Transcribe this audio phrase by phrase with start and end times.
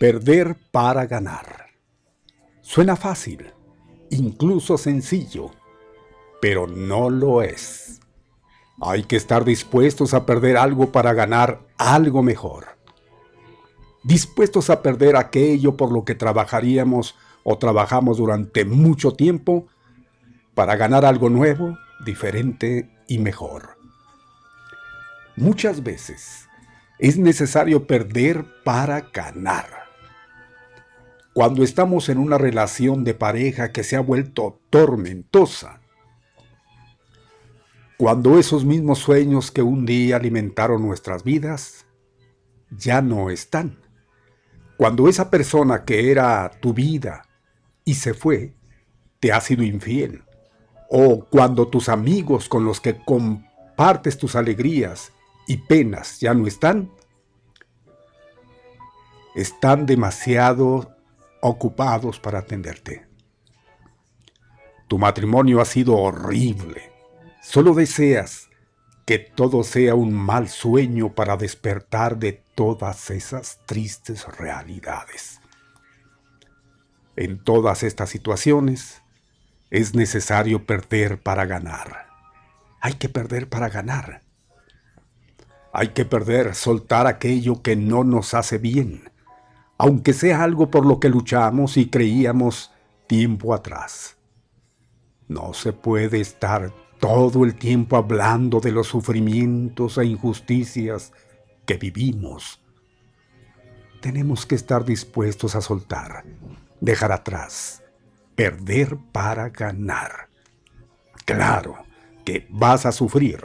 [0.00, 1.66] Perder para ganar.
[2.62, 3.52] Suena fácil,
[4.08, 5.50] incluso sencillo,
[6.40, 8.00] pero no lo es.
[8.80, 12.78] Hay que estar dispuestos a perder algo para ganar algo mejor.
[14.02, 19.66] Dispuestos a perder aquello por lo que trabajaríamos o trabajamos durante mucho tiempo
[20.54, 21.76] para ganar algo nuevo,
[22.06, 23.76] diferente y mejor.
[25.36, 26.48] Muchas veces
[26.98, 29.79] es necesario perder para ganar.
[31.32, 35.80] Cuando estamos en una relación de pareja que se ha vuelto tormentosa,
[37.96, 41.86] cuando esos mismos sueños que un día alimentaron nuestras vidas
[42.70, 43.78] ya no están,
[44.76, 47.28] cuando esa persona que era tu vida
[47.84, 48.54] y se fue,
[49.20, 50.24] te ha sido infiel,
[50.88, 55.12] o cuando tus amigos con los que compartes tus alegrías
[55.46, 56.90] y penas ya no están,
[59.34, 60.96] están demasiado
[61.40, 63.06] ocupados para atenderte.
[64.88, 66.90] Tu matrimonio ha sido horrible.
[67.42, 68.48] Solo deseas
[69.06, 75.40] que todo sea un mal sueño para despertar de todas esas tristes realidades.
[77.16, 79.02] En todas estas situaciones
[79.70, 82.06] es necesario perder para ganar.
[82.80, 84.22] Hay que perder para ganar.
[85.72, 89.10] Hay que perder, soltar aquello que no nos hace bien,
[89.80, 92.70] aunque sea algo por lo que luchamos y creíamos
[93.06, 94.18] tiempo atrás.
[95.26, 101.14] No se puede estar todo el tiempo hablando de los sufrimientos e injusticias
[101.64, 102.60] que vivimos.
[104.02, 106.26] Tenemos que estar dispuestos a soltar,
[106.82, 107.82] dejar atrás,
[108.34, 110.28] perder para ganar.
[111.24, 111.86] Claro
[112.26, 113.42] que vas a sufrir,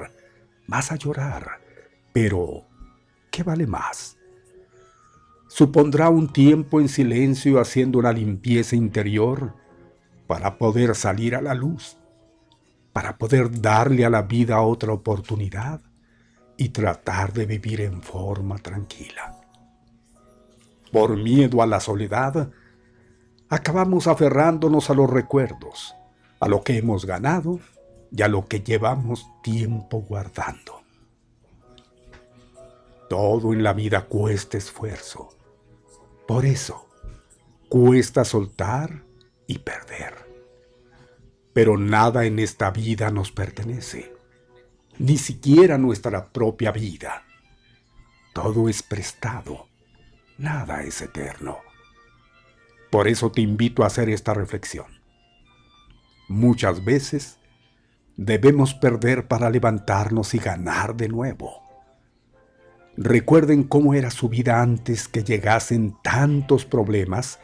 [0.68, 1.62] vas a llorar,
[2.12, 2.66] pero
[3.32, 4.18] ¿qué vale más?
[5.56, 9.54] Supondrá un tiempo en silencio haciendo una limpieza interior
[10.28, 11.96] para poder salir a la luz,
[12.92, 15.80] para poder darle a la vida otra oportunidad
[16.58, 19.40] y tratar de vivir en forma tranquila.
[20.92, 22.52] Por miedo a la soledad,
[23.48, 25.96] acabamos aferrándonos a los recuerdos,
[26.42, 27.62] a lo que hemos ganado
[28.12, 30.82] y a lo que llevamos tiempo guardando.
[33.10, 35.35] Todo en la vida cuesta esfuerzo
[36.28, 36.90] por eso,
[37.70, 39.04] cuesta soltar
[39.48, 40.14] y perder.
[41.54, 44.14] Pero nada en esta vida nos pertenece,
[44.98, 47.24] ni siquiera nuestra propia vida.
[48.34, 49.68] Todo es prestado,
[50.38, 51.60] nada es eterno.
[52.90, 54.88] Por eso te invito a hacer esta reflexión.
[56.28, 57.40] Muchas veces
[58.18, 61.65] debemos perder para levantarnos y ganar de nuevo.
[62.98, 67.40] Recuerden cómo era su vida antes que llegasen tantos problemas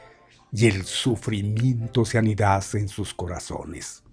[0.54, 4.04] y el sufrimiento se anidase en sus corazones.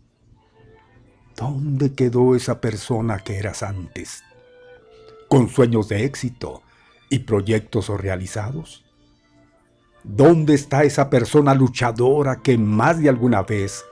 [1.36, 4.24] ¿Dónde quedó esa persona que eras antes?
[5.28, 6.62] ¿Con sueños de éxito
[7.08, 8.84] y proyectos realizados?
[10.02, 13.84] ¿Dónde está esa persona luchadora que más de alguna vez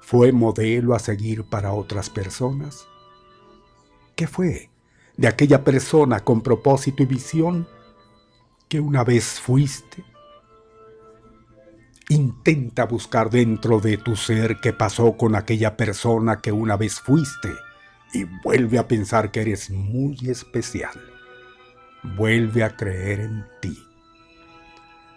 [0.00, 2.86] fue modelo a seguir para otras personas?
[4.14, 4.70] ¿Qué fue?
[5.18, 7.68] De aquella persona con propósito y visión
[8.68, 10.04] que una vez fuiste.
[12.08, 17.52] Intenta buscar dentro de tu ser qué pasó con aquella persona que una vez fuiste
[18.14, 20.98] y vuelve a pensar que eres muy especial.
[22.16, 23.76] Vuelve a creer en ti,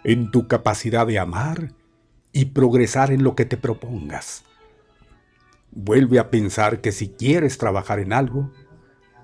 [0.02, 1.72] en tu capacidad de amar
[2.32, 4.42] y progresar en lo que te propongas.
[5.70, 8.50] Vuelve a pensar que si quieres trabajar en algo,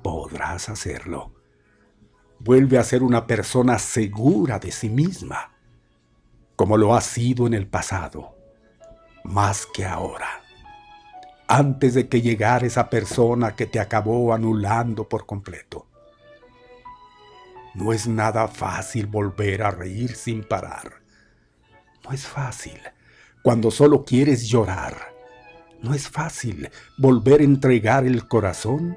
[0.09, 1.35] podrás hacerlo.
[2.39, 5.53] Vuelve a ser una persona segura de sí misma,
[6.57, 8.35] como lo has sido en el pasado,
[9.23, 10.41] más que ahora.
[11.47, 15.87] Antes de que llegara esa persona que te acabó anulando por completo.
[17.75, 21.03] No es nada fácil volver a reír sin parar.
[22.03, 22.81] No es fácil
[23.43, 25.13] cuando solo quieres llorar.
[25.83, 28.97] No es fácil volver a entregar el corazón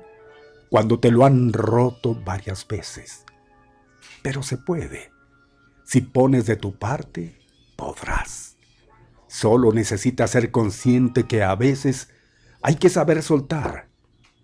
[0.71, 3.25] cuando te lo han roto varias veces.
[4.21, 5.11] Pero se puede.
[5.83, 7.37] Si pones de tu parte,
[7.75, 8.55] podrás.
[9.27, 12.07] Solo necesitas ser consciente que a veces
[12.61, 13.89] hay que saber soltar,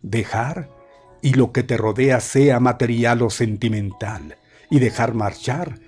[0.01, 0.69] dejar
[1.21, 4.35] y lo que te rodea sea material o sentimental
[4.69, 5.79] y dejar marchar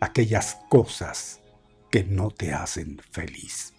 [0.00, 1.40] aquellas cosas
[1.90, 3.74] que no te hacen feliz.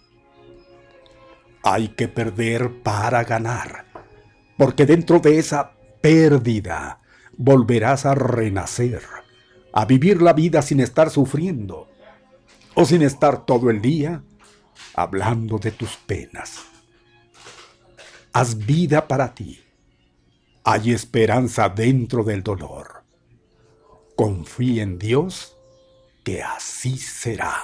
[1.64, 3.86] Hay que perder para ganar,
[4.56, 5.73] porque dentro de esa
[6.04, 7.00] pérdida,
[7.34, 9.00] volverás a renacer,
[9.72, 11.88] a vivir la vida sin estar sufriendo,
[12.74, 14.22] o sin estar todo el día
[14.94, 16.60] hablando de tus penas.
[18.34, 19.64] Haz vida para ti.
[20.62, 23.02] Hay esperanza dentro del dolor.
[24.14, 25.56] Confía en Dios
[26.22, 27.54] que así será.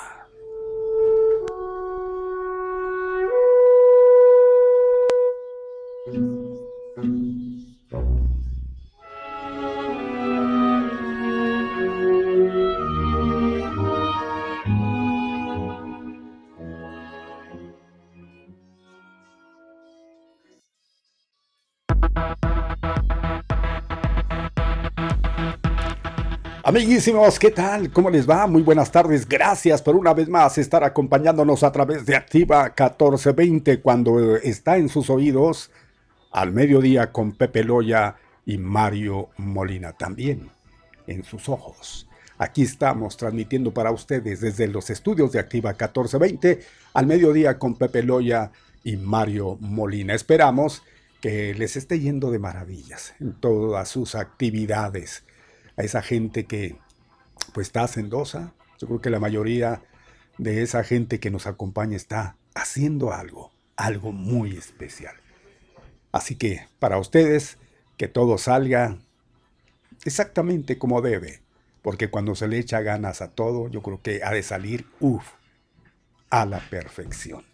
[26.71, 27.91] Amiguísimos, ¿qué tal?
[27.91, 28.47] ¿Cómo les va?
[28.47, 29.29] Muy buenas tardes.
[29.29, 34.89] Gracias por una vez más estar acompañándonos a través de Activa 1420 cuando está en
[34.89, 35.73] sus oídos
[36.31, 38.15] al mediodía con Pepe Loya
[38.47, 40.49] y Mario Molina también
[41.09, 42.07] en sus ojos.
[42.39, 46.61] Aquí estamos transmitiendo para ustedes desde los estudios de Activa 1420
[46.95, 48.53] al mediodía con Pepe Loya
[48.85, 50.15] y Mario Molina.
[50.15, 50.85] Esperamos
[51.21, 55.25] que les esté yendo de maravillas en todas sus actividades
[55.77, 56.77] a esa gente que
[57.53, 58.53] pues está hacendosa.
[58.79, 59.83] Yo creo que la mayoría
[60.39, 65.15] de esa gente que nos acompaña está haciendo algo, algo muy especial.
[66.12, 67.59] Así que para ustedes,
[67.97, 68.99] que todo salga
[70.05, 71.43] exactamente como debe,
[71.83, 75.27] porque cuando se le echa ganas a todo, yo creo que ha de salir, uff,
[76.31, 77.45] a la perfección.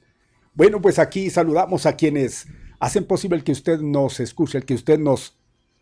[0.55, 2.47] Bueno, pues aquí saludamos a quienes
[2.79, 5.37] hacen posible que usted nos escuche, que usted nos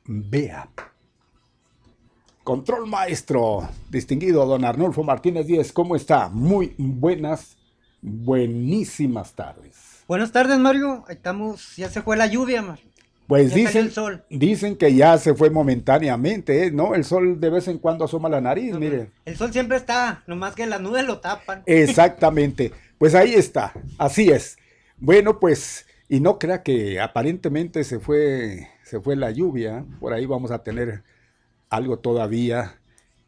[0.04, 0.68] vea.
[2.44, 6.28] Control maestro, distinguido don Arnulfo Martínez Díez, ¿cómo está?
[6.28, 7.56] Muy buenas,
[8.02, 10.02] buenísimas tardes.
[10.06, 11.04] Buenas tardes, Mario.
[11.08, 12.84] Estamos, ya se fue la lluvia, Mario.
[13.26, 13.90] Pues dicen,
[14.28, 16.70] dicen que ya se fue momentáneamente, ¿eh?
[16.70, 16.94] ¿no?
[16.94, 19.08] El sol de vez en cuando asoma la nariz, mire.
[19.24, 21.62] El sol siempre está, nomás que las nubes lo tapan.
[21.64, 22.72] Exactamente.
[22.98, 24.58] Pues ahí está, así es.
[24.98, 29.86] Bueno, pues, y no crea que aparentemente se fue, se fue la lluvia.
[29.98, 31.02] Por ahí vamos a tener
[31.70, 32.80] algo todavía.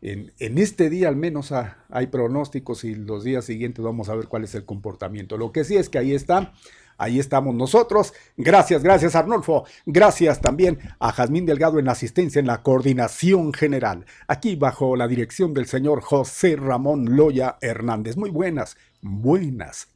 [0.02, 1.52] En, este día al menos
[1.88, 5.36] hay pronósticos y los días siguientes vamos a ver cuál es el comportamiento.
[5.36, 6.52] Lo que sí es que ahí está,
[6.98, 8.12] ahí estamos nosotros.
[8.36, 9.64] Gracias, gracias Arnolfo.
[9.84, 14.06] Gracias también a Jazmín Delgado en asistencia, en la coordinación general.
[14.28, 18.16] Aquí bajo la dirección del señor José Ramón Loya Hernández.
[18.16, 19.88] Muy buenas, buenas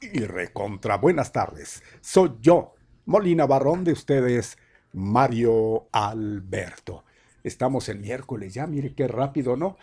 [0.00, 1.82] y recontra buenas tardes.
[2.00, 2.74] Soy yo,
[3.06, 4.58] Molina Barrón de ustedes,
[4.92, 7.05] Mario Alberto.
[7.46, 9.76] Estamos el miércoles ya, mire qué rápido, ¿no?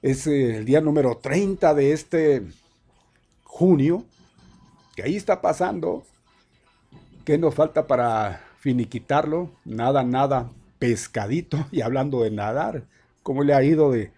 [0.00, 2.44] Es eh, el día número 30 de este
[3.42, 4.04] junio,
[4.94, 6.04] que ahí está pasando.
[7.24, 9.50] ¿Qué nos falta para finiquitarlo?
[9.64, 11.66] Nada, nada, pescadito.
[11.72, 12.84] Y hablando de nadar,
[13.24, 14.12] ¿cómo le ha ido de,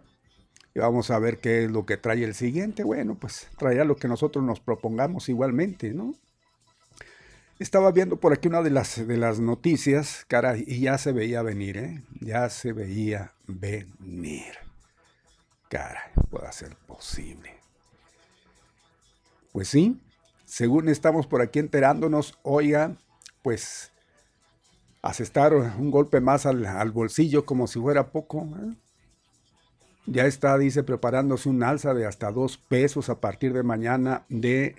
[0.78, 2.84] Vamos a ver qué es lo que trae el siguiente.
[2.84, 6.14] Bueno, pues traerá lo que nosotros nos propongamos igualmente, ¿no?
[7.58, 11.42] Estaba viendo por aquí una de las, de las noticias, cara, y ya se veía
[11.42, 12.02] venir, ¿eh?
[12.20, 14.54] Ya se veía venir.
[15.68, 17.58] Cara, puede ser posible.
[19.52, 20.00] Pues sí,
[20.44, 22.96] según estamos por aquí enterándonos, oiga,
[23.42, 23.90] pues
[25.02, 28.48] asestar un golpe más al, bolsillo como si fuera poco.
[28.62, 28.74] ¿eh?
[30.10, 34.76] Ya está, dice, preparándose un alza de hasta dos pesos a partir de mañana de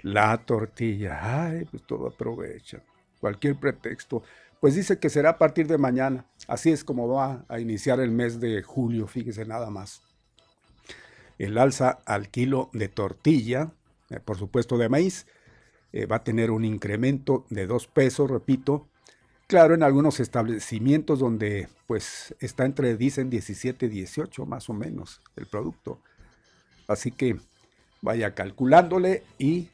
[0.00, 1.46] la tortilla.
[1.46, 2.82] Ay, pues todo aprovecha.
[3.20, 4.22] Cualquier pretexto.
[4.60, 6.26] Pues dice que será a partir de mañana.
[6.46, 10.02] Así es como va a iniciar el mes de julio, fíjese nada más.
[11.38, 13.72] El alza al kilo de tortilla,
[14.10, 15.26] eh, por supuesto de maíz,
[15.94, 18.89] eh, va a tener un incremento de dos pesos, repito.
[19.50, 25.20] Claro, en algunos establecimientos donde pues está entre, dicen, 17 y 18 más o menos
[25.34, 25.98] el producto.
[26.86, 27.36] Así que
[28.00, 29.70] vaya calculándole y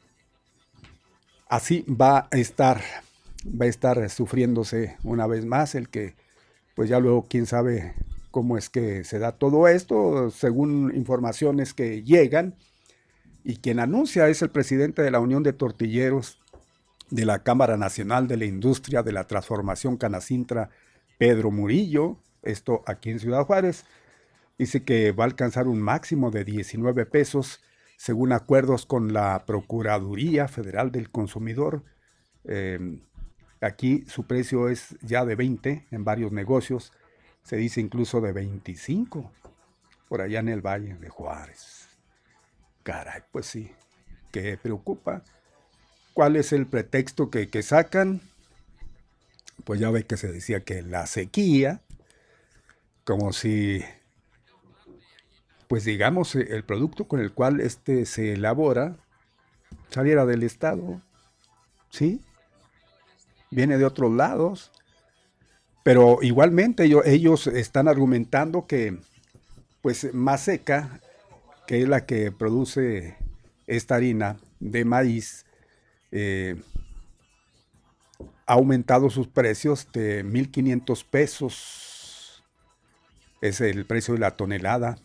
[1.47, 2.81] así va a estar,
[3.45, 6.15] va a estar sufriéndose una vez más el que,
[6.75, 7.93] pues ya luego quién sabe
[8.31, 12.55] cómo es que se da todo esto, según informaciones que llegan,
[13.43, 16.39] y quien anuncia es el presidente de la Unión de Tortilleros
[17.09, 20.69] de la Cámara Nacional de la Industria de la Transformación Canacintra,
[21.17, 23.85] Pedro Murillo, esto aquí en Ciudad Juárez,
[24.57, 27.61] dice que va a alcanzar un máximo de 19 pesos
[27.97, 31.83] según acuerdos con la Procuraduría Federal del Consumidor.
[32.43, 33.01] Em,
[33.61, 36.93] aquí su precio es ya de 20 en varios negocios,
[37.43, 39.31] se dice incluso de 25
[40.07, 41.87] por allá en el Valle de Juárez.
[42.83, 43.71] Caray, pues sí,
[44.31, 45.23] que preocupa.
[46.17, 48.21] ¿Cuál es el pretexto que, que sacan?
[49.65, 51.81] Pues ya ve que se decía que la sequía,
[53.03, 53.83] como si
[55.67, 58.97] pues digamos, eh, el producto con el cual este se elabora
[59.89, 61.03] saliera del Estado,
[61.91, 62.19] ¿sí?
[63.51, 64.71] Viene de otros lados,
[65.83, 68.97] pero igualmente ellos, están argumentando que,
[69.83, 70.99] pues, seca,
[71.67, 73.17] que es la que produce
[73.67, 75.45] esta harina de maíz,
[76.11, 76.55] eh,
[78.45, 82.43] ha aumentado sus precios de 1.500 pesos.
[83.41, 84.97] Es el precio de la tonelada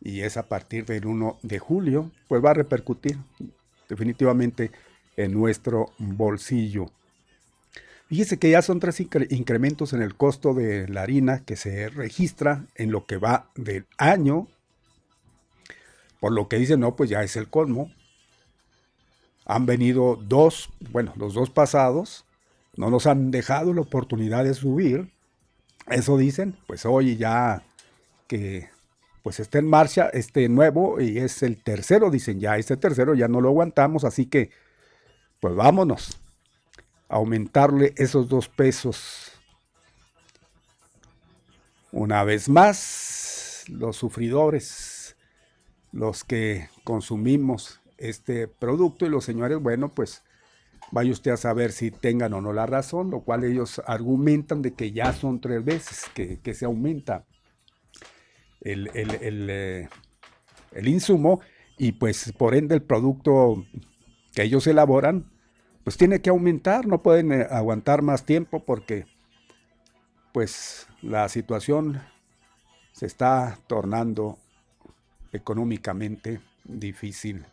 [0.00, 3.18] y es a partir del 1 de julio, pues va a repercutir
[3.88, 4.70] definitivamente
[5.16, 6.90] en nuestro bolsillo.
[8.08, 12.66] Fíjese que ya son tres incrementos en el costo de la harina que se registra
[12.74, 14.48] en lo que va del año.
[16.18, 17.92] Por lo que dicen, no, pues ya es el colmo.
[19.50, 22.24] Han venido dos, bueno, los dos pasados,
[22.76, 25.12] no nos han dejado la oportunidad de subir.
[25.88, 27.64] Eso dicen, pues hoy ya
[28.28, 28.68] que
[29.24, 33.26] pues está en marcha este nuevo y es el tercero, dicen ya, este tercero ya
[33.26, 34.50] no lo aguantamos, así que
[35.40, 36.20] pues vámonos
[37.08, 39.32] a aumentarle esos dos pesos.
[41.90, 45.16] Una vez más, los sufridores,
[45.90, 50.24] los que consumimos este producto y los señores, bueno, pues
[50.90, 54.72] vaya usted a saber si tengan o no la razón, lo cual ellos argumentan de
[54.72, 57.24] que ya son tres veces que, que se aumenta
[58.62, 59.88] eh,
[60.72, 61.40] el, insumo
[61.78, 63.64] y pues por ende el producto
[64.34, 65.30] que ellos elaboran
[65.82, 69.06] pues tiene que aumentar, no pueden eh, aguantar más tiempo porque
[70.32, 72.02] pues la situación
[72.92, 74.38] se está tornando
[75.32, 77.46] económicamente difícil.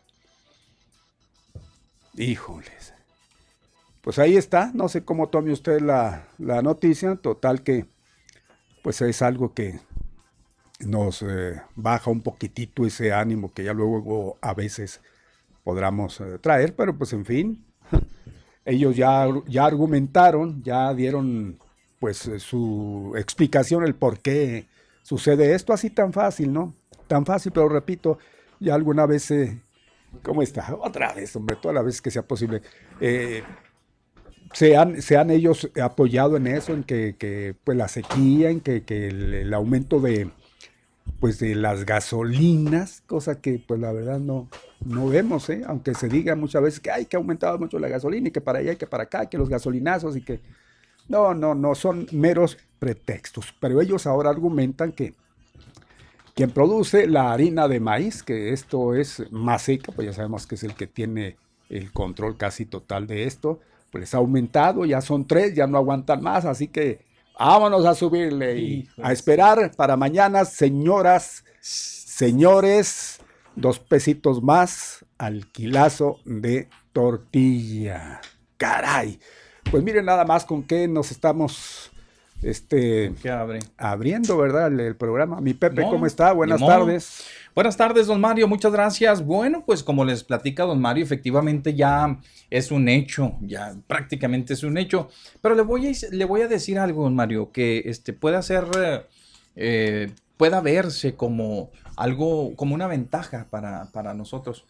[2.18, 2.94] Híjoles.
[4.02, 7.86] Pues ahí está, no sé cómo tome usted la, la noticia, total que
[8.82, 9.80] pues es algo que
[10.80, 15.00] nos eh, baja un poquitito ese ánimo que ya luego a veces
[15.62, 17.64] podamos eh, traer, pero pues en fin,
[18.64, 21.58] ellos ya, ya argumentaron, ya dieron
[22.00, 24.66] pues eh, su explicación, el por qué
[25.02, 26.74] sucede esto así tan fácil, ¿no?
[27.06, 28.18] Tan fácil, pero repito,
[28.60, 29.32] ya alguna vez,
[30.22, 30.74] ¿cómo está?
[30.80, 32.62] Otra vez, hombre, toda la vez que sea posible.
[34.52, 38.82] se, han, se han ellos apoyado en eso, en que, pues la sequía, en que,
[38.88, 40.30] el aumento de,
[41.20, 44.48] pues de las gasolinas, cosa que pues la verdad no,
[44.84, 45.62] no vemos, ¿eh?
[45.66, 48.40] aunque se diga muchas veces que hay que ha aumentado mucho la gasolina y que
[48.40, 50.40] para allá y que para acá, que los gasolinazos y que...
[51.08, 55.14] No, no, no, son meros pretextos, pero ellos ahora argumentan que
[56.38, 60.54] quien produce la harina de maíz, que esto es más seca, pues ya sabemos que
[60.54, 61.36] es el que tiene
[61.68, 63.58] el control casi total de esto,
[63.90, 67.00] pues ha aumentado, ya son tres, ya no aguantan más, así que
[67.36, 73.18] Vámonos a subirle y a esperar para mañana, señoras, señores,
[73.56, 78.20] dos pesitos más al quilazo de tortilla.
[78.56, 79.18] caray.
[79.72, 81.90] Pues miren nada más con qué nos estamos
[82.42, 83.58] este, ¿Qué abre?
[83.76, 84.68] abriendo, ¿verdad?
[84.68, 85.40] El, el programa.
[85.40, 86.32] Mi Pepe, No, ¿cómo está?
[86.32, 87.24] Buenas tardes.
[87.54, 89.24] Buenas tardes, don Mario, muchas gracias.
[89.24, 92.20] Bueno, pues como les platica don Mario, efectivamente ya
[92.50, 95.08] es un hecho, ya prácticamente es un hecho.
[95.40, 98.66] Pero le voy a, le voy a decir algo, don Mario, que este, pueda ser,
[99.56, 104.64] eh, pueda verse como algo, como una ventaja para, para nosotros.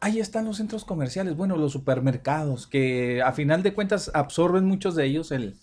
[0.00, 4.94] Ahí están los centros comerciales, bueno, los supermercados, que a final de cuentas absorben muchos
[4.94, 5.56] de ellos el,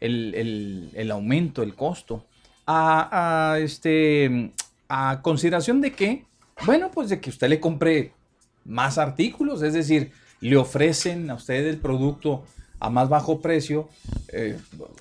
[0.00, 2.24] el, el- el aumento, el costo.
[2.66, 4.52] A, este,
[4.88, 6.24] a consideración de que,
[6.66, 8.12] bueno, pues de que usted le compre
[8.64, 12.44] más artículos, es decir, le ofrecen a usted el producto
[12.78, 13.88] a más bajo precio,
[14.32, 14.56] eh,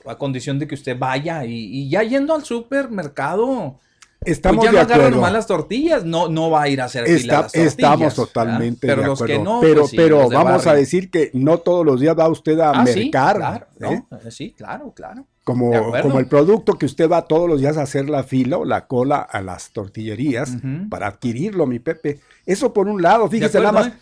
[0.07, 3.79] a condición de que usted vaya y ya yendo al supermercado,
[4.25, 5.15] Estamos pues ya de no acuerdo.
[5.15, 8.15] nomás las tortillas, no, no va a ir a hacer Está- las tortillas, estamos ¿verdad?
[8.15, 9.37] totalmente Pero de los acuerdo.
[9.39, 12.19] que no, pero pues sí, pero los vamos a decir que no todos los días
[12.19, 13.37] va usted a Ah, sí, mercar.
[13.37, 14.03] claro, ¿eh?
[14.25, 15.25] eh, sí, claro, claro.
[15.45, 16.07] Como, De acuerdo.
[16.09, 18.87] como el producto que usted va todos los días a hacer la fila o la
[18.87, 20.57] cola a las tortillerías
[20.89, 22.19] para adquirirlo, mi Pepe.
[22.45, 23.95] Eso por un lado, fíjese acuerdo, nada más.
[23.97, 23.99] ¿eh?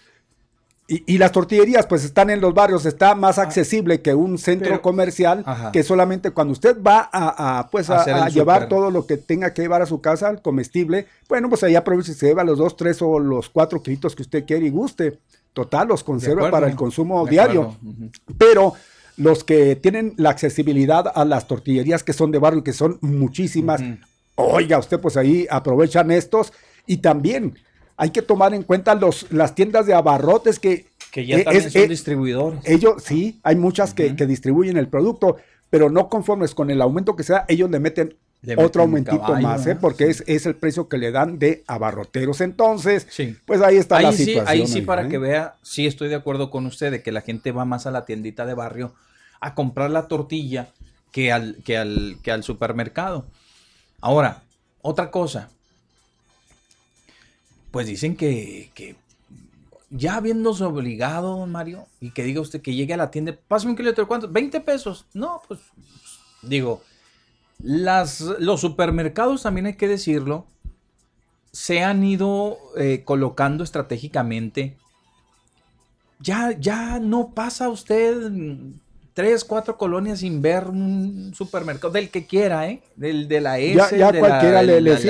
[0.90, 4.68] Y, y las tortillerías pues están en los barrios, está más accesible que un centro
[4.68, 4.72] Ah.
[4.72, 5.72] pero- comercial Ajá.
[5.74, 9.64] que solamente cuando usted va a, a, pues a, llevar todo lo que tenga que
[9.64, 12.78] llevar a su casa, el comestible, bueno pues ahí aproveche y se lleva los dos,
[12.78, 15.20] tres o los cuatro kilitos que usted quiere y guste.
[15.52, 17.76] Total, los conserva para el consumo de diario.
[18.38, 18.74] Pero
[19.18, 23.82] los que tienen la accesibilidad a las tortillerías que son de barrio, que son muchísimas,
[24.36, 26.54] oiga, usted pues ahí aprovechan estos
[26.86, 27.58] y también
[27.98, 31.66] hay que tomar en cuenta los, las tiendas de abarrotes que Que ya eh, también
[31.66, 32.60] es- son eh, distribuidores.
[32.66, 35.38] ellos sí, hay muchas que, distribuyen el producto,
[35.70, 39.20] pero no conformes con el aumento que sea, ellos le meten Le otro meten aumentito
[39.22, 39.76] caballo, más, ¿eh?
[39.76, 40.12] porque Sí.
[40.12, 42.40] es, es el precio que le dan de abarroteros.
[42.42, 43.36] Entonces, Sí.
[43.46, 44.48] pues ahí está la Ahí sí, situación.
[44.62, 45.10] ahí sí, para ¿eh?
[45.10, 47.92] que vea, sí estoy de acuerdo con usted de que la gente va más a
[47.92, 48.94] la tiendita de barrio
[49.42, 50.70] a comprar la tortilla
[51.12, 53.26] que al, que al, que al supermercado.
[54.02, 54.44] Ahora,
[54.82, 55.50] otra cosa.
[57.78, 58.96] Pues dicen que, que
[59.92, 63.74] ya viéndose obligado, don Mario, y que diga usted que llegue a la tienda, pásame
[63.74, 64.28] un kilómetro, ¿cuánto?
[64.28, 65.06] ¿20 pesos?
[65.14, 65.60] No, pues
[66.42, 66.82] digo,
[67.60, 70.48] las, los supermercados también hay que decirlo,
[71.52, 74.76] se han ido eh, colocando estratégicamente.
[76.20, 78.32] Ya, ya no pasa usted
[79.18, 82.84] tres, cuatro colonias sin ver un supermercado, del que quiera, ¿eh?
[82.96, 85.10] Del de la S, Ya, ya de cualquiera la, le, el le el,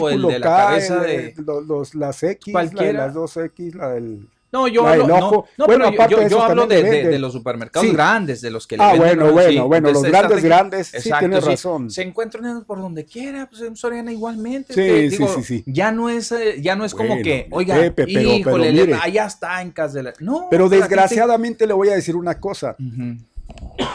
[0.00, 1.42] o de la K, cabeza el- de...
[1.44, 4.26] los, los- las X, la de las dos X, la del...
[4.50, 5.18] No, yo hablo, no,
[5.58, 7.92] no, Bueno, pero yo- hablo de, de- los supermercados Sí.
[7.92, 9.32] grandes, de los que le Ah, venden, bueno, ¿no?
[9.32, 11.50] bueno, Sí, bueno, los grandes, grandes, sí, Exacto, tienes sí.
[11.50, 11.90] razón.
[11.90, 14.72] Se encuentran por donde quiera, pues en Soriana igualmente.
[14.72, 15.64] Sí, te sí, digo, sí, sí.
[15.66, 19.60] Ya no es, eh, ya no es como que, oiga, Pepe, pero- híjole, allá está
[19.60, 20.12] en casa de la...
[20.20, 22.76] No, Pero gente- desgraciadamente le voy a decir una cosa.
[22.78, 23.16] Ujú.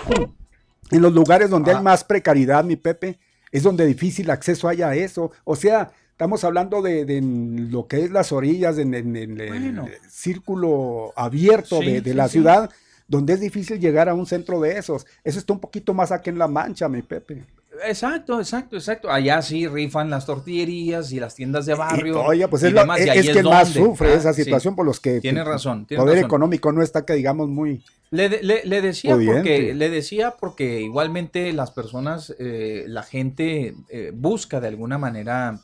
[0.91, 1.77] En los lugares donde Ah.
[1.77, 3.19] hay más precariedad, mi Pepe,
[3.51, 5.31] es donde difícil acceso haya a eso.
[5.43, 9.87] O sea, estamos hablando de, lo que es las orillas, en, en- en el Bueno.
[10.09, 12.31] círculo abierto Sí, de, de sí, la sí.
[12.33, 12.69] ciudad,
[13.07, 15.05] donde es difícil llegar a un centro de esos.
[15.23, 17.43] Eso está un poquito más aquí en La Mancha, mi Pepe.
[17.87, 19.09] Exacto, exacto, exacto.
[19.11, 22.13] Allá sí rifan las tortillerías y las tiendas de barrio.
[22.23, 24.33] Y, oye, pues es, lo- demás, es, ahí es quien más donde, sufre ah, esa
[24.33, 24.43] sí.
[24.43, 26.27] situación por los que Tiene razón, tiene poder razón.
[26.27, 29.35] económico no está que digamos muy Le, de- le- le decía Pudiente.
[29.37, 35.59] porque le decía porque igualmente las personas, eh, la gente eh, busca de alguna manera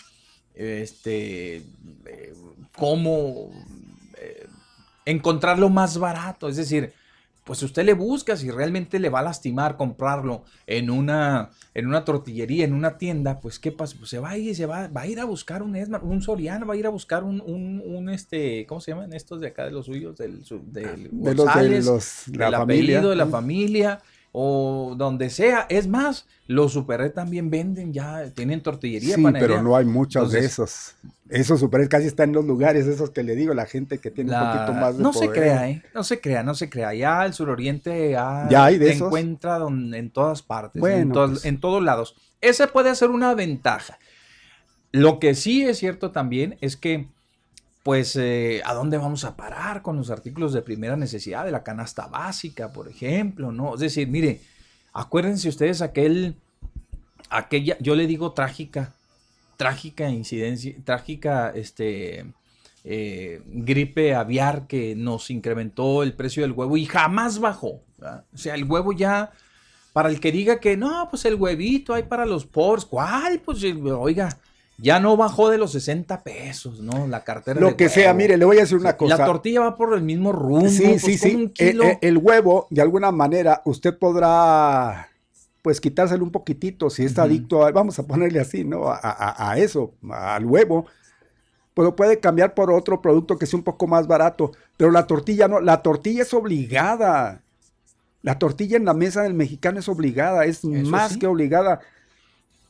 [0.53, 1.57] este
[2.05, 2.33] eh,
[2.77, 3.51] cómo
[4.17, 4.45] eh,
[5.05, 6.47] encontrar lo más barato.
[6.49, 6.93] Es decir,
[7.45, 12.03] pues usted le busca si realmente le va a lastimar comprarlo en una, en una
[12.03, 15.01] tortillería, en una tienda, pues qué pasa, pues se va a ir, se va, va
[15.01, 17.81] a ir a buscar un Esmar, un Soriano, va a ir a buscar un, un,
[17.85, 20.17] un, este, ¿cómo se llaman estos de acá de los suyos?
[20.17, 22.97] Del, su- del de los de González, los, la del familia.
[22.97, 24.01] apellido de la familia
[24.37, 25.65] o donde sea.
[25.69, 29.55] Es más, los super también venden ya, tienen tortillería, Sí, panadería.
[29.55, 30.95] pero no hay muchos de esos.
[31.29, 34.37] Esos super casi están en los lugares esos que le digo, la gente que tiene
[34.37, 35.81] un poquito más de no se crea, ¿eh?
[35.93, 36.93] No se crea, no se crea.
[36.93, 39.07] Ya el suroriente ya, Ya hay de te esos.
[39.07, 41.45] encuentra don- en todas partes, en, Bueno, todas- pues.
[41.45, 42.15] en todos lados.
[42.41, 43.97] Ese puede ser una ventaja.
[44.91, 47.07] Lo que sí es cierto también es que,
[47.85, 51.61] pues, eh, ¿a dónde vamos a parar con los artículos de primera necesidad de la
[51.61, 53.51] canasta básica, por ejemplo?
[53.51, 53.75] ¿no?
[53.75, 54.41] Es decir, mire,
[54.91, 56.35] acuérdense ustedes aquel,
[57.29, 58.95] aquella, yo le digo trágica,
[59.55, 62.25] trágica incidencia, trágica, este,
[62.83, 67.83] eh, gripe aviar que nos incrementó el precio del huevo y jamás bajó.
[68.33, 69.31] O sea, el huevo ya,
[69.93, 73.41] para el que diga que no, pues el huevito hay para los pobres, ¿cuál?
[73.41, 74.39] Pues oiga,
[74.77, 77.07] ya no bajó de los 60 pesos, ¿no?
[77.07, 79.17] La cartera Lo de que sea, mire, le voy a decir una cosa.
[79.17, 80.69] La tortilla va por el mismo rumbo.
[80.69, 81.35] Sí, pues, sí, sí.
[81.35, 81.83] un Eh, kilo.
[81.85, 85.09] eh, El, huevo, de alguna manera, usted podrá,
[85.61, 88.87] pues, quitárselo un poquitito si está adicto, a- vamos a ponerle así, ¿no?
[88.89, 90.85] A, a- a eso, al huevo.
[91.73, 94.51] Pues lo puede cambiar por otro producto que sea un poco más barato.
[94.77, 97.41] Pero la tortilla no, la tortilla es obligada.
[98.21, 101.19] La tortilla en la mesa del mexicano es obligada, es más sí.
[101.19, 101.79] que obligada.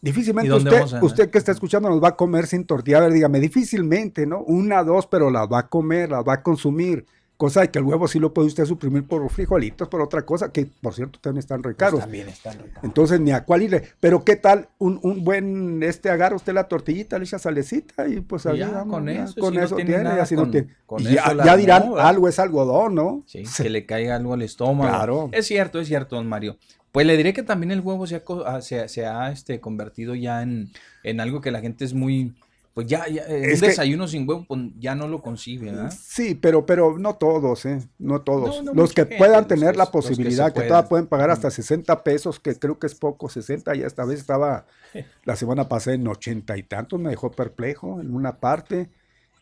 [0.05, 2.97] ¿Y Difícilmente usted, a- usted que está escuchando nos va a comer sin tortilla.
[2.97, 4.41] A ver, dígame, difícilmente, ¿no?
[4.41, 7.05] Una, dos, pero las va a comer, las va a consumir.
[7.37, 10.53] Cosa de que el huevo sí lo puede usted suprimir por frijolitos, por otra cosa,
[10.53, 12.81] que por cierto también están re Pues también están ricas.
[12.81, 13.83] Entonces, ni a cuál irle.
[13.99, 14.69] Pero, ¿qué tal?
[14.77, 18.69] Un, un buen, este, agarra usted la tortillita, le echa salecita y pues ahí ya,
[18.71, 20.51] vamos, con ya, eso, con si no eso tiene tiene, nada, y así no con-
[20.51, 20.67] tiene.
[20.85, 23.23] con Y ya, dirán, algo es algodón, ¿no?
[23.25, 24.89] Sí, que le caiga algo al estómago.
[24.89, 25.29] Claro.
[25.33, 26.55] Es cierto, es cierto, don Mario.
[26.95, 29.59] Pues le diré que también el huevo se ha, ah, se, ha- se ha, este,
[29.59, 30.71] convertido ya en,
[31.03, 32.33] en algo que la gente es muy...
[32.73, 35.71] Pues ya, ya, eh, Es un que- desayuno sin huevo pues, ya no lo concibe,
[35.71, 35.93] ¿verdad?
[35.97, 37.79] Sí, pero, pero no todos, ¿eh?
[37.99, 38.57] No todos.
[38.57, 40.67] No, no, los que gente, puedan tener que- la que posibilidad, que, pueden.
[40.69, 41.55] todavía pueden pagar hasta Ujú.
[41.55, 44.65] 60 pesos, que creo que es poco, 60, ya esta vez estaba
[45.25, 48.89] la semana pasada en 80 y tantos, me dejó perplejo en una parte.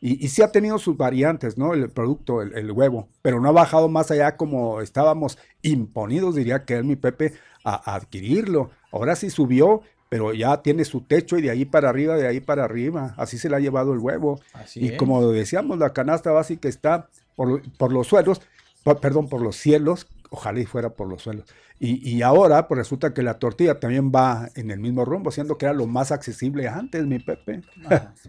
[0.05, 1.73] Y, y sí ha tenido sus variantes, ¿no?
[1.73, 6.65] El producto, el, el huevo, pero no ha bajado más allá como estábamos imponidos, diría
[6.65, 8.69] que él, mi Pepe, a, a adquirirlo.
[8.91, 12.41] Ahora sí subió, pero ya tiene su techo y de ahí para arriba, de ahí
[12.41, 13.13] para arriba.
[13.17, 14.39] Así se le ha llevado el huevo.
[14.53, 14.97] Así Y es.
[14.97, 18.41] como decíamos, la canasta básica está por, por los suelos,
[18.83, 21.45] por- perdón, por los cielos, ojalá y fuera por los suelos.
[21.79, 25.57] Y, y ahora, pues resulta que la tortilla también va en el mismo rumbo, siendo
[25.57, 27.61] que era lo más accesible antes, mi Pepe.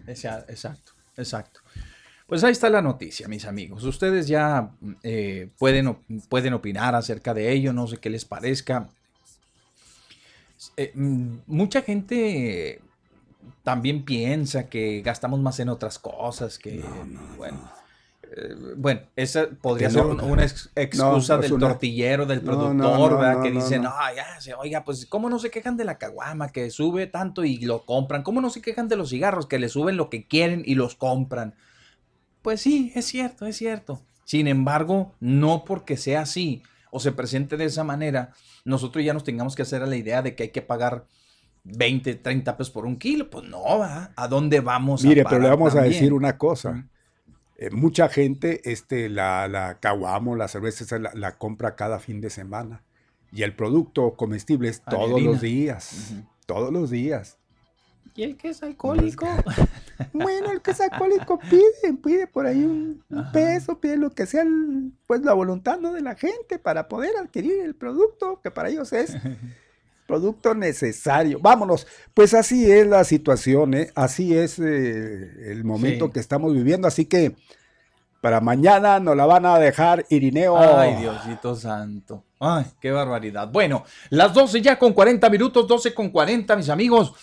[0.07, 1.61] Esa- exacto, exacto.
[2.27, 3.83] Pues ahí está la noticia, mis amigos.
[3.83, 4.71] Ustedes ya
[5.03, 5.95] eh, pueden,
[6.27, 8.89] pueden opinar acerca de ello, no sé qué les parezca.
[10.75, 12.81] Eh, mm, mucha gente
[13.63, 16.83] también piensa que gastamos más en otras cosas, que,
[17.37, 17.59] bueno,
[18.77, 22.75] bueno, esa podría ser no, una ex- excusa no es del una- tortillero, del productor,
[22.75, 23.41] no, ¿verdad?
[23.41, 27.43] que dicen, ya, oiga, pues, ¿cómo no se quejan de la caguama que sube tanto
[27.43, 28.23] y lo compran?
[28.23, 30.95] ¿Cómo no se quejan de los cigarros que le suben lo que quieren y los
[30.95, 31.55] compran?
[32.41, 34.01] Pues sí, es cierto, es cierto.
[34.23, 38.31] Sin embargo, no porque sea así o se presente de esa manera,
[38.63, 41.05] nosotros ya nos tengamos que hacer a la idea de que hay que pagar
[41.63, 43.29] 20, 30 pesos por un kilo.
[43.29, 44.11] Pues no, ¿va?
[44.15, 46.87] ¿A dónde vamos a Mire, pero le parar vamos a decir una cosa.
[47.57, 52.29] Eh, mucha gente, este, la, la caguamo, la cerveza, la, la compra cada fin de
[52.29, 52.81] semana.
[53.31, 56.13] Y el producto comestible es todos los días.
[56.45, 57.37] Todos los días.
[58.15, 59.27] ¿Y el que es alcohólico?
[60.11, 64.41] Bueno, el que es alcohólico pide, pide por ahí un, peso, pide lo que sea,
[64.41, 65.93] el- pues la voluntad ¿no?
[65.93, 69.15] de la gente para poder adquirir el producto, que para ellos es
[70.05, 71.39] producto necesario.
[71.41, 73.91] Vámonos, pues así es la situación, ¿eh?
[73.95, 76.11] así es eh, el momento Sí.
[76.13, 77.35] que estamos viviendo, así que
[78.21, 80.57] para mañana nos la van a dejar Irineo.
[80.57, 82.23] Ay, Diosito santo.
[82.39, 83.47] Ay, qué barbaridad.
[83.51, 87.13] Bueno, las 12 ya con 40 minutos, 12 con 40, mis amigos.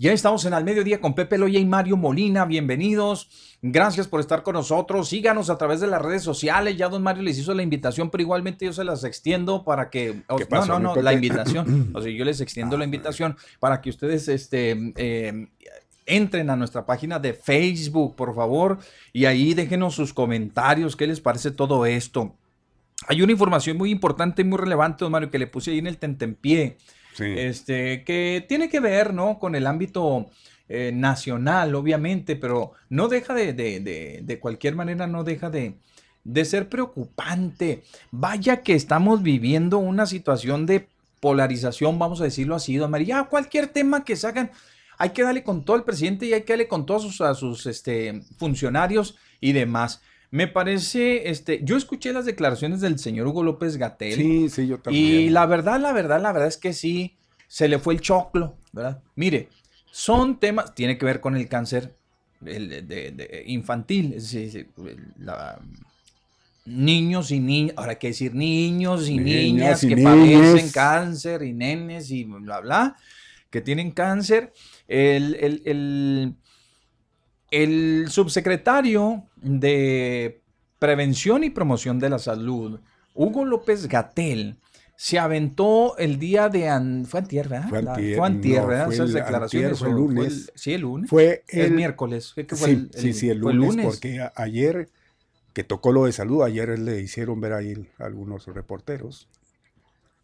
[0.00, 2.46] Ya estamos en al mediodía con Pepe Loya y Mario Molina.
[2.46, 3.28] Bienvenidos.
[3.60, 5.10] Gracias por estar con nosotros.
[5.10, 6.78] Síganos a través de las redes sociales.
[6.78, 10.22] Ya don Mario les hizo la invitación, pero igualmente yo se las extiendo para que.
[10.28, 11.90] o- ¿Qué pasó, no, no, no, la invitación.
[11.94, 15.48] O sea, yo les extiendo Ah, la invitación para que ustedes este, eh,
[16.06, 18.78] entren a nuestra página de Facebook, por favor,
[19.12, 20.96] y ahí déjenos sus comentarios.
[20.96, 22.34] ¿Qué les parece todo esto?
[23.06, 25.86] Hay una información muy importante y muy relevante, don Mario, que le puse ahí en
[25.88, 26.78] el tentempié,
[27.18, 29.38] Este, que tiene que ver, ¿no?
[29.38, 30.30] Con el ámbito
[30.68, 35.74] eh, nacional, obviamente, pero no deja de, de, de, de cualquier manera, no deja de,
[36.24, 37.82] de ser preocupante.
[38.10, 40.88] Vaya que estamos viviendo una situación de
[41.20, 43.08] polarización, vamos a decirlo así, don Mario.
[43.08, 44.50] Ya cualquier tema que sacan,
[44.96, 47.66] hay que darle con todo al presidente y hay que darle con todos a sus
[47.66, 50.02] este, funcionarios y demás.
[50.30, 54.14] Me parece, este, yo escuché las declaraciones del señor Hugo López Gatel.
[54.14, 55.04] sí, sí, yo también.
[55.22, 57.16] Y la verdad, la verdad, la verdad es que sí,
[57.48, 59.02] se le fue el choclo, ¿verdad?
[59.16, 59.48] Mire,
[59.90, 61.96] son temas, tiene que ver con el cáncer
[62.46, 64.68] el de, de- de- infantil, es decir,
[65.18, 65.58] la-
[66.64, 71.42] niños y niñas, ahora hay que decir niños y Niñas niñas y que padecen cáncer
[71.42, 72.96] y nenes y bla, bla,
[73.50, 74.52] que tienen cáncer.
[74.86, 76.34] El, el- el-
[77.50, 80.40] el subsecretario de
[80.78, 82.80] Prevención y Promoción de la Salud,
[83.14, 84.56] Hugo López Gatel,
[84.96, 86.68] se aventó el día de...
[86.68, 87.68] an- fue antier, ¿verdad?
[87.70, 88.84] Fue antier, fue antier, no, ¿verdad?
[88.86, 89.70] fue Esas el- declaraciones.
[89.70, 90.52] antier, fue el lunes.
[90.54, 91.08] sí, el lunes.
[91.10, 92.32] Fue el miércoles.
[92.34, 94.90] Fue sí, el- sí, el- sí, el fue lunes, porque a- ayer
[95.54, 99.26] que tocó lo de salud, ayer le hicieron ver ahí algunos reporteros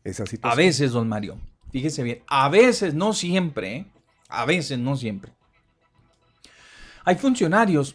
[0.05, 0.57] esa A situación.
[0.59, 1.39] veces, don Mario,
[1.73, 3.87] fíjese bien, a veces, no siempre, ¿eh?
[4.29, 5.33] a veces, no siempre.
[7.07, 7.95] Hay funcionarios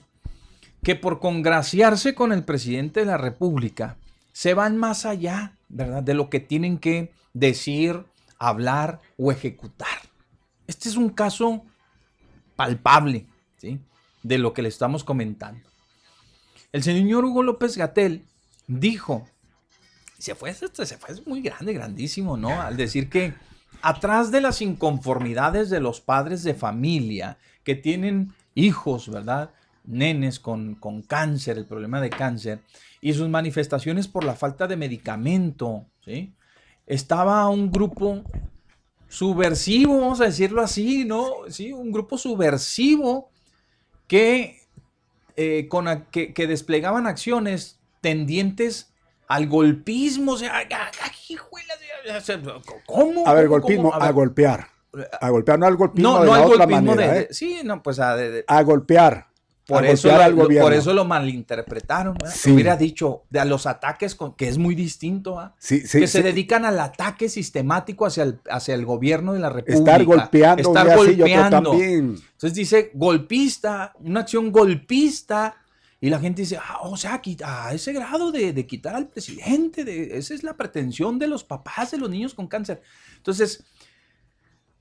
[0.83, 3.97] que por congraciarse con el presidente de la República
[4.31, 6.01] se van más allá, ¿verdad?
[6.01, 8.05] De lo que tienen que decir,
[8.39, 9.99] hablar o ejecutar.
[10.65, 11.61] Este es un caso
[12.55, 13.25] palpable,
[13.57, 13.81] ¿sí?
[14.23, 15.67] De lo que le estamos comentando.
[16.71, 18.23] El señor Hugo López Gatel
[18.65, 19.27] dijo,
[20.17, 22.61] se fue, se fue muy grande, grandísimo, ¿no?
[22.61, 23.33] Al decir que
[23.81, 29.51] atrás de las inconformidades de los padres de familia que tienen hijos, ¿verdad?
[29.83, 32.59] Nenes con, con cáncer, el problema de cáncer,
[33.01, 36.33] y sus manifestaciones por la falta de medicamento, ¿sí?
[36.85, 38.23] Estaba un grupo
[39.07, 41.29] subversivo, vamos a decirlo así, ¿no?
[41.49, 43.29] Sí, un grupo subversivo
[44.07, 44.61] que,
[45.35, 48.91] eh, con, que, que desplegaban acciones tendientes
[49.27, 50.67] al golpismo, o sea,
[52.85, 53.25] ¿cómo?
[53.25, 54.67] A ver, golpismo, a, golpear.
[55.19, 57.27] A golpear, no al golpismo no, de la otra manera, ¿eh?
[57.31, 59.31] Sí, no, pues a, a golpear.
[59.65, 62.17] Por, eso, lo, por eso lo malinterpretaron.
[62.47, 65.55] Hubiera dicho de a los ataques, con, que es muy distinto, ¿ah?
[65.65, 69.79] que se dedican al ataque sistemático hacia el, hacia el gobierno de la República.
[69.79, 70.61] Estar golpeando.
[70.61, 71.73] Estar golpeando.
[71.73, 75.55] Entonces dice golpista, una acción golpista.
[76.01, 79.85] Y la gente dice, ah, o sea, a ese grado de, de quitar al presidente,
[79.85, 82.81] de, esa es la pretensión de los papás de los niños con cáncer.
[83.17, 83.63] Entonces,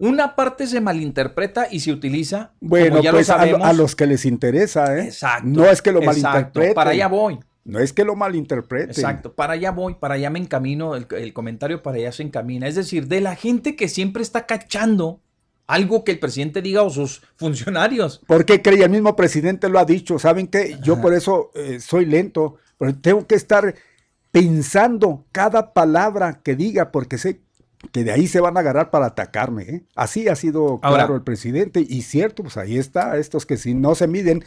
[0.01, 2.53] una parte se malinterpreta y se utiliza.
[2.59, 5.05] Bueno, ya pues lo sabemos, a, los que les interesa, ¿eh?
[5.05, 5.47] Exacto.
[5.47, 6.75] No es que lo malinterpreten.
[6.75, 7.39] Para allá voy.
[7.65, 8.91] No es que lo malinterpreten.
[8.91, 12.67] Exacto, para allá voy, para allá me encamino, el, comentario para allá se encamina.
[12.67, 15.21] Es decir, de la gente que siempre está cachando
[15.67, 18.23] algo que el presidente diga o sus funcionarios.
[18.27, 20.19] Porque cree, el mismo presidente lo ha dicho.
[20.19, 20.79] ¿Saben qué?
[20.83, 23.75] Yo por eso eh, soy lento, pero tengo que estar
[24.33, 27.43] pensando cada palabra que diga, porque sé
[27.93, 29.63] que de ahí se van a agarrar para atacarme.
[29.63, 29.85] ¿eh?
[29.95, 33.95] Así ha sido claro el presidente y cierto, pues ahí está, estos que si no
[33.95, 34.45] se miden,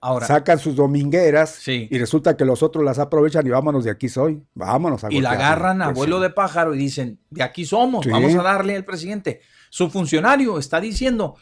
[0.00, 4.10] Ahora, sacan sus domingueras y resulta que los otros las aprovechan y vámonos de aquí
[4.10, 8.06] soy, vámonos a Y la agarran a vuelo de pájaro y dicen, de aquí somos,
[8.06, 9.40] vamos a darle al presidente.
[9.70, 11.36] Su funcionario está diciendo,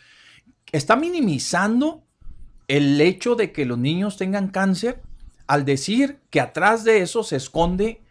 [0.70, 2.04] está minimizando
[2.68, 5.02] el hecho de que los niños tengan cáncer
[5.48, 8.01] al decir que atrás de eso se esconde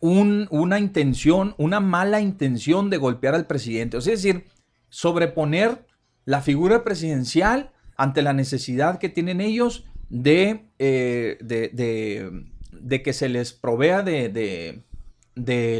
[0.00, 3.98] una intención, una mala intención de golpear al presidente.
[3.98, 4.44] es decir,
[4.90, 5.86] sobreponer
[6.24, 13.52] la figura presidencial ante la necesidad que tienen ellos de, eh, de, que se les
[13.52, 14.82] provea de,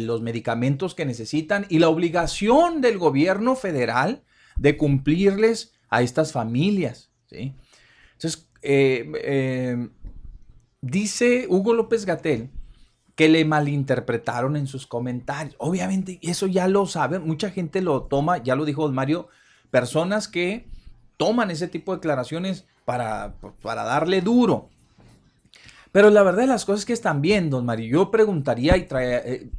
[0.02, 4.22] los medicamentos que necesitan y la obligación del gobierno federal
[4.57, 7.11] de cumplirles a estas familias.
[7.31, 9.88] Entonces, eh, eh,
[10.81, 12.50] dice Hugo López Gatel
[13.18, 15.57] que le malinterpretaron en sus comentarios.
[15.59, 19.26] Obviamente, eso ya lo saben, mucha gente lo toma, ya lo dijo don Mario,
[19.72, 20.68] personas que
[21.16, 24.70] toman ese tipo de declaraciones para, para darle duro.
[25.90, 29.50] Pero la verdad de las cosas que están bien, don Mario, yo preguntaría y eh,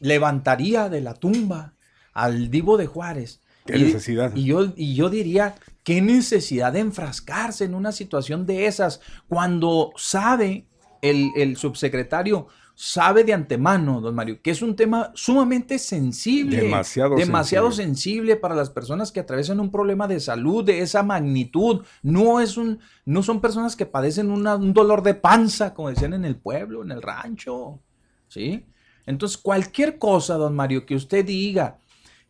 [0.00, 1.74] levantaría de la tumba
[2.14, 3.42] al divo de Juárez.
[3.66, 4.34] ¿Qué necesidad?
[4.34, 9.92] Y yo, y yo diría, ¿qué necesidad de enfrascarse en una situación de esas cuando
[9.96, 10.64] sabe
[11.02, 16.62] el, el subsecretario sabe de antemano, don Mario, que es un tema sumamente sensible.
[16.62, 18.36] Demasiado, demasiado sensible.
[18.36, 21.84] para las personas que atraviesan un problema de salud de esa magnitud.
[22.02, 26.24] No, es un, no son personas que padecen un dolor de panza, como decían en
[26.24, 27.80] el pueblo, en el rancho.
[28.28, 28.66] ¿Sí?
[29.06, 31.78] Entonces, cualquier cosa, don Mario, que usted diga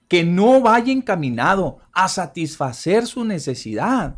[0.08, 4.16] que no vaya encaminado a satisfacer su necesidad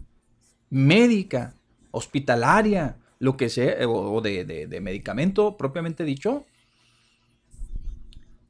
[0.68, 1.54] médica,
[1.92, 6.44] hospitalaria, lo que sea, eh, o de, medicamento propiamente dicho,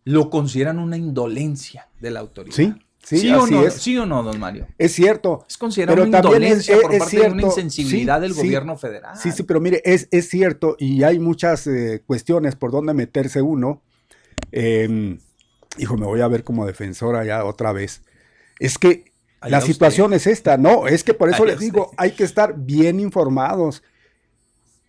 [0.05, 2.55] lo consideran una indolencia de la autoridad.
[2.55, 4.67] Sí, sí, o no, ¿Sí o no, don Mario?
[4.79, 5.45] Es cierto.
[5.49, 9.17] Es considerado una indolencia por parte de una insensibilidad del gobierno federal.
[9.17, 13.43] Sí, sí, pero mire, es, es cierto y hay muchas eh, cuestiones por donde meterse
[13.43, 13.83] uno.
[14.53, 15.19] Em,
[15.79, 18.03] hijo, me voy a ver como defensora ya otra vez.
[18.59, 22.25] Es que la situación es esta, no, es que por eso les digo, hay que
[22.25, 23.83] estar bien informados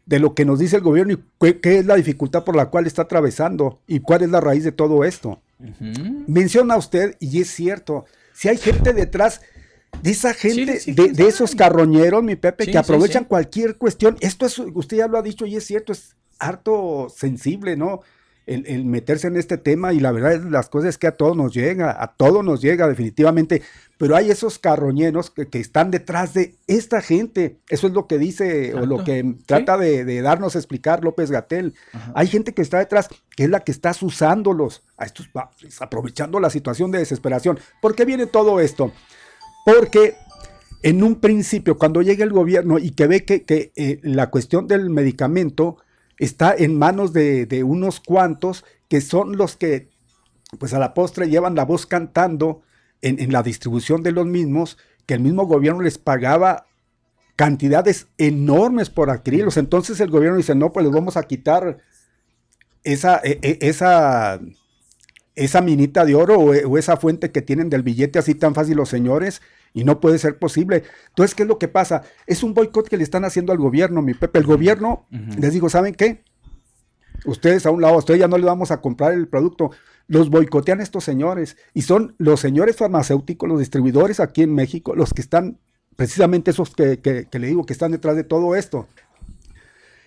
[0.06, 2.86] de lo que nos dice el gobierno y qué, es la dificultad por la cual
[2.86, 5.42] está atravesando y cuál es la raíz de todo esto.
[6.28, 9.42] Menciona usted, y es cierto, si hay gente detrás
[10.02, 14.98] de esa gente, de, esos carroñeros, mi Pepe, que aprovechan cualquier cuestión, esto es, usted
[14.98, 18.02] ya lo ha dicho y es cierto, es harto sensible, ¿no?
[18.46, 21.54] El, meterse en este tema y la verdad es las cosas que a todos nos
[21.54, 23.62] llega, a todos nos llega definitivamente,
[23.98, 28.74] pero hay esos carroñeros que, están detrás de esta gente, eso es lo que dice
[28.76, 31.74] o lo que trata de, darnos a explicar López Gatel,
[32.14, 35.30] hay gente que está detrás que es la que está usándolos a estos
[35.80, 37.60] aprovechando la situación de desesperación.
[37.82, 38.92] ¿Por qué viene todo esto?
[39.66, 40.16] Porque
[40.84, 44.68] en un principio, cuando llega el gobierno y que ve que, que, eh, la cuestión
[44.68, 45.78] del medicamento
[46.18, 49.90] está en manos de, de, unos cuantos que son los que,
[50.60, 52.62] pues a la postre, llevan la voz cantando
[53.02, 56.66] en, en la distribución de los mismos, que el mismo gobierno les pagaba
[57.36, 59.58] cantidades enormes por adquirirlos.
[59.58, 61.78] Entonces el gobierno dice, no, pues les vamos a quitar
[62.84, 64.40] esa, e, e, esa,
[65.36, 68.78] esa minita de oro o, o, esa fuente que tienen del billete así tan fácil
[68.78, 69.42] los señores
[69.76, 70.84] y no puede ser posible.
[71.10, 72.02] Entonces, ¿qué es lo que pasa?
[72.26, 74.40] Es un boicot que le están haciendo al gobierno, mi Pepe.
[74.40, 75.38] El gobierno, uh -huh.
[75.38, 76.24] les digo, ¿saben qué?
[77.26, 79.72] Ustedes a un lado, a ustedes ya no le vamos a comprar el producto.
[80.08, 85.14] Los boicotean estos señores y son los señores farmacéuticos, los distribuidores aquí en México, los
[85.14, 85.60] que están
[85.98, 88.88] precisamente esos que, que, que, le digo que están detrás de todo esto.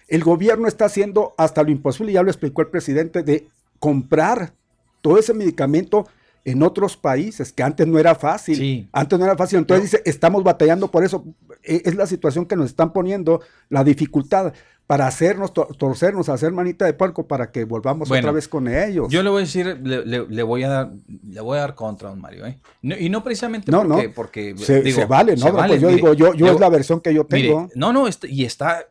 [0.06, 3.48] El gobierno está haciendo hasta lo imposible, ya lo explicó el presidente, de
[3.78, 4.54] comprar
[5.02, 6.06] todo ese medicamento
[6.44, 8.56] en otros países, que antes no era fácil.
[8.56, 8.88] Sí.
[8.92, 9.58] Antes no era fácil.
[9.58, 11.24] Entonces Pero, dice, estamos batallando por eso.
[11.62, 14.52] E, Es la situación que nos están poniendo, la dificultad
[14.88, 18.68] para hacernos, tor torcernos, hacer manita de puerco para que volvamos bueno, otra vez con
[18.68, 19.08] ellos.
[19.10, 20.92] Yo le voy a decir, le, le, le, voy a dar,
[21.28, 22.58] le voy a dar contra a don Mario, ¿eh?
[22.80, 24.14] No, y no precisamente no, porque, no.
[24.14, 25.44] porque se, digo, se vale, ¿no?
[25.44, 27.64] Se vale, pues yo mire, digo, yo, yo, es la versión que yo tengo.
[27.64, 28.86] Mire, no, no, y está,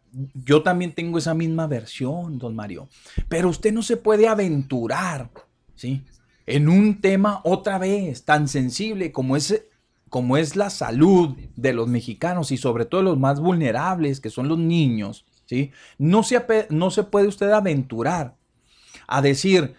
[0.46, 2.88] yo también tengo esa misma versión, don Mario.
[3.28, 5.32] Pero usted no se puede aventurar,
[5.74, 6.04] ¿sí?
[6.48, 9.68] En un tema otra vez tan sensible como es
[10.10, 14.48] como es la salud de los mexicanos y sobre todo los más vulnerables, que son
[14.48, 15.72] los niños, ¿sí?
[15.98, 18.36] No se, no se puede usted aventurar
[19.08, 19.76] a decir,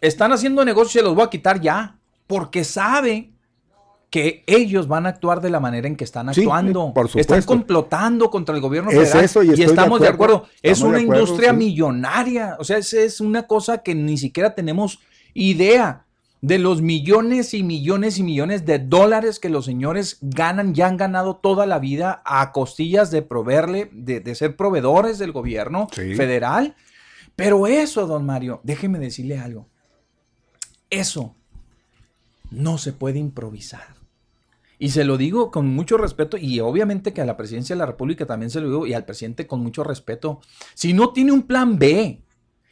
[0.00, 3.32] están haciendo negocios y se los voy a quitar ya, porque sabe
[4.08, 6.86] que ellos van a actuar de la manera en que están actuando.
[6.86, 7.34] Sí, por supuesto.
[7.34, 9.24] Están complotando contra el gobierno federal.
[9.24, 10.34] Eso y, y estamos de acuerdo.
[10.36, 10.48] De acuerdo.
[10.62, 11.56] Estamos es una acuerdo, industria sí.
[11.56, 12.56] millonaria.
[12.58, 15.00] O sea, es, es una cosa que ni siquiera tenemos
[15.34, 16.05] idea
[16.40, 20.96] de los millones y millones y millones de dólares que los señores ganan, ya han
[20.96, 26.14] ganado toda la vida a costillas de proveerle, de, de ser proveedores del gobierno sí.
[26.14, 26.76] federal.
[27.34, 29.66] Pero eso, don Mario, déjeme decirle algo.
[30.90, 31.34] Eso
[32.50, 33.96] no se puede improvisar.
[34.78, 37.86] Y se lo digo con mucho respeto y obviamente que a la presidencia de la
[37.86, 40.40] República también se lo digo y al presidente con mucho respeto.
[40.74, 42.22] Si no tiene un plan B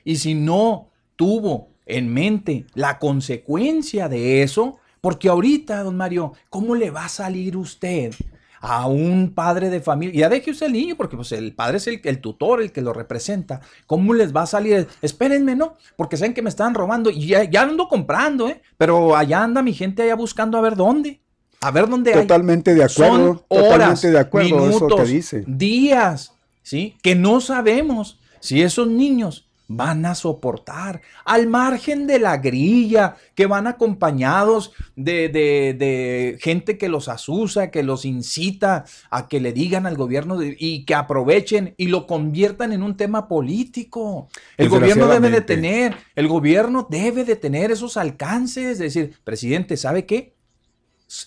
[0.04, 6.74] y si no tuvo en mente la consecuencia de eso, porque ahorita, don Mario, ¿cómo
[6.74, 8.14] le va a salir usted
[8.60, 10.20] a un padre de familia?
[10.20, 12.80] Ya deje usted el niño, porque pues, el padre es el, el, tutor, el que
[12.80, 13.60] lo representa.
[13.86, 14.88] ¿Cómo les va a salir?
[15.02, 15.76] Espérenme, ¿no?
[15.96, 18.62] Porque saben que me están robando y ya, ya ando comprando, ¿eh?
[18.78, 21.20] Pero allá anda mi gente allá buscando a ver dónde.
[21.60, 22.76] A ver dónde totalmente hay.
[22.78, 23.16] de acuerdo.
[23.16, 24.56] Son horas, totalmente de acuerdo.
[24.66, 25.44] Minutos, eso dice.
[25.46, 26.32] días,
[26.62, 26.96] ¿sí?
[27.02, 33.46] Que no sabemos si esos niños van a soportar, al margen de la grilla, que
[33.46, 39.52] van acompañados de, de, de, gente que los asusa, que los incita a que le
[39.52, 44.28] digan al gobierno de, y que aprovechen y lo conviertan en un tema político.
[44.58, 49.76] El gobierno debe de tener, el gobierno debe de tener esos alcances, es decir, presidente,
[49.76, 50.34] ¿sabe qué?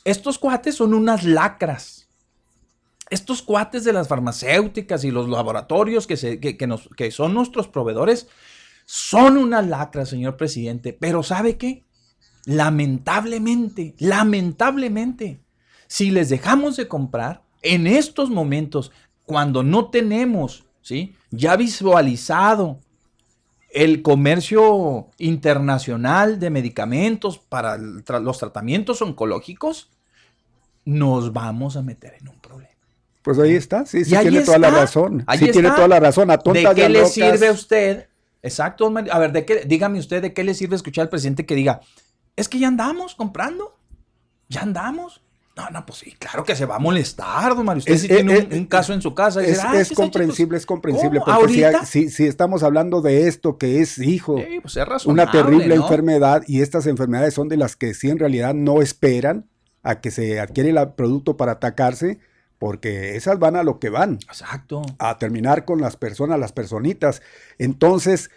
[0.04, 1.97] Estos cuates son unas lacras
[3.10, 8.28] estos cuates de las farmacéuticas y los laboratorios que, se, que, que, son nuestros proveedores
[8.86, 10.94] son una lacra, señor presidente.
[10.94, 11.86] Pero ¿sabe qué?
[12.46, 15.42] Lamentablemente, lamentablemente,
[15.88, 18.92] si les dejamos de comprar en estos momentos,
[19.26, 21.16] cuando no tenemos, ¿sí?
[21.32, 22.80] Ya visualizado
[23.70, 29.92] el comercio internacional de medicamentos para los tratamientos oncológicos,
[30.86, 32.37] nos vamos a meter en un.
[33.28, 35.26] Pues ahí está, sí, sí tiene está, toda la razón.
[35.32, 35.52] Sí está.
[35.52, 36.32] tiene toda la razón.
[36.32, 38.08] A ¿De qué le sirve a usted?
[38.42, 41.54] Exacto, a ver, ¿de qué, dígame usted, ¿de qué le sirve escuchar al presidente que
[41.54, 41.82] diga,
[42.38, 43.76] es que ya andamos comprando?
[44.48, 45.22] ¿Ya andamos?
[45.58, 47.80] No, no, pues sí, claro que se va a molestar, don Mario.
[47.80, 49.42] Usted es, sí es, tiene un, un, caso en su casa.
[49.42, 51.20] Es, dice, es comprensible, es comprensible.
[51.20, 51.54] Porque
[51.84, 55.84] si, si, si, estamos hablando de esto que es, hijo, sí, pues una terrible ¿no?
[55.84, 59.50] enfermedad, y estas enfermedades son de las que sí en realidad no esperan
[59.84, 62.20] a que se adquiere el producto para atacarse,
[62.60, 64.14] porque esas van a lo que van.
[64.28, 64.82] Exacto.
[65.00, 67.22] A terminar con las personas, las personitas.
[67.58, 68.32] Entonces,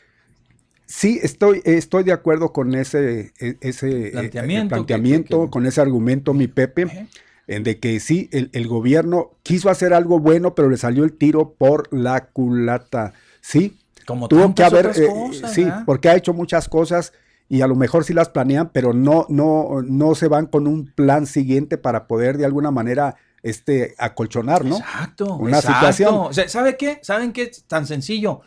[0.86, 5.80] sí, estoy, estoy de acuerdo con ese, ese planteamiento, eh, planteamiento que, que, con ese
[5.80, 7.08] argumento, mi Pepe,
[7.46, 11.12] en de que sí, el, el, gobierno quiso hacer algo bueno, pero le salió el
[11.12, 13.12] tiro por la culata.
[13.40, 15.72] Sí, como tuvo que haber, eh, cosas, sí, ¿eh?
[15.86, 17.12] porque ha hecho muchas cosas
[17.48, 20.86] y a lo mejor sí las planean, pero no, no, no se van con un
[20.86, 24.78] plan siguiente para poder de alguna manera este, acolchonar, ¿no?
[24.78, 25.34] Exacto.
[25.36, 25.78] Una exacto.
[25.78, 26.14] situación.
[26.14, 27.01] O sea, ¿Sabe qué?
[27.03, 27.45] ¿Saben qué?
[27.45, 28.41] Es tan sencillo.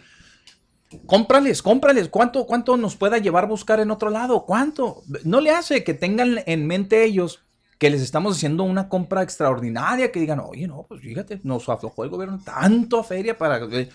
[1.05, 2.09] Cómprales, cómprales.
[2.09, 4.45] ¿Cuánto, ¿Cuánto nos pueda llevar buscar en otro lado?
[4.45, 5.03] ¿Cuánto?
[5.23, 7.43] No le hace que tengan en mente ellos
[7.79, 12.03] que les estamos haciendo una compra extraordinaria, que digan, oye, no, pues fíjate, nos aflojó
[12.03, 13.89] el gobierno tanto a feria para que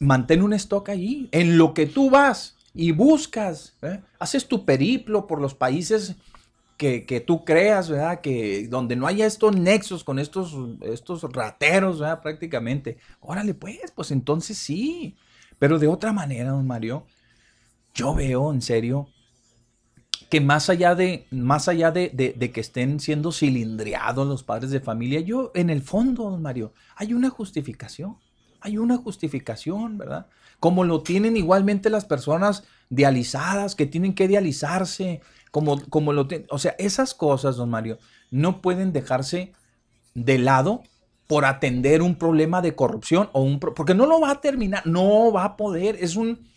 [0.00, 1.28] mantén un stock allí.
[1.30, 4.00] En lo que tú vas y buscas, ¿eh?
[4.18, 6.16] haces tu periplo por los países
[6.76, 8.20] que, que, tú creas, ¿verdad?
[8.20, 12.20] Que donde no haya estos nexos con estos, estos rateros, ¿verdad?
[12.22, 12.98] Prácticamente.
[13.20, 15.16] Órale, pues, pues entonces sí.
[15.58, 17.06] Pero de otra manera, don Mario,
[17.94, 19.08] yo veo en serio
[20.32, 22.10] que más allá de, más allá de,
[22.54, 27.12] que estén siendo cilindriados los padres de familia, yo en el fondo, don Mario, hay
[27.12, 28.16] una justificación.
[28.62, 30.28] Hay una justificación, ¿verdad?
[30.58, 36.58] Como lo tienen igualmente las personas dializadas, que tienen que dializarse, como, como lo O
[36.58, 37.98] sea, esas cosas, don Mario,
[38.30, 39.52] no pueden dejarse
[40.14, 40.82] de lado
[41.26, 43.58] por atender un problema de corrupción o un...
[43.58, 46.52] Porque no lo va a terminar, no va a poder, es un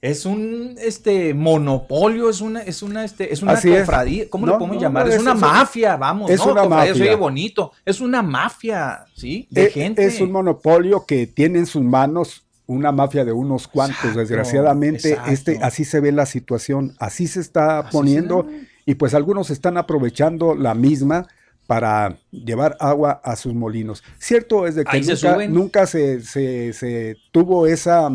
[0.00, 4.82] es un este monopolio, es una, es una, este, es una cofradía, ¿cómo lo podemos
[4.82, 5.08] llamar?
[5.08, 6.92] Es, una mafia, vamos, es Una mafia.
[6.92, 7.72] Eso oye bonito.
[7.84, 9.46] Es una mafia, ¿sí?
[9.48, 10.04] De es, gente.
[10.04, 14.14] Es un monopolio que tiene en sus manos una mafia de unos cuantos.
[14.14, 18.46] Desgraciadamente, este, así se ve la situación, así se está poniendo,
[18.86, 21.26] y pues algunos están aprovechando la misma
[21.66, 24.02] para llevar agua a sus molinos.
[24.18, 28.10] Cierto es de que nunca, nunca se, se, se tuvo esa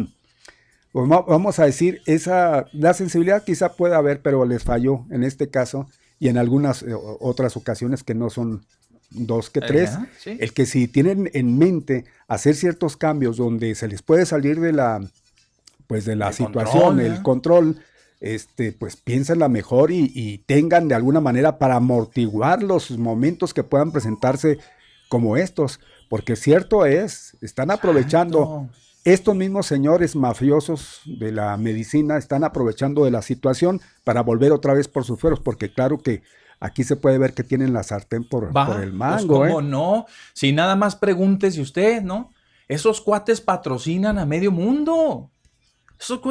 [1.06, 5.88] vamos a decir, esa, la sensibilidad quizá pueda haber, pero les falló en este caso
[6.20, 8.66] y en algunas eh, otras ocasiones que no son
[9.10, 14.02] dos que tres, el que si tienen en mente hacer ciertos cambios donde se les
[14.02, 15.00] puede salir de la,
[15.88, 17.78] pues de la situación, el control,
[18.20, 23.92] este, pues piénsenla mejor y, tengan de alguna manera para amortiguar los momentos que puedan
[23.92, 24.58] presentarse
[25.10, 25.80] como estos,
[26.10, 28.70] porque cierto es, están aprovechando
[29.08, 34.74] estos mismos señores mafiosos de la medicina están aprovechando de la situación para volver otra
[34.74, 36.24] vez por sus fueros, porque claro que
[36.60, 39.40] aquí se puede ver que tienen la sartén por, por el pues, mango.
[39.40, 39.64] ¿Cómo ¿eh?
[39.64, 40.06] no?
[40.34, 42.32] Si nada más pregúntese usted, ¿no?
[42.68, 45.32] Esos cuates patrocinan a medio mundo.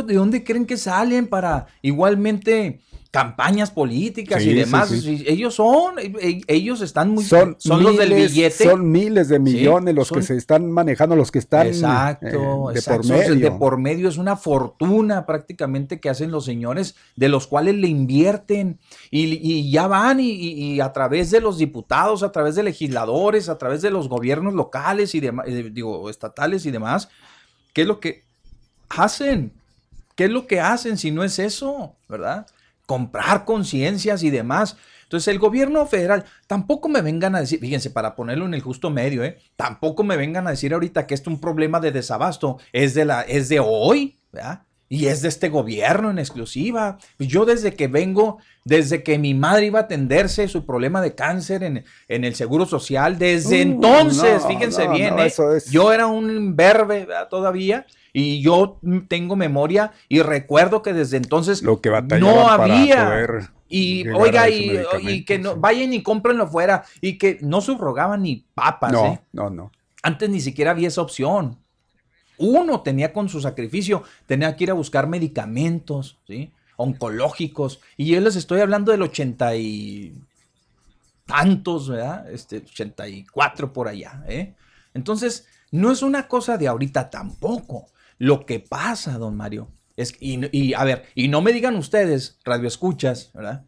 [0.07, 2.81] ¿De dónde creen que salen para igualmente
[3.17, 4.93] campañas políticas y demás.
[4.93, 8.65] Ellos son, e, ellos están muy, son, los del billete.
[8.65, 12.83] Son miles de millones los que se están manejando, los que están exacto, eh, de
[12.83, 13.35] por medio.
[13.37, 17.89] De por medio es una fortuna prácticamente que hacen los señores, de los cuales le
[17.89, 18.79] invierten
[19.11, 23.81] y, ya van y, a través de los diputados, a través de legisladores, a través
[23.81, 27.09] de los gobiernos locales y demás, eh, digo, estatales y demás,
[27.73, 28.25] ¿qué es lo que
[28.91, 29.53] hacen?
[30.15, 31.95] ¿Qué es lo que hacen si no es eso?
[32.11, 32.47] ¿Verdad?
[32.87, 34.77] Comprar conciencias y demás.
[35.03, 38.91] Entonces el gobierno federal, tampoco me vengan a decir, fíjense, para ponerlo en el justo
[38.91, 39.39] medio, ¿eh?
[39.55, 43.05] tampoco me vengan a decir ahorita que esto es un problema de desabasto, es de,
[43.05, 44.63] la, es de hoy, ¿verdad?
[44.89, 46.99] Y es de este gobierno en exclusiva.
[47.19, 51.65] Yo desde que vengo, desde que mi madre iba a atenderse su problema de cáncer
[51.65, 55.33] en, en el Seguro Social, desde uh, entonces, fíjense bien, ¿eh?
[55.71, 57.85] yo era un verbe todavía
[58.19, 63.29] y yo tengo memoria y recuerdo que desde entonces Lo que no había.
[63.69, 66.85] y oiga, y, que no, vayan y cómprenlo fuera.
[67.03, 68.91] Y que no subrogaban ni papas.
[68.91, 69.21] No, ¿eh?
[69.35, 69.71] no, no.
[70.03, 71.59] Antes ni siquiera había esa opción.
[72.39, 76.51] Uno tenía con su sacrificio, tenía que ir a buscar medicamentos, ¿sí?
[76.77, 77.81] Oncológicos.
[77.99, 80.15] Y yo les estoy hablando del ochenta y
[81.27, 82.31] tantos, ¿verdad?
[82.31, 84.55] Este, 84 por allá, ¿eh?
[84.95, 87.89] Entonces, no es una cosa de ahorita tampoco.
[88.19, 92.39] Lo que pasa, don Mario, es, y, y a ver, y no me digan ustedes,
[92.45, 93.65] radio escuchas, ¿verdad?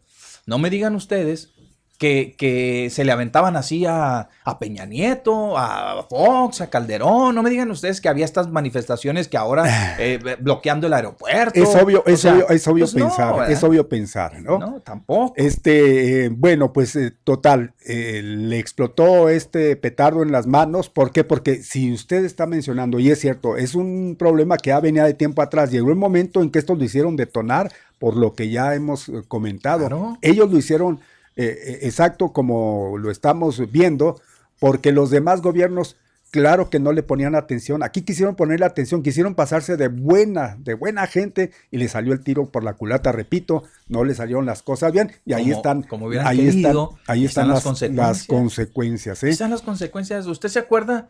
[0.47, 1.53] No me digan ustedes
[1.99, 4.29] que, se le aventaban así a,
[4.61, 7.35] Peña Nieto, a Fox, a Calderón.
[7.35, 11.61] No me digan ustedes que había estas manifestaciones que ahora eh, bloqueando el aeropuerto.
[11.61, 14.59] Es obvio, es obvio, es obvio pues pensar, es obvio pensar, ¿no?
[14.59, 15.35] No, tampoco.
[15.37, 20.89] Este, eh, bueno, pues eh, total, le explotó este petardo en las manos.
[20.89, 21.25] ¿Por qué?
[21.25, 25.15] Porque si usted está mencionando, y es cierto, es un problema que ha venido de
[25.15, 25.71] tiempo atrás.
[25.71, 30.17] Llegó el momento en que estos lo hicieron detonar por lo que ya hemos comentado.
[30.23, 31.01] Ellos lo hicieron
[31.39, 34.21] eh, eh, exacto como lo estamos viendo,
[34.59, 35.95] porque los demás gobiernos,
[36.33, 37.85] claro que no le ponían atención.
[37.85, 42.25] Aquí quisieron ponerle atención, quisieron pasarse de buena, de buena gente y le salió el
[42.25, 45.87] tiro por la culata, repito, no le salieron las cosas bien y ahí están,
[46.25, 46.77] ahí están,
[47.07, 49.23] ahí están, las, consecuencias.
[49.23, 49.29] ¿eh?
[49.29, 50.27] Están las consecuencias.
[50.27, 51.09] ¿Usted se acuerda?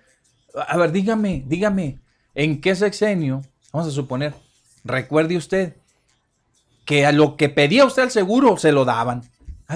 [0.54, 2.00] A ver, dígame, dígame,
[2.34, 3.40] ¿en qué sexenio?
[3.72, 4.34] Vamos a suponer,
[4.84, 5.76] recuerde usted
[6.84, 9.22] que a lo que pedía usted al seguro se lo daban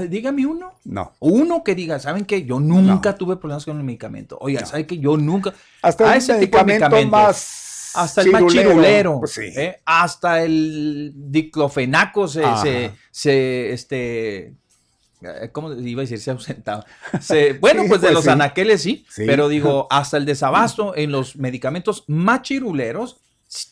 [0.01, 0.73] dígame uno.
[0.85, 1.13] No.
[1.21, 2.45] Uno que diga, ¿saben qué?
[2.45, 4.39] Yo nunca tuve problemas con el medicamento.
[4.41, 4.99] Oiga, ¿saben qué?
[4.99, 5.53] Yo nunca.
[5.83, 7.93] Hasta ese medicamento más.
[7.95, 9.19] Hasta el más chirulero.
[9.21, 9.81] Pues ¿eh?
[9.85, 14.55] Hasta el diclofenaco se, se, se, este,
[15.21, 16.19] eh, ¿cómo iba a decir?
[16.19, 16.87] Se ausentaba.
[17.21, 18.31] Se, bueno, Sí, pues de pues los sí.
[18.31, 19.25] anaqueles sí, Sí.
[19.27, 23.21] pero digo, hasta el desabasto en los medicamentos machiruleros,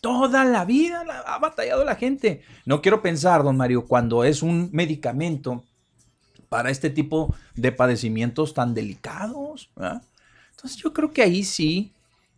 [0.03, 2.43] toda la vida la- ha batallado la gente.
[2.67, 5.65] No quiero pensar, don Mario, cuando es un medicamento
[6.51, 9.71] para este tipo de padecimientos tan delicados.
[9.77, 10.03] ¿verdad?
[10.51, 11.95] Entonces yo creo que ahí sí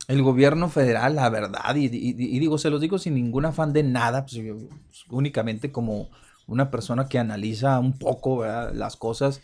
[0.06, 3.72] el gobierno federal, la verdad, y, y- y digo, se los digo sin ningún afán
[3.72, 6.10] de nada, pues, yo- pues, únicamente como
[6.46, 8.72] una persona que analiza un poco ¿verdad?
[8.74, 9.40] las cosas,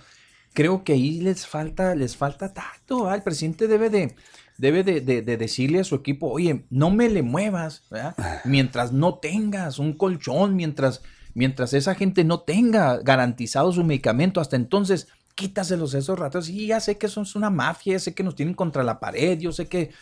[0.52, 2.98] creo que ahí les falta, les falta tacto.
[3.04, 3.14] ¿verdad?
[3.16, 4.16] El presidente debe de,
[4.58, 8.14] debe de, de- de decirle a su equipo, oye, no me le muevas, ¿verdad?
[8.44, 11.02] mientras no tengas un colchón, mientras,
[11.38, 16.48] mientras esa gente no tenga garantizado su medicamento, hasta entonces quítaselos esos ratos.
[16.48, 19.38] Y ya sé que son una mafia, ya sé que nos tienen contra la pared,
[19.38, 19.92] yo sé que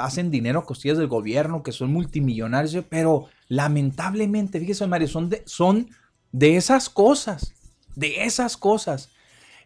[0.00, 5.44] hacen dinero a costillas del gobierno, que son multimillonarios, pero lamentablemente, fíjese, Mario, son de,
[5.46, 5.88] son
[6.32, 7.52] de esas cosas,
[7.94, 9.10] de esas cosas,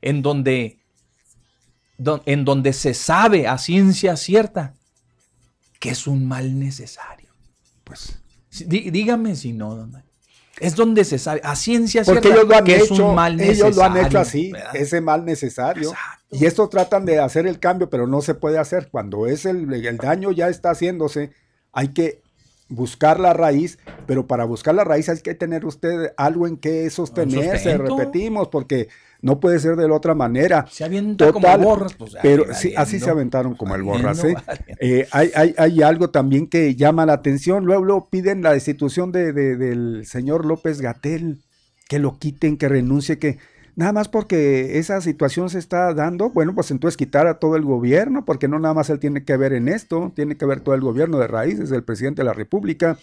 [0.02, 0.80] en donde,
[1.96, 4.74] don- en donde se sabe a ciencia cierta
[5.80, 7.30] que es un mal necesario.
[7.84, 8.18] Pues,
[8.66, 10.05] dígame si no, don Mario.
[10.60, 13.14] Es donde se sabe, a ciencia porque cierta, ellos lo han que es hecho, un
[13.14, 14.76] mal ellos lo han hecho necesario, así, ¿verdad?
[14.76, 15.90] ese mal necesario.
[15.90, 16.36] Exacto.
[16.36, 18.88] Y esto tratan de hacer el cambio, pero no se puede hacer.
[18.90, 21.30] Cuando es el, el daño ya está haciéndose,
[21.72, 22.22] hay que
[22.68, 26.88] buscar la raíz, pero para buscar la raíz hay que tener usted algo en que
[26.90, 28.88] sostenerse, repetimos, porque
[29.22, 30.66] no puede ser de la otra manera.
[30.70, 34.22] Se avienta Total, como borras, pues, pero sí, así se aventaron como el borras.
[34.24, 34.34] ¿eh?
[34.80, 37.64] Eh, hay, hay- hay algo también que llama la atención.
[37.64, 41.38] Luego, luego piden la destitución de, de- del señor López Gatel,
[41.88, 43.38] que lo quiten, que renuncie, que
[43.76, 47.62] nada más porque esa situación se está dando, bueno, pues entonces quitar a todo el
[47.62, 50.74] gobierno, porque no nada más él tiene que ver en esto, tiene que ver todo
[50.74, 52.96] el gobierno de raíz, desde el presidente de la República.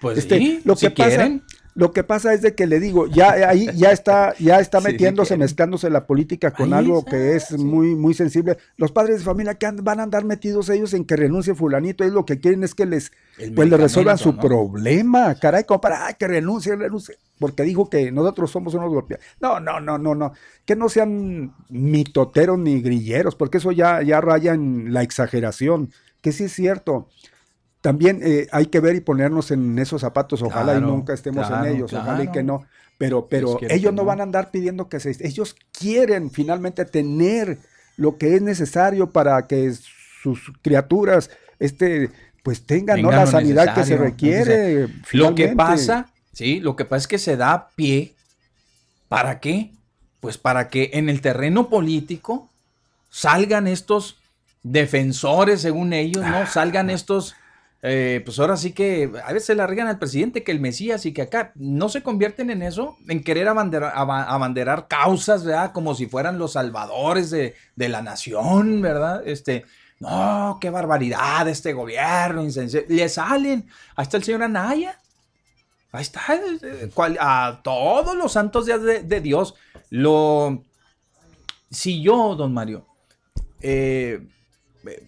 [0.00, 1.42] Pues Este, sí, lo si que pasa, quieren.
[1.76, 4.98] Lo que pasa es de que le digo, ya ahí ya está, ya está Sí,
[4.98, 5.38] sí metiéndose, quieren.
[5.38, 7.58] mezclándose la política con Ahí algo está, que es sí.
[7.58, 8.58] muy, muy sensible.
[8.78, 12.14] Los padres de familia que van a andar metidos ellos en que renuncie fulanito, ellos
[12.14, 14.40] lo que quieren es que les, El pues le resuelvan su ¿no?
[14.40, 19.24] problema, caray, como para, ay, que renuncie, renuncie, porque dijo que nosotros somos unos golpeados.
[19.40, 20.32] No, no, no, no, no,
[20.64, 26.32] que no sean mitoteros ni grilleros, porque eso ya, ya raya en la exageración, que
[26.32, 27.08] sí es cierto.
[27.86, 31.46] También eh, hay que ver y ponernos en esos zapatos, ojalá Claro, y nunca estemos
[31.46, 32.66] claro, en ellos, ojalá y que no.
[32.98, 34.06] Pero, pero ellos no no.
[34.06, 35.16] van a andar pidiendo que se...
[35.20, 37.58] Ellos quieren finalmente tener
[37.96, 39.72] lo que es necesario para que
[40.20, 41.30] sus criaturas
[41.60, 42.10] este,
[42.42, 43.12] pues tengan ¿no?
[43.12, 44.88] La sanidad que se requiere.
[45.12, 48.16] Lo que pasa, sí, lo que pasa es que se da pie.
[49.08, 49.70] ¿Para qué?
[50.18, 52.50] Pues para que en el terreno político
[53.10, 54.16] salgan estos
[54.64, 56.30] defensores, según ellos, Ah.
[56.40, 56.46] ¿no?
[56.48, 57.36] Salgan estos,
[57.82, 61.12] eh, pues ahora sí que a veces le arriesgan al presidente que el Mesías y
[61.12, 65.72] que acá no se convierten en eso, en querer abanderar, aba- abanderar causas, ¿verdad?
[65.72, 69.22] Como si fueran los salvadores de, la nación, ¿verdad?
[69.26, 69.64] Este,
[70.00, 72.42] no, qué barbaridad este gobierno.
[72.88, 73.68] Le salen.
[73.94, 74.98] Ahí está el señor Anaya.
[75.92, 76.22] Ahí está.
[76.62, 79.54] eh, cual- a todos los santos días de, de Dios.
[79.90, 80.62] Lo.
[81.70, 82.86] Si yo, don Mario,
[83.60, 84.20] eh,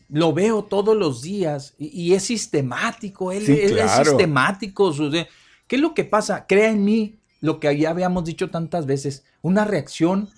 [0.08, 3.32] lo veo todos los días y, y es sistemático.
[3.32, 4.92] Él, Sí, él es sistemático.
[5.66, 6.46] ¿Qué es lo que pasa?
[6.46, 9.24] Crea en mí lo que ya habíamos dicho tantas veces.
[9.42, 10.28] Una reacción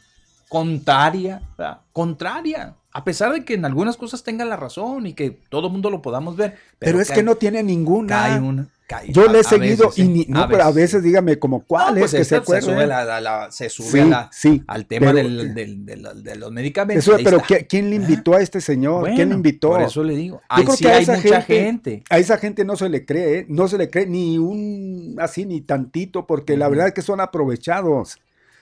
[0.49, 1.81] contraria, ¿verdad?
[1.93, 2.75] contraria.
[2.93, 5.91] A pesar de que en algunas cosas tenga la razón y que todo el mundo
[5.91, 6.57] lo podamos ver.
[6.81, 8.09] Pero, es cae- que no tiene ninguna.
[8.09, 8.69] cae una.
[9.09, 11.95] Yo le he seguido veces, y sí, ni, no, pero a veces dígame como cuál
[11.95, 12.63] No, es pues que se acuerda.
[12.63, 15.85] sube, la- la- la- se sube Sí, a la- sí, al tema pero- del- del-
[16.25, 17.07] de, los medicamentos.
[17.07, 17.49] Eso, pero está.
[17.61, 19.11] ¿qui- ¿quién le invitó a este señor?
[19.15, 19.71] ¿Quién le invitó?
[19.71, 20.41] Por eso le digo.
[20.57, 22.05] Yo creo sí que a hay esa mucha gente, gente.
[22.11, 23.47] a esa gente no se le cree, ¿eh?
[23.49, 27.21] no se le cree ni un así ni tantito, porque la verdad es que son
[27.21, 28.19] aprovechados,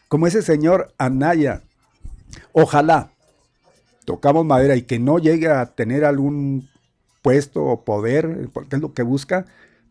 [0.09, 1.63] como ese señor Anaya.
[2.53, 3.11] Ojalá
[4.05, 6.69] tocamos madera y que no llegue a tener algún
[7.23, 9.45] puesto o poder, porque es lo que busca,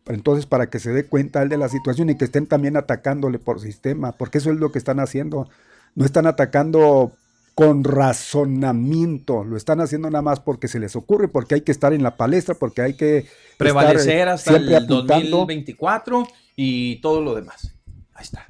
[0.08, 3.38] entonces para que se dé cuenta él de la situación y que estén también atacándole
[3.38, 5.48] por sistema, porque eso es lo que están haciendo.
[5.94, 7.12] No están atacando
[7.54, 11.92] con razonamiento, lo están haciendo nada más porque se les ocurre, porque hay que estar
[11.92, 15.38] en la palestra, porque hay que Prevalecer estar, eh, hasta siempre el apuntando.
[15.38, 17.74] 2024 y todo lo demás.
[18.14, 18.46] Ahí está.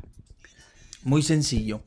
[1.04, 1.80] Muy sencillo.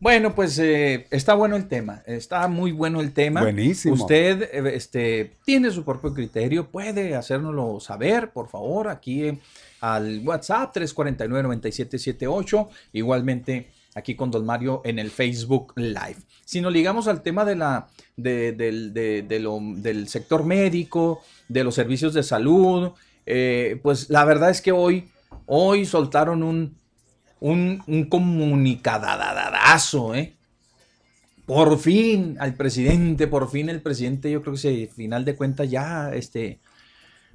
[0.00, 2.02] Bueno, pues eh, está bueno el tema.
[2.06, 3.42] Está muy bueno el tema.
[3.42, 3.94] Buenísimo.
[3.94, 6.66] Usted eh, este, tiene su propio criterio.
[6.68, 9.38] Puede hacérnoslo saber, por favor, aquí eh,
[9.80, 12.68] al WhatsApp 349-9778.
[12.94, 16.16] Igualmente aquí con Don Mario en el Facebook Live.
[16.44, 21.20] Si nos ligamos al tema de la, de- del, de- de lo- del sector médico,
[21.48, 22.92] de los servicios de salud,
[23.26, 25.08] eh, pues la verdad es que hoy,
[25.46, 26.74] hoy soltaron un,
[27.40, 30.36] un, un comunicadadazo, ¿eh?
[31.50, 35.68] por fin al presidente, por fin el presidente, yo creo que se, final de cuentas
[35.68, 36.60] ya, este,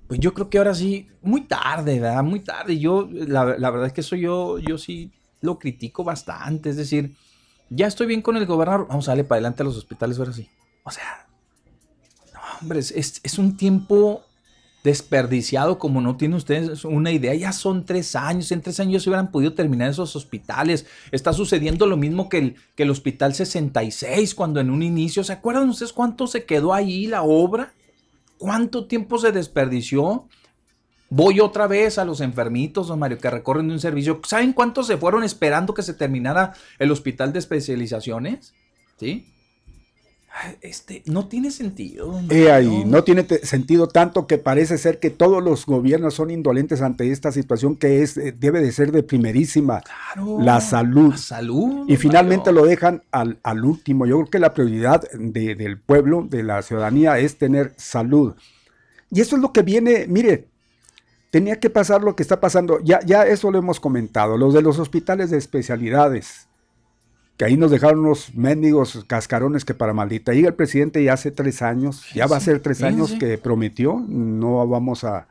[0.07, 2.23] pues yo creo que ahora sí, muy tarde, ¿verdad?
[2.23, 2.79] Muy tarde.
[2.79, 7.13] Yo, la, la verdad es que eso yo, yo sí lo critico bastante, es decir,
[7.69, 10.31] ya estoy bien con el gobernador, vamos a darle para adelante a los hospitales ahora
[10.31, 10.47] sí.
[10.85, 11.27] O sea,
[12.33, 14.23] no, hombre, es, es un tiempo
[14.85, 17.33] desperdiciado como no tienen ustedes una idea.
[17.33, 20.85] Ya son tres años, en tres años se hubieran podido terminar esos hospitales.
[21.11, 25.33] Está sucediendo lo mismo que el, que el Hospital 66 cuando en un inicio, ¿se
[25.33, 27.73] acuerdan ustedes cuánto se quedó ahí la obra?
[28.37, 30.27] ¿Cuánto tiempo se desperdició?
[31.09, 34.21] Voy otra vez a los enfermitos, don Mario, que recorren de un servicio.
[34.23, 38.53] ¿Saben cuántos se fueron esperando que se terminara el hospital de especializaciones?
[38.99, 39.34] ¿Sí?
[40.61, 42.19] Este, no tiene sentido.
[42.29, 46.81] He ahí, no tiene sentido tanto que parece ser que todos los gobiernos son indolentes
[46.81, 49.81] ante esta situación que es eh, debe de ser de primerísima
[50.15, 51.11] la salud.
[51.11, 51.85] La salud.
[51.87, 54.05] Y finalmente lo dejan al, al, último.
[54.05, 58.35] Yo creo que la prioridad de, del pueblo, de la ciudadanía, es tener salud.
[59.11, 60.47] Y eso es lo que viene, mire,
[61.31, 62.79] tenía que pasar lo que está pasando.
[62.83, 64.37] Ya, ya eso lo hemos comentado.
[64.37, 66.49] Los de los hospitales de especialidades
[67.37, 70.33] que ahí nos dejaron unos mendigos cascarones que para maldita.
[70.33, 74.03] Llega el presidente ya hace tres años, ya va a ser tres años que prometió,
[74.07, 75.27] no vamos a,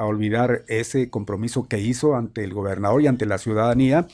[0.00, 4.06] olvidar ese compromiso que hizo ante el gobernador y ante la ciudadanía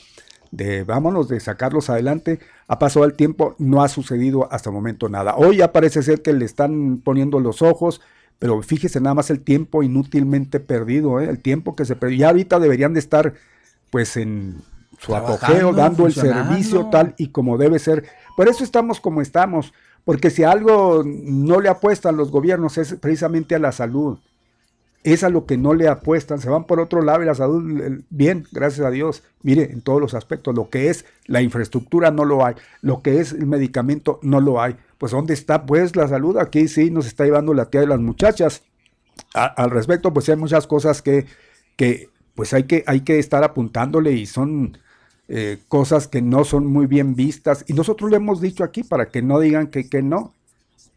[0.51, 2.39] de vámonos, de sacarlos adelante.
[2.69, 5.35] Ha pasado el tiempo, no ha sucedido hasta el momento nada.
[5.35, 7.99] Hoy ya parece ser que le están poniendo los ojos,
[8.39, 11.29] pero fíjese nada más el tiempo inútilmente perdido, ¿eh?
[11.29, 12.19] el tiempo que se perdió.
[12.19, 13.33] Ya ahorita deberían de estar
[13.91, 14.61] pues en
[14.99, 18.05] su apogeo, dando el servicio tal y como debe ser.
[18.35, 19.73] Por eso estamos como estamos,
[20.05, 24.19] porque si algo no le apuestan los gobiernos es precisamente a la salud.
[25.01, 28.03] Es a lo que no le apuestan, se van por otro lado y la salud,
[28.09, 29.23] bien, gracias a Dios.
[29.43, 33.21] Mire, en todos los aspectos, lo que es la infraestructura no lo hay, lo que
[33.21, 34.75] es el medicamento no lo hay.
[34.97, 36.37] Pues ¿dónde está pues la salud?
[36.37, 38.63] Aquí sí nos está llevando la tía de las muchachas.
[39.33, 41.25] al respecto, pues hay muchas cosas que,
[41.77, 44.77] que pues hay que, hay que estar apuntándole y son
[45.29, 47.63] eh, cosas que no son muy bien vistas.
[47.67, 50.33] Y nosotros le hemos dicho aquí para que no digan que, que no.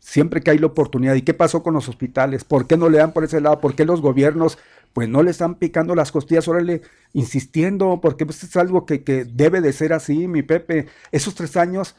[0.01, 1.15] Siempre que hay la oportunidad.
[1.15, 2.43] ¿Y qué pasó con los hospitales?
[2.43, 3.61] ¿Por qué no le dan por ese lado?
[3.61, 4.59] ¿Por qué los gobiernos
[4.95, 6.49] pues no le están picando las costillas?
[6.49, 10.87] Órale, insistiendo, porque pues, es algo que, que debe de ser así, mi Pepe.
[11.13, 11.95] Esos tres años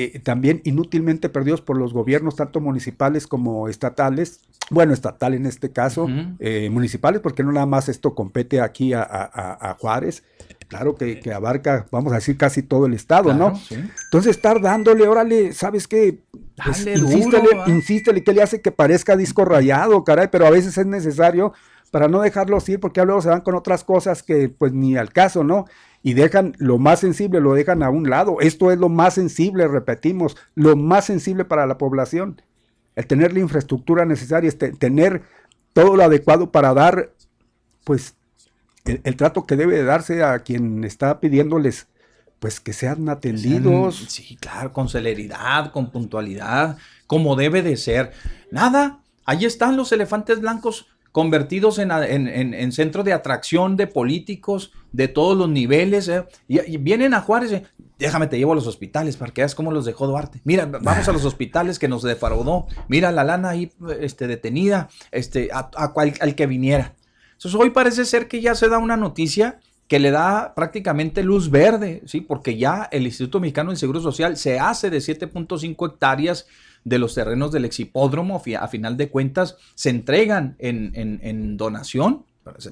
[0.00, 5.72] eh, también inútilmente perdidos por los gobiernos, tanto municipales como estatales, bueno, estatal en este
[5.72, 6.06] caso,
[6.38, 10.22] eh, municipales, porque no nada más esto compete aquí a, Juárez,
[10.68, 13.54] claro que, abarca, vamos a decir, casi todo el estado, ¿no?
[14.04, 16.20] Entonces estar dándole, órale, ¿sabes qué?
[16.62, 20.86] Pues, insístele, insístele, que le hace que parezca disco rayado, caray, pero a veces es
[20.86, 21.52] necesario
[21.90, 25.12] para no dejarlos ir, porque luego se van con otras cosas que pues ni al
[25.12, 25.64] caso, ¿no?
[26.02, 28.36] Y dejan lo más sensible, lo dejan a un lado.
[28.40, 32.42] Esto es lo más sensible, repetimos, lo más sensible para la población.
[32.94, 35.22] El tener la infraestructura necesaria, este, tener
[35.72, 37.12] todo lo adecuado para dar,
[37.84, 38.14] pues,
[38.88, 41.88] el, trato que debe darse a quien está pidiéndoles,
[42.38, 44.06] pues, que sean atendidos.
[44.08, 48.12] Sí, claro, con celeridad, con puntualidad, como debe de ser.
[48.50, 55.08] Nada, ahí están los elefantes blancos convertidos en, en, centro de atracción de políticos de
[55.08, 56.08] todos los niveles.
[56.08, 56.24] ¿eh?
[56.46, 57.64] Y, vienen a Juárez, eh,
[57.98, 60.40] déjame te llevo a los hospitales para que veas cómo los dejó Duarte.
[60.44, 62.66] Mira, vamos a los hospitales que nos defraudó.
[62.88, 65.70] Mira la lana ahí este, detenida, este, a,
[66.20, 66.94] al que viniera.
[67.38, 71.50] Entonces hoy parece ser que ya se da una noticia que le da prácticamente luz
[71.50, 72.20] verde, ¿sí?
[72.20, 76.46] porque ya el Instituto Mexicano del Seguro Social se hace de 7.5 hectáreas
[76.82, 82.24] de los terrenos del exhipódromo, a final de cuentas, se entregan en, donación,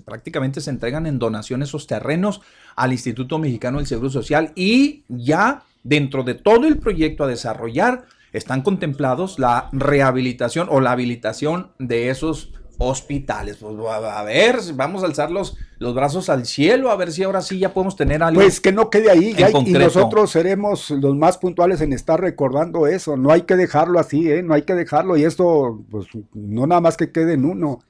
[0.05, 2.41] prácticamente se entregan en donación esos terrenos
[2.75, 8.05] al Instituto Mexicano del Seguro Social y ya dentro de todo el proyecto a desarrollar
[8.33, 13.59] están contemplados la rehabilitación o la habilitación de esos hospitales.
[13.59, 17.59] Pues a ver, vamos a alzar los, brazos al cielo, a ver si ahora sí
[17.59, 18.41] ya podemos tener algo.
[18.41, 23.17] Pues que no quede ahí, y nosotros seremos los más puntuales en estar recordando eso.
[23.17, 24.43] No hay que dejarlo así, ¿eh?
[24.43, 27.81] no hay que dejarlo, y esto, pues no nada más que quede en uno,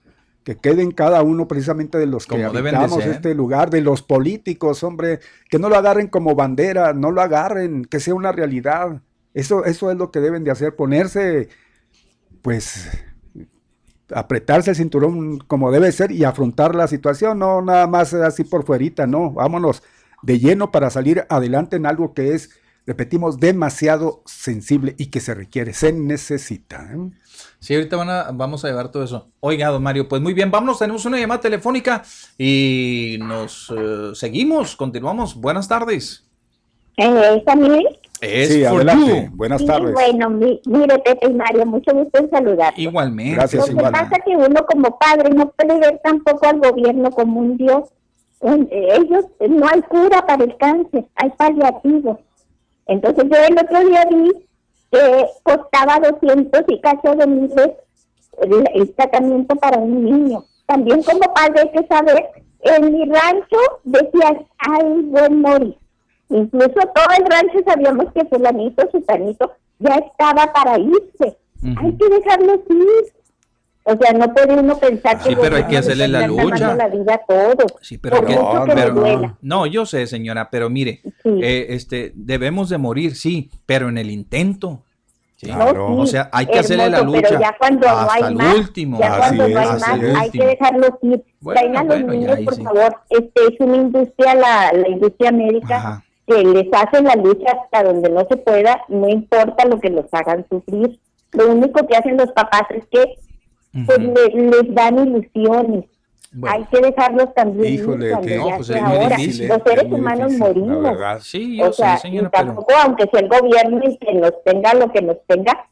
[0.44, 4.84] que quede en cada uno precisamente de los que habitamos este lugar, de los políticos,
[4.84, 5.20] hombre,
[5.50, 9.02] que no lo agarren como bandera, no lo agarren, que sea una realidad.
[9.34, 11.48] Eso, eso es lo que deben de hacer, ponerse,
[12.40, 12.88] pues
[14.14, 18.64] apretarse el cinturón como debe ser y afrontar la situación, no nada más así por
[18.64, 19.82] fuerita, no, vámonos
[20.22, 22.50] de lleno para salir adelante en algo que es,
[22.86, 26.88] repetimos, demasiado sensible y que se requiere, se necesita.
[26.92, 27.10] ¿eh?
[27.58, 27.96] Sí, ahorita
[28.32, 29.28] vamos a llevar todo eso.
[29.40, 32.02] Oiga, don Mario, pues muy bien, vámonos, tenemos una llamada telefónica
[32.38, 35.34] y nos eh, seguimos, continuamos.
[35.34, 36.24] Buenas tardes.
[36.96, 37.10] ¿Es
[38.26, 39.28] Es sí, adelante.
[39.30, 39.36] you.
[39.36, 39.92] Buenas Sí, tardes.
[39.92, 42.74] bueno, mi- mire, Pepe y Mario, mucho gusto en saludar.
[42.76, 43.34] Igualmente.
[43.34, 47.10] Gracias, Lo que pasa es que uno como padre no puede ver tampoco al gobierno
[47.10, 47.88] como un dios.
[48.40, 52.18] Ellos, no hay cura para el cáncer, hay paliativos.
[52.86, 54.30] Entonces yo el otro día vi
[54.92, 57.70] que costaba 200 y cacho de miles
[58.42, 60.44] el, el tratamiento para un niño.
[60.66, 62.28] También como padre hay que saber,
[62.60, 65.76] en mi rancho decían, ay, buen morir.
[66.28, 71.36] Incluso todo el rancho sabíamos que fulanito, sutanito, ya estaba para irse.
[71.62, 73.12] Hay que dejarlos ir.
[73.88, 75.28] O sea, no puede uno pensar que...
[75.30, 76.74] Sí, pero hay que hacerle le la lucha.
[76.74, 77.72] la vida a todos.
[77.82, 79.36] Sí, pero que- que pero-.
[79.42, 81.38] No, yo sé, señora, pero mire, Sí.
[81.40, 84.82] eh, este, debemos de morir, sí, pero en el intento.
[85.36, 85.46] ¿sí?
[85.46, 85.90] Claro.
[85.90, 88.54] No, O sea, hay que hacerle la lucha Pero ya cuando no hay el más,
[88.56, 88.98] último.
[88.98, 89.82] ya cuando no hay más,
[90.18, 91.24] hay que dejarlos ir.
[91.40, 92.62] Bueno, los bueno, ya niños, por sí.
[92.64, 92.96] favor.
[93.10, 96.04] Este es una industria, la, la industria médica, Ajá.
[96.26, 100.06] Que les hace la lucha hasta donde no se pueda, no importa lo que los
[100.12, 100.98] hagan sufrir.
[101.32, 103.14] Lo único que hacen los papás es que
[103.86, 105.84] pues, le- les dan ilusiones.
[106.32, 106.54] Bueno.
[106.54, 109.16] Hay que dejarlos también ir Híjole, cuando que ya No, pues sea es muy ahora.
[109.16, 111.24] difícil, Los es seres muy humanos difícil, morimos.
[111.26, 114.32] Sí, yo o sea, sé, y pero tampoco, aunque sea el gobierno y que nos
[114.44, 115.66] tenga lo que nos tenga,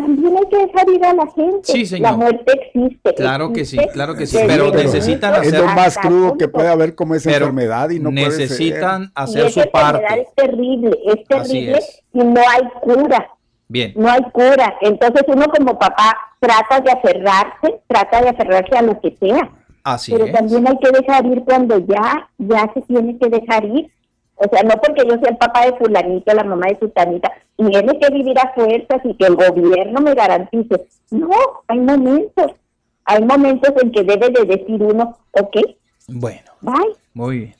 [0.00, 1.60] también hay que dejar ir a la gente.
[1.72, 2.10] Sí, señor.
[2.12, 3.14] La muerte existe.
[3.14, 6.48] Claro que sí, claro que sí, pero necesitan inicio Es lo hacer- más crudo que
[6.48, 8.40] puede haber como esa pero enfermedad y no puede ser.
[8.40, 10.20] necesitan Y hacer esa su enfermedad parte.
[10.22, 12.02] es terrible, es Así terrible es.
[12.12, 13.28] y no hay cura,
[13.68, 14.74] Bien, no hay cura.
[14.80, 19.50] Entonces uno como papá trata de aferrarse, trata de aferrarse a lo que sea.
[19.84, 20.32] así pero es.
[20.32, 23.90] también hay que dejar ir cuando ya, ya se tiene que dejar ir.
[24.42, 27.98] O sea, no porque yo sea el papá de fulanito, la mamá de sutanita, tiene
[27.98, 30.86] que vivir a fuerzas y que el gobierno me garantice.
[31.10, 31.28] No,
[31.68, 32.52] hay momentos,
[33.04, 35.56] hay momentos en que debe de decir uno, ok,
[36.08, 36.74] Bueno, bye,
[37.12, 37.54] muy bien.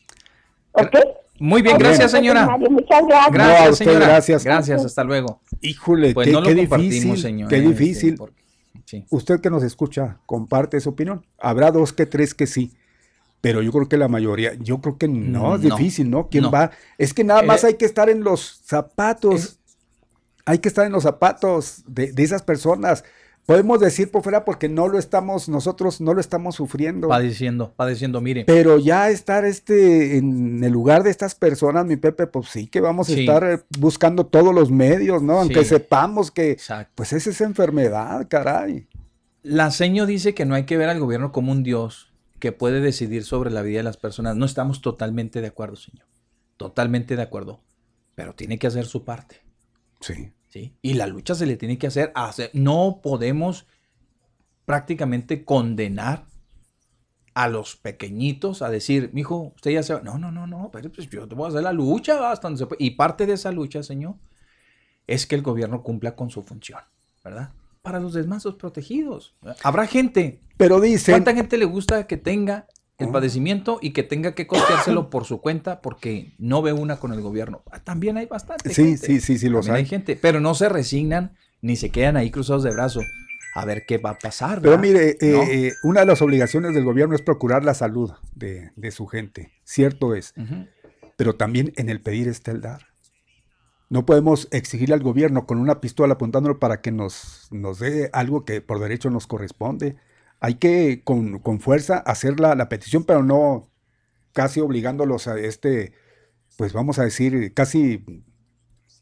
[0.73, 0.97] ok.
[1.39, 2.47] Muy bien, gracias, señora.
[2.71, 3.33] Muchas gracias.
[3.33, 4.07] Gracias, No, a usted, señora.
[4.07, 4.45] gracias.
[4.45, 5.41] Gracias, hasta luego.
[5.63, 7.49] Híjole, Pues qué, no lo qué difícil, señor.
[7.49, 8.15] qué este, difícil.
[8.17, 8.43] porque-
[8.85, 9.05] sí.
[9.11, 11.25] Usted que nos escucha, comparte su opinión.
[11.39, 12.73] Habrá dos que tres que sí.
[13.41, 16.29] Pero yo creo que la mayoría, yo creo que no, es No, difícil, ¿no?
[16.29, 16.51] ¿Quién no.
[16.51, 16.71] va?
[16.99, 19.35] Es que nada más Eh, hay que estar en los zapatos.
[19.45, 19.59] es-
[20.47, 23.05] hay que estar en los zapatos de, de esas personas.
[23.47, 27.09] Podemos decir por fuera porque no lo estamos, nosotros no lo estamos sufriendo.
[27.09, 28.45] Padeciendo, padeciendo, mire.
[28.45, 32.81] Pero ya estar este en el lugar de estas personas, mi Pepe, pues sí que
[32.81, 33.21] vamos a Sí.
[33.21, 35.41] estar eh, buscando todos los medios, ¿no?
[35.41, 35.71] Aunque Sí.
[35.71, 36.93] sepamos que Exacto.
[36.95, 38.87] pues es esa enfermedad, caray.
[39.43, 42.10] La seño dice que no hay que ver al gobierno como un dios
[42.41, 44.35] que puede decidir sobre la vida de las personas.
[44.37, 46.07] No estamos totalmente de acuerdo, señor.
[46.57, 47.63] Totalmente de acuerdo.
[48.17, 49.43] Pero tiene que hacer su parte.
[50.01, 50.33] Sí.
[50.49, 50.75] ¿sí?
[50.83, 52.13] Y la lucha se le tiene que hacer.
[52.15, 53.67] hacer- No podemos
[54.65, 56.27] prácticamente condenar
[57.35, 60.01] a los pequeñitos a decir, mijo, usted ya se va.
[60.03, 62.59] No, no, no, no, pero pues yo te voy a hacer la lucha hasta donde
[62.59, 62.85] se puede".
[62.85, 64.17] Y parte de esa lucha, señor,
[65.07, 66.81] es que el gobierno cumpla con su función,
[67.25, 67.53] ¿verdad?
[67.83, 69.35] Para los demás protegidos.
[69.63, 70.41] Habrá gente.
[70.57, 72.67] Pero dicen, ¿Cuánta gente le gusta que tenga
[72.99, 73.13] el Ah.
[73.13, 77.23] padecimiento y que tenga que costeárselo por su cuenta porque no ve una con el
[77.23, 77.63] gobierno?
[77.71, 78.69] Ah, También hay bastante.
[78.75, 79.07] Sí, gente.
[79.07, 79.89] sí, sí, sí, los También hay hay.
[79.89, 83.01] gente, pero no se resignan ni se quedan ahí cruzados de brazo
[83.55, 84.61] a ver qué va a pasar.
[84.61, 84.83] pero ¿verdad?
[84.83, 85.43] mire, eh, ¿No?
[85.45, 89.51] eh, una de las obligaciones del gobierno es procurar la salud de, de su gente.
[89.65, 90.35] Cierto es.
[91.17, 92.89] Pero también en el pedir está el dar.
[93.91, 98.45] No podemos exigirle al gobierno con una pistola apuntándolo para que nos, nos dé algo
[98.45, 99.97] que por derecho nos corresponde.
[100.39, 103.69] Hay que con, con fuerza hacer la, la petición, pero no
[104.33, 105.93] casi obligándolos a este,
[106.57, 108.05] pues vamos a decir, casi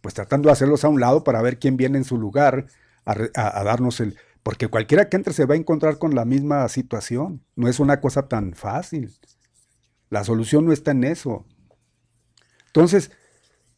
[0.00, 2.66] pues tratando de hacerlos a un lado para ver quién viene en su lugar
[3.04, 4.16] a, a darnos el...
[4.42, 7.44] Porque cualquiera que entre se va a encontrar con la misma situación.
[7.56, 9.12] No es una cosa tan fácil.
[10.08, 11.44] La solución no está en eso.
[12.68, 13.10] Entonces,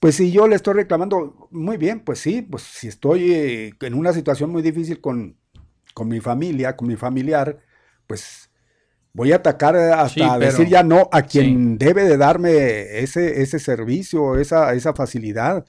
[0.00, 3.94] pues si yo le estoy reclamando, muy bien, pues sí, pues si estoy eh, en
[3.94, 5.36] una situación muy difícil con,
[5.94, 7.58] con mi familia, con mi familiar,
[8.06, 8.50] pues
[9.12, 12.98] voy a atacar eh, hasta Sí, pero- decir ya no a quien debe de darme
[13.00, 15.64] ese, ese servicio, esa, esa facilidad.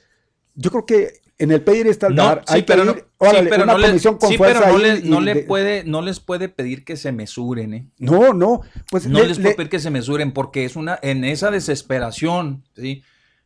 [0.56, 2.44] Yo creo que en el pedir está el No, dar.
[2.48, 4.60] sí, Hay que pero no- ir, órale, pero una no le- comisión con sí, pero
[4.68, 7.88] no le- no le de- puede, no les puede pedir que se mesuren, ¿eh?
[7.98, 8.62] No, no,
[8.92, 11.50] pues No le- les le- puede pedir que se mesuren porque es una, en esa
[11.52, 13.04] desesperación, ¿sí?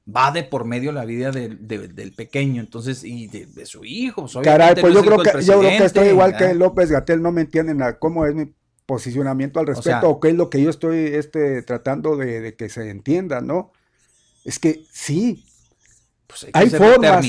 [0.08, 3.84] Va de por medio la vida del, de- del pequeño, entonces, y de, de su
[3.86, 4.28] hijo.
[4.32, 6.50] pues, Caray, pues yo creo que yo creo que estoy igual ¿verdad?
[6.50, 8.54] que López Gatel, no me entienden a cómo es mi
[8.86, 12.56] posicionamiento al respecto, sea- o qué es lo que yo estoy este, tratando de, de
[12.56, 13.72] que se entienda, ¿no?
[14.44, 15.44] Es que sí,
[16.28, 17.26] Pues hay que hay ser formas,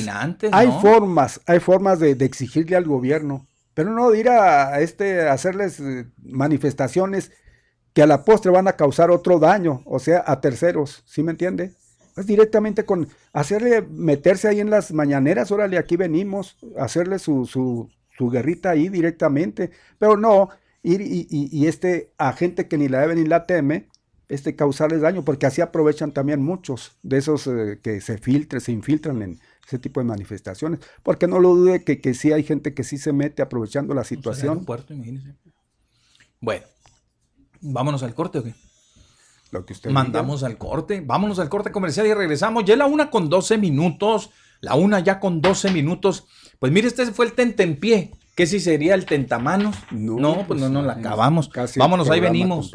[0.52, 4.80] hay formas, hay formas de, de exigirle al gobierno, pero no de ir a, a
[4.80, 7.32] este, a hacerles eh, manifestaciones
[7.94, 11.32] que a la postre van a causar otro daño, o sea, a terceros, ¿sí me
[11.32, 11.74] entiende?
[12.16, 17.90] Es directamente con hacerle, meterse ahí en las mañaneras, órale, aquí venimos, hacerle su, su,
[18.16, 20.48] su guerrita ahí directamente, pero no
[20.82, 23.88] ir y, y, este agente que ni la debe ni la teme,
[24.28, 28.72] este causarles daño, porque así aprovechan también muchos de esos eh, que se filtren, se
[28.72, 32.72] infiltran en ese tipo de manifestaciones, porque no lo dude que, que sí hay gente
[32.72, 34.64] que sí se mete aprovechando la situación.
[34.64, 34.94] Puerto,
[36.40, 36.64] bueno,
[37.60, 38.54] vámonos al corte o qué?
[39.50, 42.64] Lo que usted Mandamos al corte, vámonos al corte comercial y regresamos.
[42.64, 44.30] Ya la una con 12 minutos,
[44.60, 46.26] la una ya con 12 minutos.
[46.58, 48.12] Pues mire, este fue el tentempié.
[48.34, 49.76] ¿Qué si sería el tentamanos?
[49.90, 51.50] No, pues, pues no, no la acabamos.
[51.76, 52.74] Vámonos, ahí venimos.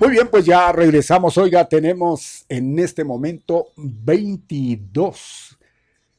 [0.00, 1.36] Muy bien, pues ya regresamos.
[1.38, 5.57] Oiga, tenemos en este momento 22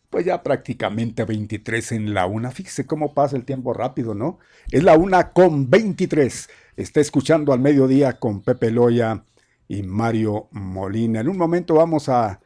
[0.10, 2.52] pues ya prácticamente 23 en la una.
[2.52, 4.40] Fíjese cómo pasa el tiempo rápido, ¿no?
[4.72, 6.50] Es la una con 23.
[6.78, 9.24] Está escuchando al mediodía con Pepe Loya
[9.68, 11.20] y Mario Molina.
[11.20, 12.40] En un momento vamos a,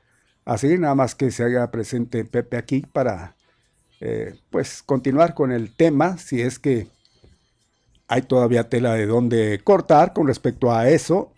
[0.58, 3.36] seguir, nada más que se haga presente Pepe aquí para,
[4.02, 6.88] eh, pues, continuar con el tema, si es que
[8.10, 11.32] hay todavía tela de dónde cortar con respecto a eso,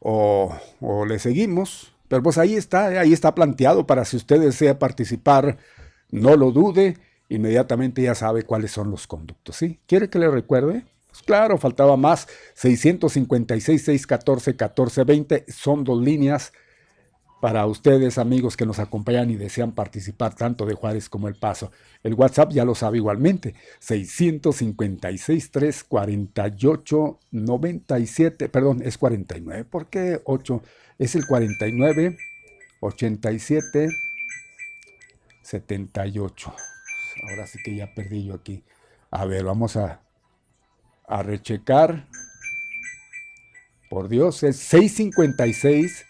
[0.00, 1.91] o, o le seguimos.
[2.12, 5.56] Pero pues ahí está, ahí está planteado para si usted desea participar,
[6.10, 6.98] no lo dude,
[7.30, 9.80] inmediatamente ya sabe cuáles son los conductos, ¿sí?
[9.86, 10.84] ¿Quiere que le recuerde?
[11.08, 16.52] Pues claro, faltaba más, 656, 614, 1420, son dos líneas
[17.40, 21.72] para ustedes, amigos que nos acompañan y desean participar tanto de Juárez como El Paso.
[22.02, 30.62] El WhatsApp ya lo sabe igualmente, 656 348 97, perdón, es 49, ¿por qué 8?
[31.02, 32.16] Es el 49
[32.78, 33.88] 87
[35.42, 36.54] 78.
[37.28, 38.62] Ahora sí que ya perdí yo aquí.
[39.10, 40.00] A ver, vamos a,
[41.08, 42.06] a rechecar.
[43.90, 46.06] Por Dios, es 656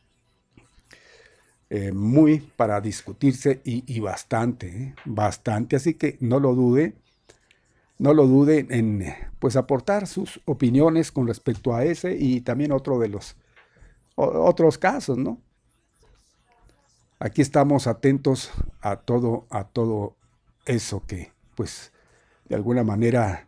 [1.70, 4.94] eh, muy para discutirse y, bastante, ¿eh?
[5.06, 5.76] bastante.
[5.76, 6.92] Así que no lo dude
[7.98, 9.04] no lo dude en
[9.38, 13.36] pues aportar sus opiniones con respecto a ese y también otro de los
[14.14, 15.40] otros casos, ¿no?
[17.20, 20.16] Aquí estamos atentos a todo a todo
[20.64, 21.92] eso que pues
[22.48, 23.46] de alguna manera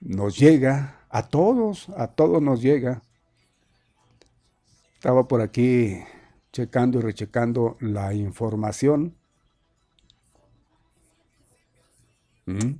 [0.00, 3.02] nos llega a todos, a todos nos llega.
[4.94, 6.02] Estaba por aquí
[6.52, 9.16] checando y rechecando la información.
[12.46, 12.72] ¿Mm?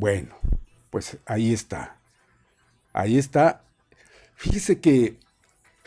[0.00, 0.34] Bueno,
[0.88, 1.98] pues ahí está.
[2.94, 3.64] Ahí está.
[4.34, 5.18] Fíjese que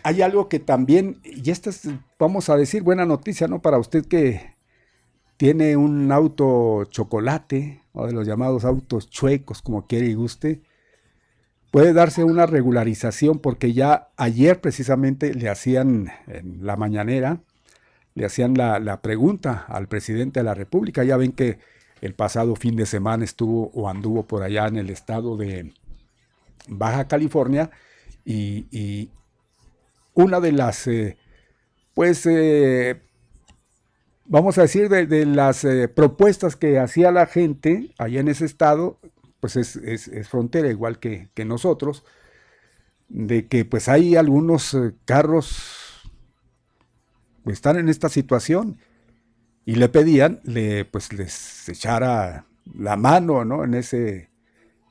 [0.04, 1.90] hay algo que también, y esta es,
[2.20, 3.60] vamos a decir, buena noticia, ¿no?
[3.64, 4.54] Para usted que
[5.38, 10.62] tiene un auto chocolate, o de los llamados autos chuecos, como quiere y guste,
[11.72, 17.40] puede darse una regularización porque ya ayer precisamente le hacían en la mañanera,
[18.14, 21.04] le hacían la, la pregunta al presidente de la República.
[21.04, 21.58] Ya ven que
[22.04, 25.74] el pasado fin de semana estuvo o anduvo por allá en el estado de
[26.68, 27.72] Baja California
[28.26, 29.10] y,
[30.14, 31.18] una de las, eh,
[31.94, 33.02] pues, eh,
[34.26, 39.00] vamos a decir, de, las eh, propuestas que hacía la gente allá en ese estado,
[39.40, 42.04] pues es, frontera igual que, que, nosotros,
[43.08, 46.04] de que pues hay algunos carros
[47.46, 48.78] que están en esta situación
[49.66, 52.46] y le pedían, le, pues les echara
[52.78, 53.64] la mano, ¿no?
[53.64, 54.30] En ese,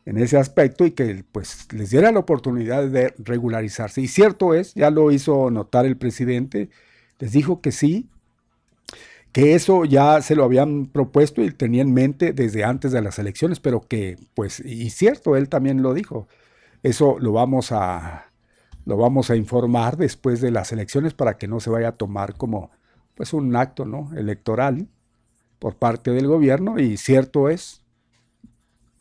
[0.06, 4.00] en ese aspecto y que pues les diera la oportunidad de regularizarse.
[4.00, 6.70] Y cierto es, ya lo hizo notar el presidente,
[7.18, 8.08] les dijo que sí,
[9.32, 13.18] que eso ya se lo habían propuesto y tenía en mente desde antes de las
[13.18, 16.28] elecciones, pero que pues, y cierto, él también lo dijo,
[16.82, 18.26] eso lo vamos a,
[18.84, 22.34] lo vamos a informar después de las elecciones para que no se vaya a tomar
[22.34, 22.70] como
[23.14, 24.10] pues un acto ¿no?
[24.16, 24.88] electoral
[25.58, 27.82] por parte del gobierno y cierto es,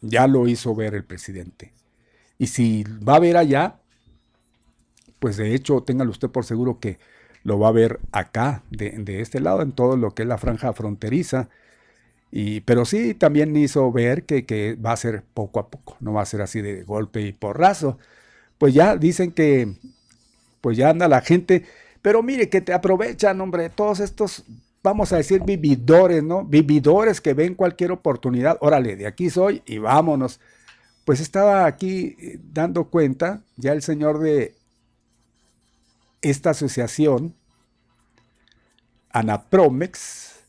[0.02, 1.74] ya lo hizo ver el presidente.
[2.38, 3.80] Y si va a ver allá,
[5.20, 6.98] pues de hecho, téngalo usted por seguro que
[7.44, 10.74] lo va a ver acá, de, este lado, en todo lo que es la franja
[10.74, 11.50] fronteriza.
[12.32, 16.14] Y, pero sí, también hizo ver que, que, va a ser poco a poco, no
[16.14, 17.98] va a ser así de golpe y porrazo.
[18.58, 19.74] Pues ya dicen que,
[20.62, 21.66] pues ya anda la gente,
[22.02, 24.44] pero mire que te aprovechan, hombre, todos estos,
[24.82, 26.44] vamos a decir, vividores, ¿no?
[26.44, 30.40] Vividores que ven cualquier oportunidad, órale, de aquí soy y vámonos.
[31.06, 34.56] Pues estaba aquí eh, dando cuenta ya el señor de
[36.22, 37.36] esta asociación,
[39.10, 40.40] Anapromex,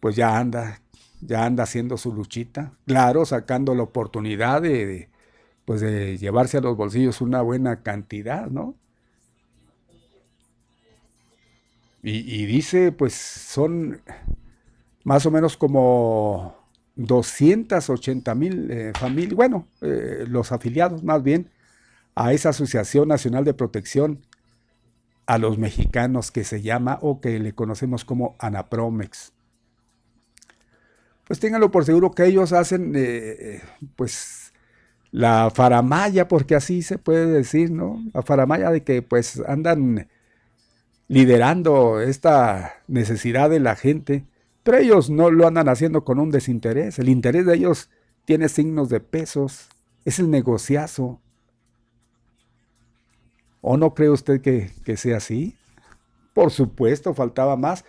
[0.00, 0.80] pues ya anda,
[1.20, 5.08] ya anda haciendo su luchita, claro, sacando la oportunidad de,
[5.64, 8.74] pues de llevarse a los bolsillos una buena cantidad, ¿no?
[12.02, 14.00] Y, dice, pues son
[15.02, 16.56] más o menos como
[16.94, 21.50] 280 mil eh, familias, bueno, eh, los afiliados más bien
[22.14, 24.20] a esa Asociación Nacional de Protección
[25.26, 29.32] a los mexicanos que se llama o que le conocemos como Anapromex.
[31.26, 33.60] Pues ténganlo por seguro que ellos hacen eh,
[33.96, 34.52] pues
[35.10, 38.02] la faramaya, porque así se puede decir, ¿no?
[38.14, 40.08] La faramaya de que pues andan
[41.08, 44.24] liderando esta necesidad de la gente,
[44.62, 46.98] pero ellos no lo andan haciendo con un desinterés.
[46.98, 47.90] El interés de ellos
[48.24, 49.68] tiene signos de pesos,
[50.04, 51.20] es el negociazo,
[53.60, 55.56] ¿O no cree usted que, sea así?
[56.34, 57.84] Por supuesto, faltaba más.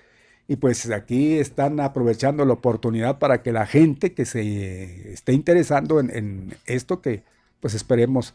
[0.48, 6.00] Y pues aquí están aprovechando la oportunidad para que la gente que se esté interesando
[6.00, 7.24] en, esto, que
[7.60, 8.34] pues esperemos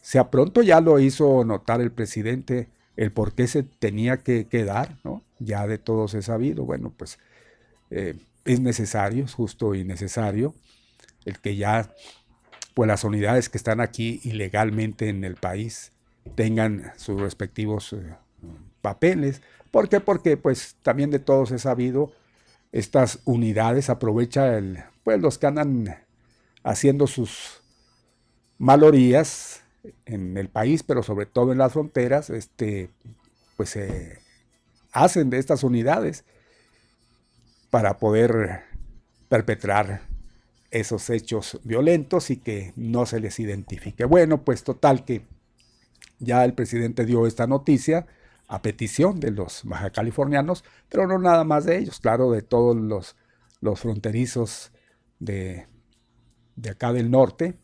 [0.00, 4.98] sea pronto, ya lo hizo notar el presidente, el por qué se tenía que quedar,
[5.04, 5.22] ¿no?
[5.38, 6.64] Ya de todos he sabido.
[6.64, 7.18] Bueno, pues
[7.90, 10.54] eh, es necesario, es justo y necesario,
[11.24, 11.90] el que ya,
[12.74, 15.92] pues las unidades que están aquí ilegalmente en el país,
[16.34, 18.14] tengan sus respectivos eh,
[18.80, 19.42] papeles.
[19.70, 20.00] ¿Por qué?
[20.00, 22.12] Porque pues también de todos he sabido,
[22.72, 25.98] estas unidades aprovecha el, pues los que andan
[26.62, 27.62] haciendo sus
[28.58, 29.61] malorías
[30.06, 32.90] en el país, pero sobre todo en las fronteras, este,
[33.56, 34.20] pues se
[34.92, 36.24] hacen de estas unidades
[37.70, 38.64] para poder
[39.28, 40.02] perpetrar
[40.70, 44.04] esos hechos violentos y que no se les identifique.
[44.04, 45.26] Bueno, pues total que
[46.18, 48.06] ya el presidente dio esta noticia
[48.48, 52.76] a petición de los baja californianos, pero no nada más de ellos, claro, de todos
[52.76, 53.16] los,
[53.60, 54.72] los fronterizos
[55.18, 55.66] de,
[56.56, 57.58] de acá del norte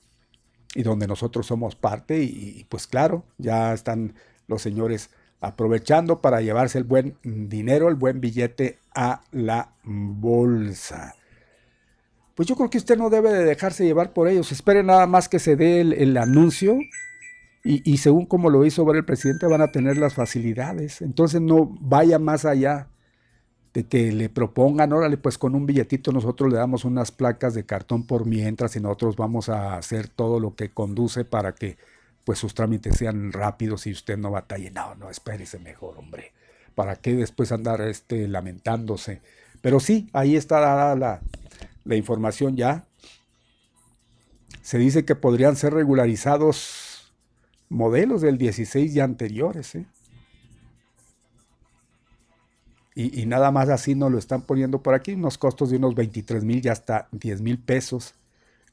[0.75, 4.15] y donde nosotros somos parte y, pues claro, ya están
[4.47, 5.11] los señores
[5.41, 11.15] aprovechando para llevarse el buen dinero, el buen billete a la bolsa.
[12.35, 14.53] Pues yo creo que usted no debe de dejarse llevar por ellos.
[14.53, 16.79] Espere nada más que se dé el anuncio
[17.65, 21.03] y, según como lo hizo ver el presidente, van a tener las facilidades.
[21.03, 22.89] Entonces no vaya más allá
[23.75, 27.65] de que le propongan, órale, pues con un billetito nosotros le damos unas placas de
[27.65, 31.77] cartón por mientras y nosotros vamos a hacer todo lo que conduce para que
[32.25, 34.71] pues sus trámites sean rápidos y usted no batalle.
[34.71, 36.33] No, no, espérese mejor, hombre.
[36.75, 39.23] ¿Para qué después andar este, lamentándose?
[39.61, 40.61] Pero sí, ahí está
[40.95, 41.21] la,
[41.85, 42.85] la información ya.
[44.63, 47.11] Se dice que podrían ser regularizados
[47.69, 49.75] modelos del 16 y anteriores.
[49.75, 49.87] ¿eh?
[53.01, 56.43] Y, nada más así nos lo están poniendo por aquí, unos costos de unos 23
[56.43, 58.17] mil y hasta 10 mil pesos.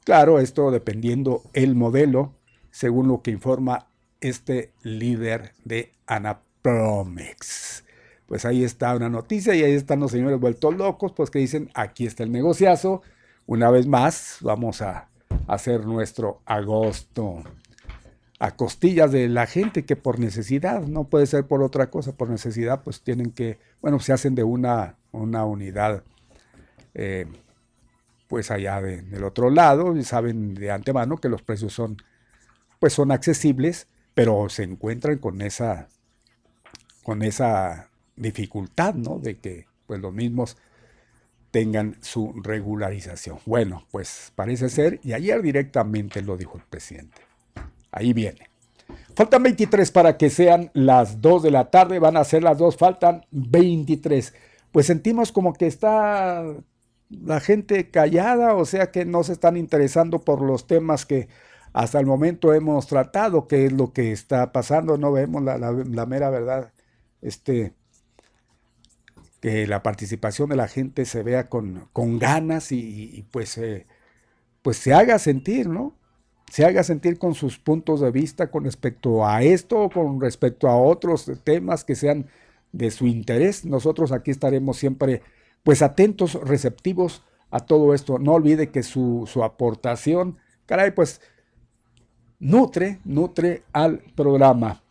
[0.04, 2.34] Claro, esto dependiendo el modelo,
[2.72, 3.86] según lo que informa
[4.22, 7.84] este líder de Anapromex.
[8.26, 11.70] Pues ahí está una noticia y ahí están los señores vueltos locos, pues que dicen,
[11.76, 13.04] aquí está el negociazo,
[13.46, 15.08] una vez más vamos a
[15.46, 17.44] hacer nuestro agosto
[18.40, 22.30] a costillas de la gente que por necesidad, no puede ser por otra cosa, por
[22.30, 26.04] necesidad pues tienen que, bueno, se hacen de una, una unidad
[26.94, 27.28] eh,
[28.28, 31.98] pues allá del otro lado y saben de antemano que los precios son
[32.80, 35.88] pues son accesibles, pero se encuentran con esa
[37.04, 39.20] con esa dificultad, ¿no?
[39.20, 40.58] De que pues los mismos
[41.52, 43.40] tengan su regularización.
[43.46, 47.22] Bueno, pues parece ser, y ayer directamente lo dijo el presidente.
[47.96, 48.50] Ahí viene.
[49.16, 51.98] Faltan 23 para que sean las 2 de la tarde.
[51.98, 54.34] Van a ser las 2, faltan 23.
[54.74, 56.44] Pues sentimos como que está
[57.10, 61.30] la gente callada, o sea que no se están interesando por los temas que
[61.72, 64.98] hasta el momento hemos tratado, que es lo que está pasando.
[64.98, 66.74] No vemos la, mera verdad.
[67.22, 67.74] Este,
[69.40, 73.88] que la participación de la gente se vea con, con ganas y, pues, eh,
[74.62, 75.96] pues se haga sentir, ¿no?
[76.50, 80.68] Se haga sentir con sus puntos de vista con respecto a esto o con respecto
[80.68, 82.28] a otros temas que sean
[82.72, 83.66] de su interés.
[83.66, 85.22] Nosotros aquí estaremos siempre
[85.64, 88.20] pues atentos, receptivos a todo esto.
[88.20, 91.22] No olvide que su, su aportación, caray, pues
[92.40, 94.85] nutre, nutre al programa.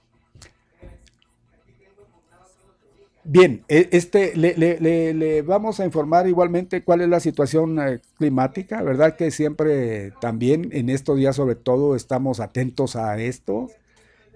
[3.26, 8.00] Bien, e, este, le, le, le, vamos a informar igualmente cuál es la situación eh,
[8.18, 9.16] climática, ¿verdad?
[9.16, 13.70] Que siempre también en estos días sobre todo estamos atentos a esto,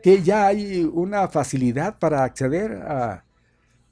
[0.02, 3.24] que ya hay una facilidad para acceder a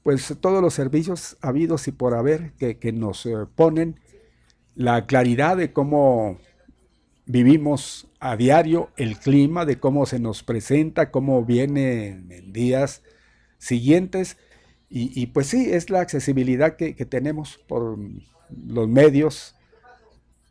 [0.03, 3.99] pues todos los servicios habidos y por haber que, que nos eh, ponen
[4.75, 6.39] la claridad de cómo
[7.27, 13.03] vivimos a diario el clima, de cómo se nos presenta, cómo viene en días
[13.59, 14.37] siguientes
[14.89, 17.97] y, pues sí, es la accesibilidad que, tenemos por
[18.65, 19.55] los medios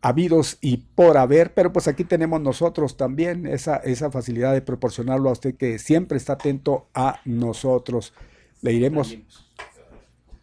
[0.03, 5.31] habidos y por haber, pero pues aquí tenemos nosotros también esa, esa facilidad de proporcionarlo
[5.31, 8.13] a usted que siempre está atento a nosotros.
[8.61, 9.17] Le iremos,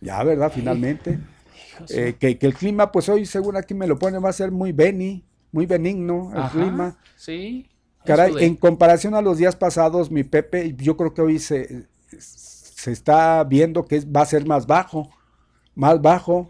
[0.01, 0.51] ya, ¿verdad?
[0.53, 1.19] Finalmente.
[1.89, 4.71] Eh, que, el clima, pues hoy, según aquí me lo pone, va a ser muy
[4.71, 6.97] beni, muy benigno el clima.
[7.15, 7.69] Sí.
[8.05, 11.85] Caray, en comparación a los días pasados, mi Pepe, yo creo que hoy se,
[12.83, 15.09] se está viendo que va a ser más bajo,
[15.73, 16.49] más bajo,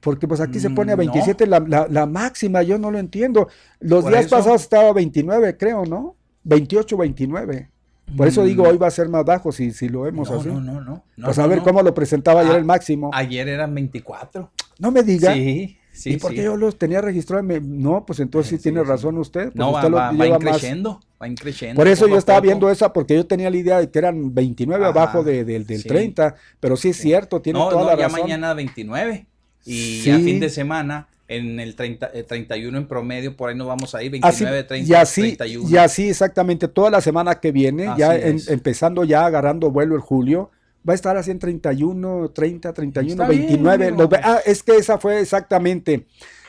[0.00, 1.50] porque pues aquí se pone a 27 mm,
[1.90, 3.48] la, máxima, yo no lo entiendo.
[3.80, 6.16] Los días pasados estaba 29, creo, ¿no?
[6.44, 7.70] 28, 29.
[8.16, 8.66] Por eso digo, mm.
[8.68, 10.48] hoy va a ser más bajo si, si lo vemos así.
[10.48, 11.04] No, no, no.
[11.22, 13.10] pues a ver cómo lo presentaba ayer ah, el máximo.
[13.12, 14.50] Ayer eran 24.
[14.78, 15.34] No me diga.
[15.34, 15.76] Sí.
[15.96, 17.46] Sí, ¿Y por qué yo los tenía registrados?
[17.62, 19.50] No, pues entonces sí, tiene razón usted.
[19.54, 21.26] no, usted va, va, va creciendo, va.
[21.74, 24.84] Por eso yo estaba viendo esa, porque yo tenía la idea de que eran 29
[24.84, 28.18] abajo de, del 30, pero sí es cierto, tiene toda la razón.
[28.18, 29.26] ya mañana 29
[29.64, 33.66] y ya fin de semana en el 30, 31 eh, en promedio, por ahí nos
[33.66, 35.70] vamos ahí, 29, 30, y así, 31.
[35.70, 40.50] Y así exactamente, toda la semana que viene, ya empezando ya agarrando vuelo el julio,
[40.86, 43.96] va a estar así en 31, 30, 31, 29.
[44.22, 46.06] ah, es que esa fue exactamente,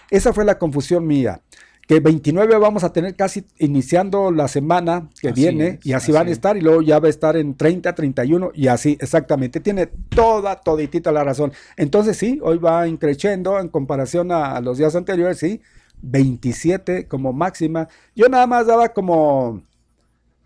[0.10, 1.42] esa fue la confusión mía.
[1.88, 6.32] Que 29 vamos a tener casi iniciando la semana que viene y así, van a
[6.32, 9.62] estar y luego ya va a estar en 30, 31 y así exactamente.
[9.62, 11.54] Tiene toda, toditita la razón.
[11.78, 15.62] Entonces sí, hoy va increciendo en comparación a, a los días anteriores, sí.
[16.02, 17.88] 27 como máxima.
[18.16, 19.64] Yo nada más daba como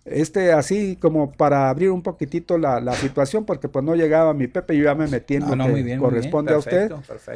[0.06, 4.76] este así como para abrir un poquitito la, situación, porque pues no llegaba mi Pepe,
[4.76, 6.92] yo ya me metí en lo que corresponde a usted.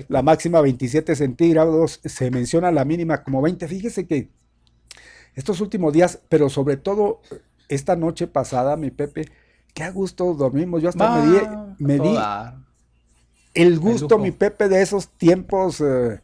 [0.08, 3.68] La máxima 27 centígrados, se menciona la mínima como 20.
[3.68, 4.30] Fíjese que
[5.36, 7.22] estos últimos días, pero sobre todo
[7.70, 9.30] esta noche pasada, mi Pepe,
[9.74, 10.82] qué a gusto dormimos.
[10.82, 11.38] Yo hasta me di,
[11.80, 12.18] me di
[13.54, 16.20] el gusto, mi Pepe, de esos tiempos eh,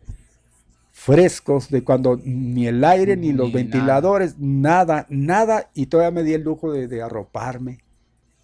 [1.02, 5.08] frescos de cuando ni el aire ni, los ventiladores, nada.
[5.10, 7.80] nada, y todavía me di el lujo de, arroparme.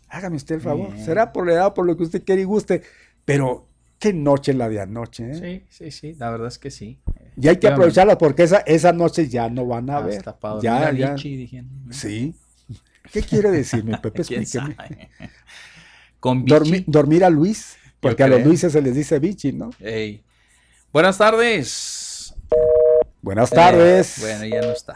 [0.09, 2.81] Hágame usted el favor, será por la edad, por lo que usted quiere y guste,
[3.25, 3.67] pero
[3.99, 5.29] qué noche la de anoche.
[5.29, 5.65] ¿eh?
[5.69, 6.97] Sí, sí, sí, la verdad es que sí.
[7.39, 10.23] Y hay que aprovecharla porque esa, esas noches ya no van a ver.
[10.63, 11.15] Ya, ya.
[11.91, 12.33] Sí.
[13.11, 14.21] ¿Qué quiere decir, mi Pepe?
[14.21, 14.75] Explíqueme.
[16.19, 19.69] Con dormir a Luis, porque a los Luises se les dice bichi, ¿no?
[20.91, 21.96] Buenas tardes.
[23.21, 24.17] Buenas tardes.
[24.21, 24.95] bueno, ya no está.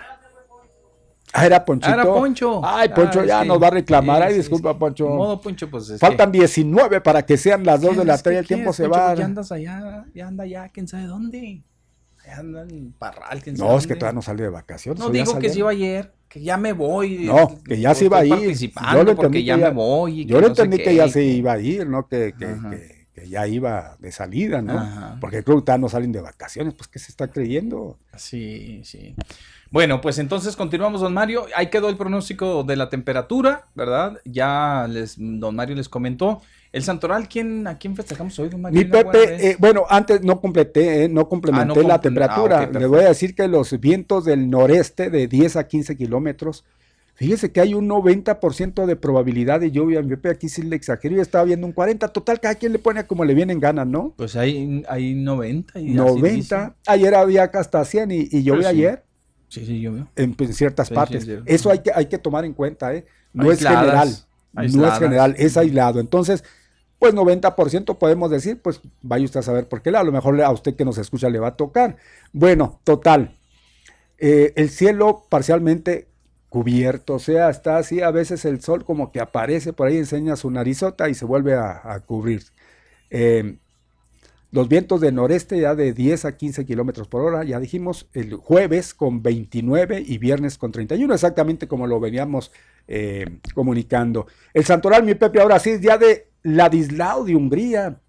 [1.33, 1.93] Ah, era Ponchito.
[1.93, 2.61] era Poncho.
[2.63, 4.21] Ay, Poncho ya nos va a reclamar.
[4.21, 5.07] Ay, disculpa, Poncho.
[5.07, 8.39] modo, Poncho, pues Faltan 19 para que sean las 2 de la tarde.
[8.39, 9.15] El tiempo se va.
[9.15, 11.63] Ya andas allá, ya anda allá, quién sabe dónde.
[12.25, 13.69] Ya anda en Parral, quién sabe.
[13.69, 14.99] No, es que todavía no sale de vacaciones.
[14.99, 17.25] No, digo que se iba ayer, que ya me voy.
[17.25, 18.53] No, que ya se iba a ir.
[18.53, 20.25] Yo lo entendí ya, me voy.
[20.25, 22.07] Yo lo entendí que ya se iba a ir, ¿no?
[22.07, 25.17] que, que que ya iba de salida, ¿no?
[25.21, 27.99] Porque creo que no salen de vacaciones, pues ¿qué se está creyendo?
[28.17, 29.13] Sí, sí.
[29.69, 31.45] Bueno, pues entonces continuamos, don Mario.
[31.55, 34.19] Ahí quedó el pronóstico de la temperatura, ¿verdad?
[34.25, 36.41] Ya les, don Mario les comentó.
[36.71, 38.79] El Santoral, ¿quién, ¿a quién festejamos hoy, don Mario?
[38.79, 42.65] Mi Pepe, eh, bueno, antes no completé, eh, no complementé ah, la temperatura.
[42.71, 46.65] Le voy a decir que los vientos del noreste de 10 a 15 kilómetros
[47.21, 50.01] Fíjese que hay un 90% de probabilidad de lluvia.
[50.31, 51.17] Aquí sí le exagero.
[51.17, 52.07] Yo estaba viendo un 40.
[52.07, 54.15] Total, cada quien le pone como le vienen ganas, ¿no?
[54.17, 55.79] Pues hay, hay 90.
[55.79, 56.77] Y 90.
[56.87, 59.03] Ayer había hasta 100 y, y llovió ayer.
[59.49, 60.07] Sí, sí, llovió.
[60.15, 61.29] En, ciertas partes.
[61.45, 63.05] Eso hay que, hay que tomar en cuenta, ¿eh?
[63.33, 64.09] No es general.
[64.53, 65.99] No es general, es aislado.
[65.99, 66.43] Entonces,
[66.97, 69.89] pues 90% podemos decir, pues vaya usted a saber por qué.
[69.89, 71.97] A lo mejor a usted que nos escucha le va a tocar.
[72.33, 73.37] Bueno, total.
[74.17, 76.07] Eh, el cielo parcialmente
[76.51, 80.35] cubierto, o sea, está así, a veces el sol como que aparece por ahí, enseña
[80.35, 82.43] su narizota y se vuelve a, cubrir.
[83.09, 83.59] Em,
[84.51, 88.35] los vientos de noreste ya de 10 a 15 kilómetros por hora, ya dijimos, el
[88.35, 92.51] jueves con 29 y viernes con 31, exactamente como lo veníamos
[92.85, 94.27] eh, comunicando.
[94.53, 98.01] El santoral, mi Pepe, ahora sí es día de Ladislao de Hungría.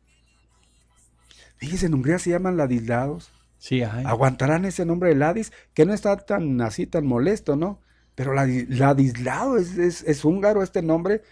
[1.58, 3.30] Fíjese, en Hungría se llaman Ladislaos.
[3.58, 4.04] Sí, hay.
[4.04, 5.52] ¿Aguantarán ese nombre de Ladis?
[5.74, 7.78] Que no está tan así, tan molesto, ¿no?
[8.14, 11.22] Pero Ladi- Ladislao es, es- es húngaro este nombre.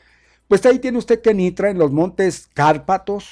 [0.49, 3.29] Pues ahí tiene usted Kenitra en los montes Cárpatos.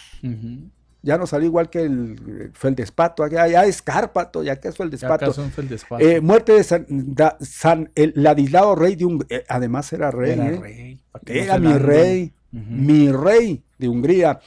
[1.02, 3.22] Ya no salió igual que el feldespato.
[3.22, 5.32] Allá ya es Cárpato, ya que es Ya feldespato.
[5.32, 6.04] son feldespato.
[6.04, 9.42] Eh, muerte de San, da- San- el Ladislao, rey de Hungría.
[9.48, 10.32] además era rey.
[10.32, 10.58] Era ¿eh?
[10.60, 11.00] rey.
[11.24, 14.40] que Era mi rey, mi rey de Hungría,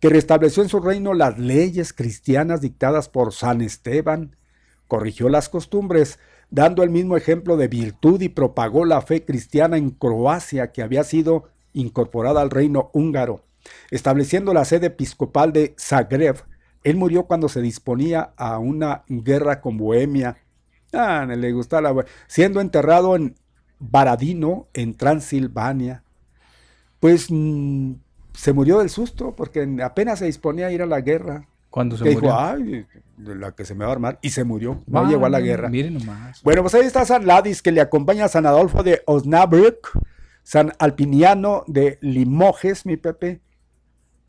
[0.00, 4.36] que restableció en su reino las leyes cristianas dictadas por San Esteban,
[4.88, 6.18] corrigió las costumbres,
[6.50, 11.04] dando el mismo ejemplo de virtud y propagó la fe cristiana en Croacia, que había
[11.04, 13.44] sido incorporada al reino húngaro,
[13.90, 16.36] estableciendo la sede episcopal de Zagreb.
[16.82, 20.38] Él murió cuando se disponía a una guerra con Bohemia.
[20.92, 22.04] Ah, le gustaba la...
[22.26, 23.36] Siendo enterrado en
[23.78, 26.02] Baradino, en Transilvania
[27.00, 27.94] pues mm,
[28.34, 31.48] se murió del susto porque apenas se disponía a ir a la guerra.
[31.70, 32.30] Cuando se Que murió.
[32.30, 32.86] dijo, ay,
[33.16, 34.18] de la que se me va a armar.
[34.22, 35.68] Y se murió, no Ah, llegó a la guerra.
[35.68, 36.42] Miren nomás.
[36.42, 39.90] Bueno, pues ahí está San Ladis, que le acompaña a San Adolfo de Osnabrück,
[40.42, 43.40] San Alpiniano de Limoges, mi Pepe.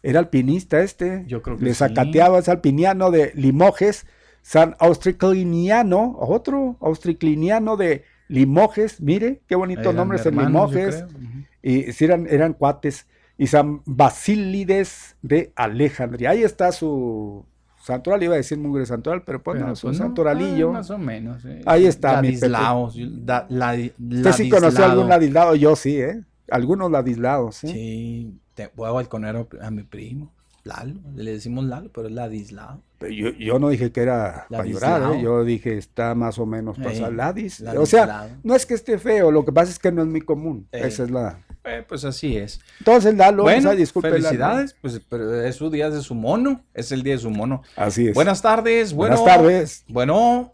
[0.03, 1.23] Era alpinista este.
[1.27, 1.79] Yo creo que Le sí.
[1.79, 4.05] sacateaba ese alpiniano de Limoges.
[4.43, 8.99] San Austricliniano, otro Austricliniano de Limoges.
[9.01, 11.03] Mire, qué bonitos Eran nombres en Limoges.
[11.03, 11.45] Ujú.
[11.61, 13.05] Y sí eran, eran cuates.
[13.41, 16.29] Y San Basílides de Alejandría.
[16.29, 17.43] Ahí está su
[17.81, 18.21] santoral.
[18.21, 20.69] Iba a decir mugre santoral, pero pues Pero, no, su pues, no, santoralillo.
[20.69, 21.43] ah, más o menos.
[21.45, 21.61] eh.
[21.65, 22.95] Ahí está, Ladislaos.
[23.25, 26.21] da- la- Usted sí conoció algún ladislado, yo sí, ¿eh?
[26.51, 27.67] Algunos ladislados, ¿sí?
[27.69, 30.31] Sí, te voy a balconer a mi primo.
[30.63, 32.81] Lalo, le decimos Lalo, pero es Ladislao.
[32.99, 35.21] Pero Yo, yo no dije que era para llorar, ¿eh?
[35.23, 37.61] Yo dije está más o menos Ey, pasar ladis.
[37.61, 37.85] O Ladislao.
[37.87, 40.67] sea, no es que esté feo, lo que pasa es que no es muy común.
[40.71, 40.83] Ey.
[40.83, 41.39] Esa es la.
[41.63, 42.59] Eh, pues así es.
[42.79, 44.21] Entonces, Lalo, bueno, o sea, disculpe, Lalo.
[44.23, 47.63] felicidades, pues pero es su día de su mono, es el día de su mono.
[47.75, 48.13] Así es.
[48.13, 49.17] Buenas tardes, bueno.
[49.17, 49.83] Buenas tardes.
[49.87, 50.53] Bueno.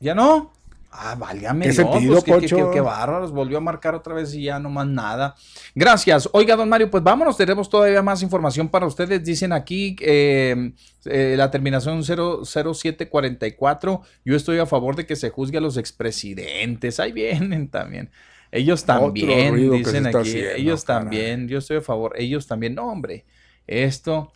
[0.00, 0.52] ¿Ya no?
[0.94, 4.12] Ah, válgame ¿Qué Dios, sentido, pues, qué- qué- qué- qué bárbaros, volvió a marcar otra
[4.12, 5.34] vez y ya no más nada.
[5.74, 6.28] Gracias.
[6.32, 9.24] Oiga, don Mario, pues vámonos, tenemos todavía más información para ustedes.
[9.24, 10.72] Dicen aquí eh,
[11.06, 14.02] eh, la terminación 00744.
[14.24, 17.00] Yo estoy a favor de que se juzgue a los expresidentes.
[17.00, 18.10] Ahí vienen también.
[18.50, 20.16] Ellos también, dicen aquí.
[20.18, 21.00] haciendo, ellos caray.
[21.04, 21.48] también.
[21.48, 22.12] Yo estoy a favor.
[22.18, 22.74] Ellos también.
[22.74, 23.24] No, hombre.
[23.66, 24.30] Esto.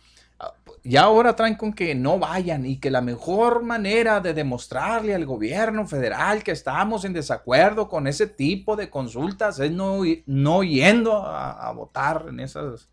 [0.87, 5.25] Ya ahora traen con que no vayan y que la mejor manera de demostrarle al
[5.25, 11.25] gobierno federal que estamos en desacuerdo con ese tipo de consultas es no, no yendo
[11.25, 12.89] a, a votar en esas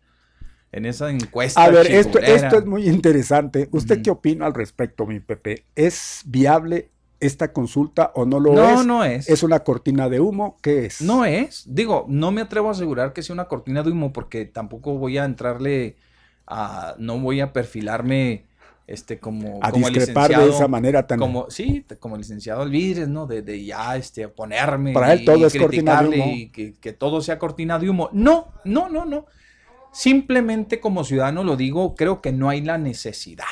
[0.75, 1.63] en esa encuesta.
[1.63, 3.69] A ver, esto, esto es muy interesante.
[3.71, 5.63] ¿Usted qué opina al respecto, mi Pepe?
[5.73, 6.91] ¿Es viable
[7.21, 8.85] esta consulta o no lo no, es?
[8.85, 9.29] no es.
[9.29, 10.57] ¿Es una cortina de humo?
[10.61, 11.01] ¿Qué es?
[11.01, 11.63] No es.
[11.65, 15.17] Digo, no me atrevo a asegurar que sea una cortina de humo porque tampoco voy
[15.17, 15.95] a entrarle
[16.47, 16.95] a.
[16.97, 18.45] No voy a perfilarme
[18.87, 19.59] este como.
[19.63, 21.19] a como discrepar de licenciado- esa manera tan...
[21.19, 23.25] Como, sí, como licenciado Alvidres, ¿no?
[23.25, 26.35] De, de ya este, ponerme Para él y todo es cortina de criticarle humo.
[26.35, 28.09] y que, que todo sea cortina de humo.
[28.13, 29.25] No, no, no, no.
[29.91, 33.45] Simplemente como ciudadano lo digo, creo que no hay la necesidad.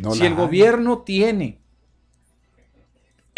[0.00, 0.38] No si la el hay.
[0.38, 1.58] gobierno tiene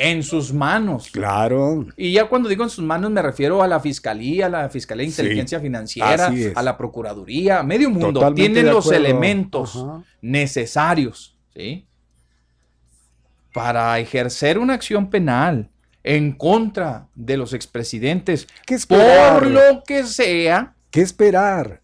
[0.03, 1.87] en sus manos Claro.
[1.95, 5.05] y ya cuando digo en sus manos me refiero a la Fiscalía, a la Fiscalía
[5.05, 8.13] de Sí, Inteligencia Financiera, a la Procuraduría, a medio mundo.
[8.15, 10.03] Totalmente Tienen los elementos Ajá.
[10.23, 11.87] necesarios, ¿sí?
[13.53, 15.69] Para ejercer una acción penal
[16.03, 19.35] en contra de los expresidentes, ¿Qué esperar?
[19.41, 21.83] por lo que sea, ¿Qué esperar?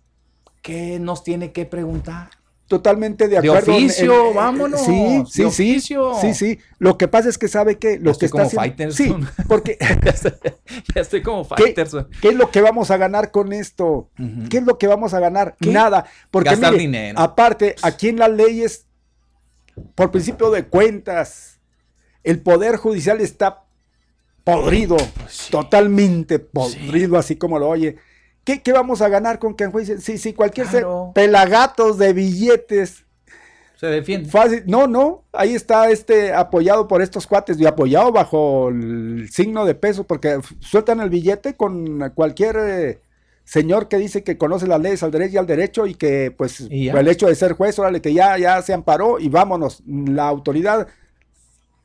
[0.62, 2.30] ¿qué nos tiene que preguntar?
[2.68, 3.70] Totalmente de De acuerdo.
[3.72, 5.44] en- oficio, en- vámonos, Sí, de sí, sí.
[5.44, 6.12] oficio.
[6.20, 6.59] Sí, sí.
[6.80, 8.93] Lo que pasa es que sabe que lo estoy que está como haciendo-.
[8.94, 9.14] Sí,
[9.48, 10.32] porque ya, estoy,
[10.94, 12.09] ya estoy como ¿Qué, Faitelson.
[12.20, 14.10] qué es lo que vamos a ganar con esto?
[14.51, 15.55] ¿Qué es lo que vamos a ganar?
[15.60, 15.70] ¿Qué?
[15.70, 16.06] Nada.
[16.32, 17.20] Porque Gastar mire, dinero.
[17.20, 18.86] aparte, aquí en las leyes,
[19.94, 21.60] por principio de cuentas,
[22.24, 23.62] el poder judicial está
[24.43, 25.51] podrido, Pues sí.
[25.52, 27.97] totalmente podrido, así como lo oye.
[28.47, 30.01] ¿Qué, qué vamos a ganar con que en juicio?
[30.01, 31.10] Sí, sí, cualquier Claro.
[31.14, 33.05] pelagatos de billetes.
[33.74, 34.31] Se defiende.
[34.31, 34.62] Fácil.
[34.66, 39.74] No, no, ahí está este apoyado por estos cuates y apoyado bajo el signo de
[39.74, 43.01] peso porque sueltan el billete con cualquier eh,
[43.44, 46.60] señor que dice que conoce las leyes al derecho y al derecho y que pues
[46.70, 49.82] Y el hecho de ser juez, órale, que ya, ya se amparó y vámonos.
[49.86, 50.86] La autoridad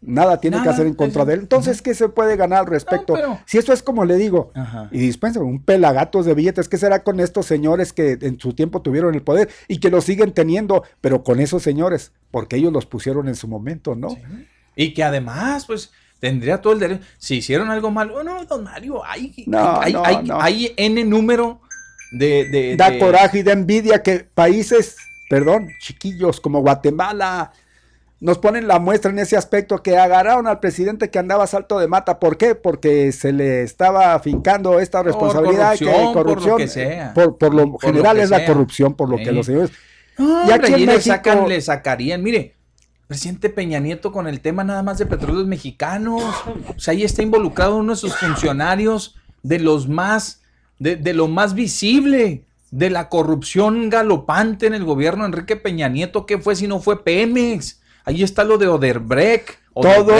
[0.01, 1.39] nada tiene que hacer en contra de él.
[1.41, 3.13] Entonces, ¿qué se puede ganar al respecto?
[3.13, 4.89] pero- Si esto es como le digo, Ajá.
[4.91, 6.67] y dispensa, un pelagatos de billetes.
[6.67, 10.01] ¿Qué será con estos señores que en su tiempo tuvieron el poder y que lo
[10.01, 12.11] siguen teniendo, pero con esos señores?
[12.31, 14.09] Porque ellos los pusieron en su momento, ¿no?
[14.09, 14.17] Sí.
[14.75, 17.03] Y que además, pues, tendría todo el derecho.
[17.17, 20.41] Si hicieron algo malo, no, don Mario, hay, No, hay, no, hay, no.
[20.41, 21.61] hay N número
[22.11, 22.45] de...
[22.49, 24.95] de- Da de- coraje y da envidia que países,
[25.29, 27.51] perdón, chiquillos como Guatemala,
[28.21, 31.87] nos ponen la muestra en ese aspecto que agarraron al presidente que andaba salto de
[31.87, 32.19] mata.
[32.19, 32.55] ¿Por qué?
[32.55, 35.75] Porque se le estaba afincando esta responsabilidad.
[35.77, 37.13] que corrupción, por lo corrupción, que sea.
[37.13, 39.23] Por, por lo Por general que es la corrupción, por lo Sí.
[39.23, 39.71] que los señores...
[40.17, 42.53] No, Y aquí en México- sacan, le sacarían, mire,
[43.07, 46.21] presidente Peña Nieto con el tema nada más de petróleos mexicanos,
[46.75, 50.43] o sea, ahí está involucrado uno de sus funcionarios de los más,
[50.77, 55.89] de, de lo más visible, de la corrupción galopante en el gobierno de Enrique Peña
[55.89, 57.80] Nieto, ¿qué fue si no fue Pemex?
[58.03, 60.15] Ahí está lo de Oderbrecht, Todo,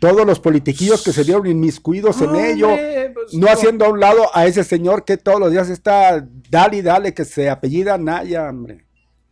[0.00, 2.68] todos los politiquillos que se vieron inmiscuidos en Hombre, ello,
[3.12, 6.78] pues, no haciendo a un lado a ese señor que todos los días está, dale
[6.78, 8.86] y dale, que se apellida Naya, hombre.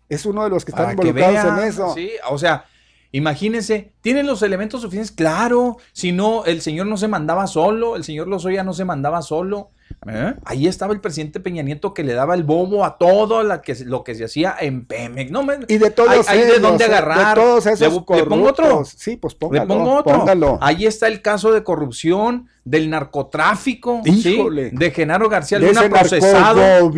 [0.09, 1.95] Es uno de los que están que involucrados vean, en eso.
[1.95, 2.67] Sí, o sea,
[3.13, 8.05] imagínense, tienen los elementos suficientes, claro, si no, el señor no se mandaba solo, el
[8.05, 9.71] señor Lozoya no se mandaba solo.
[10.07, 10.35] ¿Eh?
[10.45, 13.75] Ahí estaba el presidente Peña Nieto que le daba el bobo a todo la que,
[13.85, 15.31] lo que se hacía en Pemex.
[15.31, 17.37] No, Y de todos hay, hay de dónde eh, agarrar.
[17.37, 18.85] De todos esos le, le pongo otro.
[18.85, 19.63] Sí, pues póngalo.
[19.63, 20.19] Le pongo otro.
[20.19, 20.59] póngalo.
[20.61, 26.93] Ahí está el caso de corrupción, del narcotráfico, de Genaro García Luna procesado un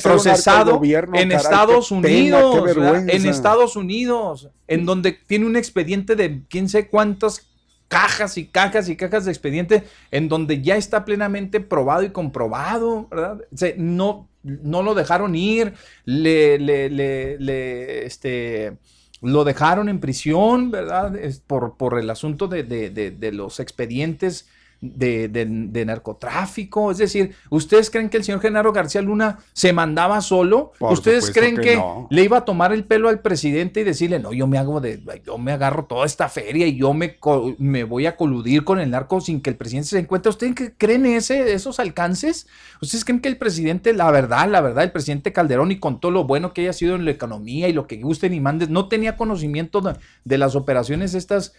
[0.00, 2.76] procesado narcogobierno, en caray, Estados pena, Unidos,
[3.08, 7.48] en Estados Unidos, en donde tiene un expediente de quién sé cuántas
[7.88, 13.08] cajas y cajas y cajas de expediente, en donde ya está plenamente probado y comprobado,
[13.10, 13.40] ¿verdad?
[13.78, 15.74] No, no lo dejaron ir,
[16.04, 18.78] le, le, le, le, este,
[19.22, 21.14] lo dejaron en prisión, ¿verdad?
[21.46, 24.48] Por, por el asunto de- de- de los expedientes
[24.80, 26.90] de, de- de narcotráfico.
[26.90, 30.72] Es decir, ¿ustedes creen que el señor Genaro García Luna se mandaba solo?
[30.78, 32.06] Por ¿Ustedes creen que que, no.
[32.10, 35.02] le iba a tomar el pelo al presidente y decirle, no, yo me hago de,
[35.26, 37.16] yo me agarro toda esta feria y yo me,
[37.58, 40.30] me voy a coludir con el narco sin que el presidente se encuentre?
[40.30, 42.46] ¿Ustedes creen ese, esos alcances?
[42.80, 46.12] ¿Ustedes creen que el presidente, la verdad, la verdad, el presidente Calderón y con todo
[46.12, 48.88] lo bueno que haya sido en la economía y lo que gusten y mandes, no
[48.88, 49.94] tenía conocimiento de,
[50.24, 51.52] de las operaciones estas,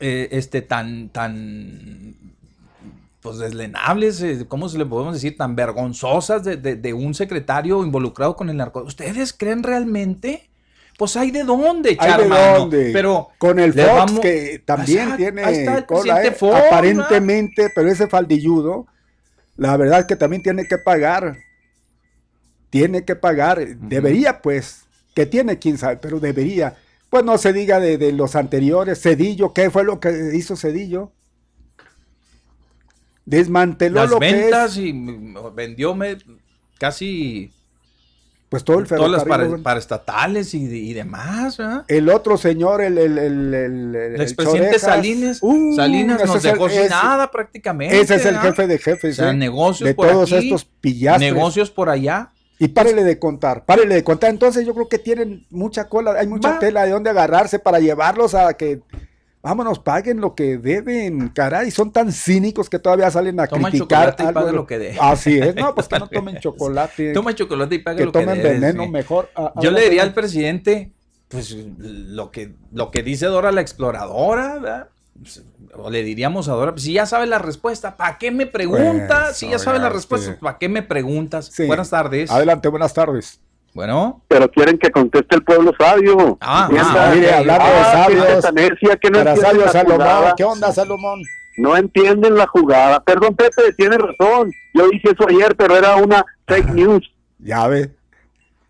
[0.00, 2.14] eh, este, tan, tan,
[3.20, 5.36] pues deslenables, eh, ¿cómo se le podemos decir?
[5.36, 8.82] Tan vergonzosas de, de- de un secretario involucrado con el narco.
[8.82, 10.48] ¿Ustedes creen realmente?
[10.98, 12.58] Pues hay de dónde Hay echar de mano.
[12.60, 12.90] dónde.
[12.92, 16.52] Pero con el Fox vamos- que también tiene ahí está el cola, presidente eh, Fox,
[16.54, 16.66] ¿verdad?
[16.68, 18.86] aparentemente, pero ese faldilludo,
[19.56, 21.36] la verdad es que también tiene que pagar.
[22.70, 24.82] Tiene que pagar, debería pues,
[25.14, 26.76] que tiene quién sabe, pero debería.
[27.10, 31.12] Pues no se diga de, de los anteriores, Cedillo, ¿qué fue lo que hizo Cedillo?
[33.24, 34.92] Desmanteló las lo que ventas es, y
[35.54, 36.16] vendió me-
[36.78, 37.52] casi
[38.48, 39.62] pues todo el todas las ferrocarril.
[39.62, 39.80] para,
[40.54, 40.58] y,
[40.90, 41.84] y demás, ¿verdad?
[41.88, 43.54] El otro señor, el, el, el,
[43.94, 48.00] el- expresidente Salinas, uh, Salinas nos dejó sin nada prácticamente.
[48.00, 49.18] Ese es el jefe de jefes.
[49.18, 49.34] O sea, ¿eh?
[49.34, 51.32] negocios de por todos aquí, estos pillastres.
[51.32, 52.32] negocios por allá.
[52.58, 54.30] Y párele de contar, párele de contar.
[54.30, 56.58] Entonces yo creo que tienen mucha cola, hay mucha Va.
[56.58, 58.80] tela de dónde agarrarse para llevarlos a que,
[59.42, 61.70] vámonos, paguen lo que deben, caray.
[61.70, 64.16] Son tan cínicos que todavía salen a Toman criticar.
[64.16, 64.96] chocolate y algo paga de- lo que debe.
[65.00, 68.20] Así es, no, pues que no tomen chocolate, Toma chocolate y paga que lo que
[68.20, 68.90] tomen veneno sí.
[68.90, 69.28] mejor.
[69.36, 70.92] Ah, Yo le diría al presidente,
[71.28, 74.88] pues lo que, lo que dice Dora la exploradora, ¿verdad?
[75.74, 79.24] O le diríamos a Dora, pues, si ya sabe la respuesta, ¿para qué me preguntas?
[79.28, 81.50] Pues, si ya sabe la respuesta, ¿para qué me preguntas?
[81.52, 81.66] Sí.
[81.66, 82.30] Buenas tardes.
[82.30, 83.40] Adelante, buenas tardes.
[83.74, 86.38] Bueno, pero quieren que conteste el pueblo sabio.
[86.40, 89.96] Ah, ah, mire, hablando de ah, sabios, necia que no Para entienden sabio la Salomón,
[90.06, 90.34] jugada.
[90.34, 91.22] ¿qué onda Salomón?
[91.58, 93.02] No entienden la jugada.
[93.04, 94.50] Perdón, Pepe, tiene razón.
[94.72, 97.04] Yo dije eso ayer, pero era una fake news.
[97.38, 97.90] Ya ve,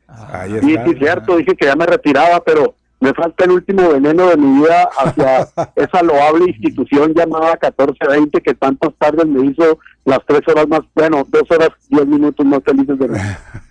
[0.08, 0.84] Ah, ahí Sí, está.
[0.86, 1.36] sí, cierto.
[1.36, 5.48] Dije que ya me retiraba, pero me falta el último veneno de mi vida hacia
[5.76, 11.26] esa loable institución llamada 1420 que tantas tardes me hizo las tres horas más, bueno,
[11.28, 13.18] dos horas, diez minutos más felices de mí.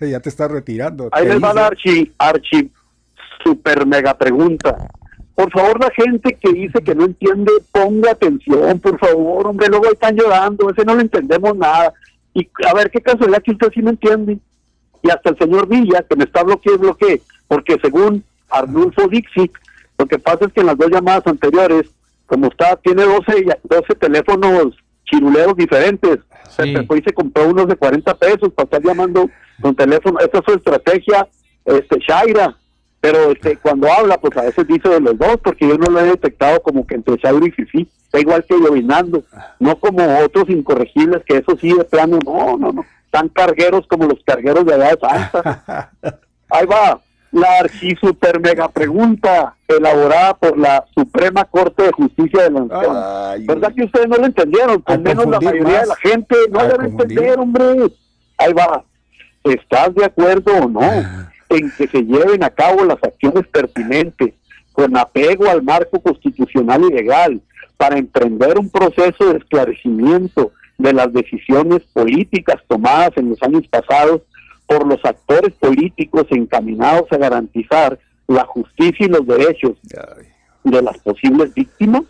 [0.10, 1.08] ya te estás retirando.
[1.12, 2.70] Ahí ¿qué les va la archi, archi,
[3.42, 4.76] super mega pregunta.
[5.34, 9.86] Por favor, la gente que dice que no entiende, ponga atención, por favor, hombre, luego
[9.92, 11.92] están llorando, ese no le entendemos nada.
[12.32, 14.38] Y a ver, qué casualidad que usted sí me entiende.
[15.02, 19.52] Y hasta el señor Villa, que me está bloqueando, bloqueé, porque según Arnulfo Dixit,
[19.98, 21.90] lo que pasa es que en las dos llamadas anteriores,
[22.26, 24.74] como está, tiene 12, ya- 12 teléfonos
[25.04, 26.18] chiruleros diferentes.
[26.50, 26.74] Sí.
[26.74, 29.28] Se fue y se compró unos de 40 pesos para estar llamando
[29.60, 30.18] con teléfono.
[30.20, 31.26] Esta es su estrategia,
[31.64, 32.56] este, Shaira.
[33.00, 36.00] Pero este, cuando habla, pues a veces dice de los dos, porque yo no lo
[36.00, 37.88] he detectado como que entre Shaira y Fifi.
[38.04, 39.22] Está igual que llovinando.
[39.60, 42.84] No como otros incorregibles, que eso sí de plano, no, no, no.
[43.10, 45.92] Tan cargueros como los cargueros de de Santa.
[46.50, 47.00] Ahí va.
[47.32, 52.96] La archi super mega pregunta elaborada por la Suprema Corte de Justicia de la Nación.
[52.96, 54.82] Ay, ¿Verdad que ustedes no lo entendieron?
[54.86, 57.18] A Con menos la mayoría de la gente no A debe confundir.
[57.18, 57.64] entender, hombre.
[58.38, 58.84] Ahí va.
[59.44, 60.80] ¿estás de acuerdo o no
[61.50, 64.34] en que se lleven a cabo las acciones pertinentes
[64.72, 67.40] con apego al marco constitucional y legal
[67.76, 74.22] para emprender un proceso de esclarecimiento de las decisiones políticas tomadas en los años pasados
[74.66, 79.72] por los actores políticos encaminados a garantizar la justicia y los derechos
[80.64, 82.02] de las posibles víctimas?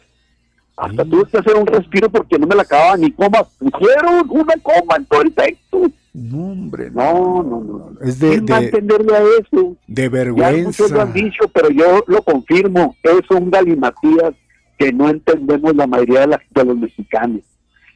[0.77, 3.45] Hasta tuve que hacer un respiro porque no me la acababa ni coma.
[3.59, 5.83] Pusieron una coma en todo el texto.
[6.13, 7.91] No, hombre, No, no, no.
[8.03, 9.77] Es de, ¿Quién va a de, entenderle a eso?
[9.87, 10.65] de Ya vergüenza.
[10.67, 12.95] muchos lo han dicho, pero yo lo confirmo.
[13.03, 14.35] Es un galimatías
[14.79, 17.41] que no entendemos la mayoría de, la- de los mexicanos.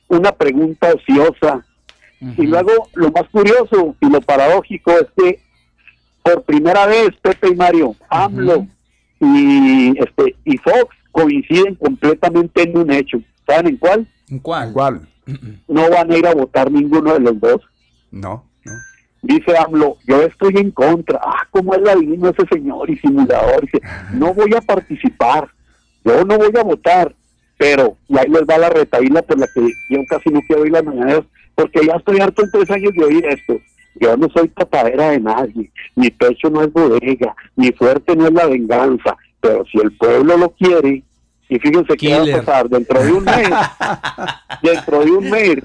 [0.08, 1.64] Una pregunta ociosa.
[2.20, 5.40] Y luego, lo más curioso y lo paradójico es que
[6.22, 8.66] por primera vez Pepe y Mario, AMLO
[9.20, 13.18] y este y Fox coinciden completamente en un hecho.
[13.46, 14.06] ¿Saben en cuál?
[14.28, 14.70] ¿En cuál?
[14.70, 15.08] Igual.
[15.68, 17.62] No van a ir a votar ninguno de los dos.
[18.10, 18.72] No, no.
[19.22, 21.20] Dice AMLO, yo estoy en contra.
[21.22, 23.62] Ah, cómo es la divino ese señor y simulador.
[23.62, 23.80] Dice,
[24.12, 25.48] no voy a participar.
[26.04, 27.14] Yo no voy a votar.
[27.58, 29.60] Pero, y ahí les va la retaíla por la que
[29.90, 31.24] yo casi no quiero oír las mañaneras,
[31.60, 33.60] porque ya estoy harto en tres años de oír esto.
[33.96, 35.70] Yo no soy tapadera de nadie.
[35.94, 37.34] Mi pecho no es bodega.
[37.56, 39.16] Mi fuerte no es la venganza.
[39.40, 41.02] Pero si el pueblo lo quiere,
[41.48, 43.50] y fíjense qué va a pasar dentro de un mes,
[44.62, 45.56] dentro de un mes,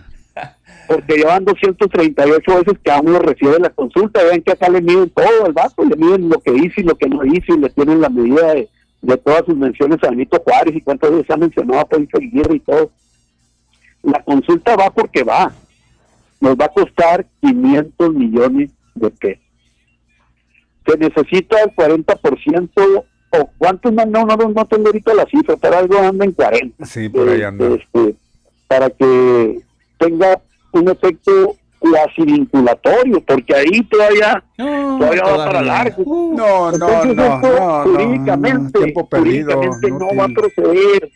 [0.88, 5.45] porque llevan 238 veces que AMLO recibe la consulta, ven que acá le miden todo
[5.45, 8.01] al vato, le miden lo que hizo y lo que no hizo y le tienen
[8.01, 8.69] la medida de,
[9.01, 12.55] de todas sus menciones a Benito Juárez y cuántas veces ha mencionado a Poncho Aguirre
[12.55, 12.91] y todo.
[14.03, 15.51] La consulta va porque va,
[16.41, 19.43] nos va a costar 500 millones de pesos.
[20.87, 25.77] Se necesita el 40% o cuántos, no, no, no, no tengo ahorita la cifra, pero
[25.77, 27.67] algo anda en 40 Sí, por ahí eh, anda.
[27.75, 28.15] este,
[28.67, 29.59] para que
[29.97, 30.39] tenga
[30.71, 36.03] un efecto cuasi vinculatorio, porque ahí todavía, No, todavía va para largo.
[36.35, 37.91] No, no, Entonces, no, esto no, no.
[37.91, 39.53] jurídicamente, Tiempo perdido.
[39.57, 41.11] jurídicamente no va a proceder.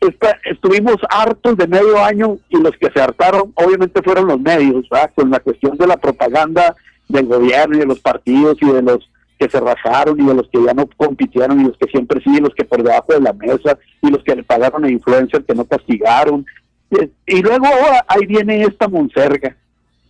[0.00, 4.86] Esta- estuvimos hartos de medio año y los que se hartaron obviamente fueron los medios,
[5.14, 6.74] con la cuestión de la propaganda
[7.08, 10.48] del gobierno y de los partidos y de los que se rajaron y de los
[10.48, 13.32] que ya no compitieron y los que siempre sí, los que por debajo de la
[13.32, 16.46] mesa y los que le pagaron a influencers que no castigaron.
[16.90, 19.56] Y, y luego ahora ahí viene esta monserga,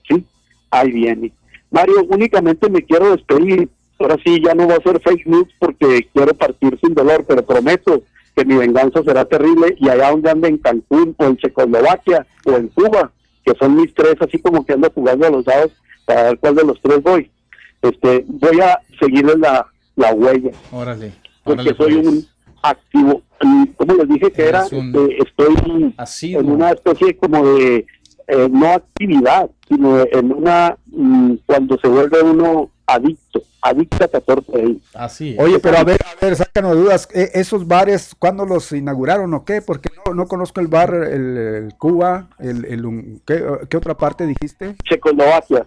[0.08, 0.24] ¿sí?
[0.70, 1.32] Ahí viene.
[1.70, 3.68] Mario, únicamente me quiero despedir.
[3.98, 7.44] Ahora sí, ya no va a ser fake news porque quiero partir sin dolor, pero
[7.44, 8.02] prometo
[8.36, 12.52] que mi venganza será terrible y allá donde ande en Cancún o en Checoslovaquia o
[12.56, 13.10] en Cuba,
[13.44, 15.72] que son mis tres, así como que ando jugando a los dados
[16.04, 17.30] para ver cuál de los tres voy.
[17.82, 19.66] Este, voy a seguirles la,
[19.96, 21.12] la huella Órale.
[21.44, 22.06] porque órale, soy pues.
[22.06, 22.26] un
[22.62, 23.22] activo.
[23.42, 26.40] y Como les dije que era, un este, estoy asiduo.
[26.40, 27.86] en una especie como de
[28.28, 34.52] eh, no actividad, sino en una mm, cuando se vuelve uno adicto, adicta a 14
[34.52, 34.82] de ahí.
[34.94, 35.38] Así es.
[35.38, 37.08] Oye, pero a ver, a ver, sácanos dudas.
[37.14, 39.62] ¿E- ¿Esos bares cuándo los inauguraron o qué?
[39.62, 43.94] Porque no, no conozco el bar, el, el Cuba, el, el un- ¿qué, ¿qué otra
[43.96, 44.76] parte dijiste?
[44.88, 45.66] Checoslovaquia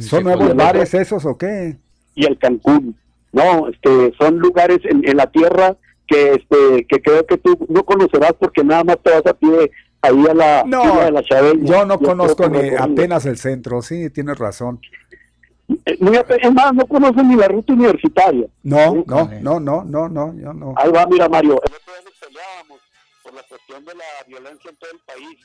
[0.00, 1.76] ¿Son nuevos bares esos o qué?
[2.14, 2.96] y el Cancún.
[3.32, 5.76] No, este, son lugares en, en la tierra
[6.06, 9.70] que este que creo que tú no conocerás porque nada más te vas a pie
[10.02, 11.22] ahí a la No, la.
[11.62, 14.80] Yo no conozco ni apenas el centro, sí, tienes razón.
[15.84, 18.46] Eh, muy ape- Es más, no conocen ni la ruta universitaria.
[18.62, 20.74] No, no, no, no, no, no, yo no.
[20.76, 21.60] Ahí va, mira, Mario.
[21.64, 22.80] El otro día nos peleábamos
[23.22, 25.38] por la cuestión de la violencia en todo el país.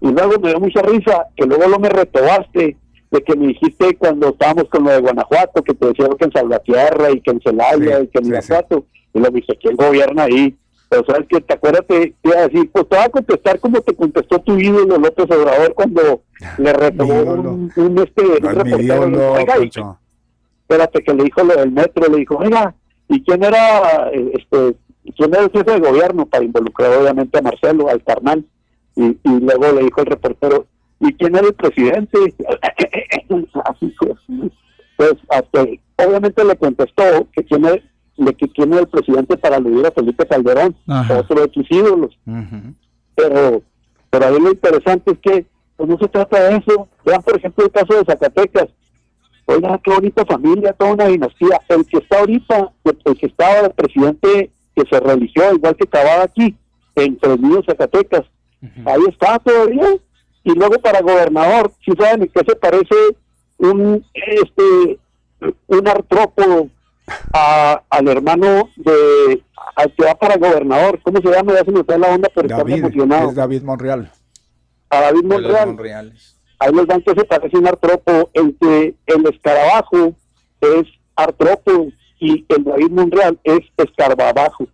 [0.00, 2.76] Y luego me dio mucha risa que luego lo me retobaste
[3.10, 6.32] de que me dijiste cuando estábamos con lo de Guanajuato, que te decía que en
[6.32, 8.86] Salvatierra y que en Celaya Sí, y que en sí, Irapuato.
[9.14, 10.56] Y lo dije, ¿quién gobierna ahí?
[10.92, 13.58] Pero sabes que te acuerdas que te iba a decir, pues te va a contestar
[13.60, 16.22] como te contestó tu ídolo López Obrador cuando
[16.58, 17.50] le ídolo.
[17.52, 19.98] un, un, este, No un reportero, ídolo, dijo, "Oiga, y- Poncho.
[20.60, 22.74] espérate que le dijo lo del metro, le dijo, oiga,
[23.08, 24.76] ¿y quién era eh, este
[25.16, 26.26] quién era el jefe de gobierno?
[26.26, 28.44] Para involucrar obviamente a Marcelo, al carnal.
[28.94, 30.66] Y, y luego le dijo el reportero,
[31.00, 32.18] ¿y quién era el presidente?
[33.64, 34.12] Así fue.
[34.98, 35.64] pues hasta,
[36.06, 37.02] obviamente le contestó
[37.34, 37.80] que quién era,
[38.16, 41.20] de que era el presidente para aludir a Felipe Calderón, Ajá.
[41.20, 42.74] otro de tus ídolos Ujú.
[43.14, 43.62] pero
[44.10, 46.86] pero ahí lo interesante es que pues no se trata de eso.
[47.04, 48.68] Vean, por ejemplo, el caso de Zacatecas.
[49.46, 51.60] Oiga, qué bonita familia, toda una dinastía.
[51.68, 56.22] El que está ahorita, el que estaba el presidente que se religió, igual que estaba
[56.22, 56.54] aquí,
[56.94, 58.22] en Fresnillo, Zacatecas,
[58.84, 59.96] ahí está todavía.
[60.44, 62.94] Y luego para gobernador, si saben en qué se parece
[63.58, 64.98] un este
[65.68, 66.68] un artrópodo
[67.32, 69.42] a- al hermano de
[69.76, 71.52] al que va para gobernador, ¿cómo se llama?
[71.54, 73.28] Ya se me fue la onda, pero está David, emocionado.
[73.30, 74.10] es David Monreal.
[74.90, 76.12] A David Monreal.
[76.58, 80.14] Ahí los bancos se parece un artropo, entre el escarabajo
[80.60, 80.84] es
[81.16, 81.88] artropo
[82.20, 84.66] y el David Monreal es escarbabajo.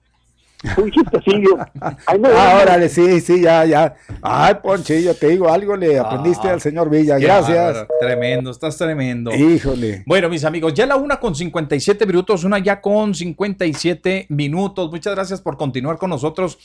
[0.76, 1.59] Un chistecillo.
[1.80, 3.94] Ah, órale, sí, sí, ya, ya.
[4.22, 7.18] Ay, Ponchillo, te digo algo, le aprendiste Ah, al señor Villa.
[7.18, 7.56] Gracias.
[7.56, 9.32] bárbaro, Tremendo, estás tremendo.
[9.35, 10.02] Híjole.
[10.06, 14.90] Bueno, mis amigos, ya la una con 57 minutos, una ya con 57 minutos.
[14.90, 16.59] Muchas gracias por continuar con nosotros.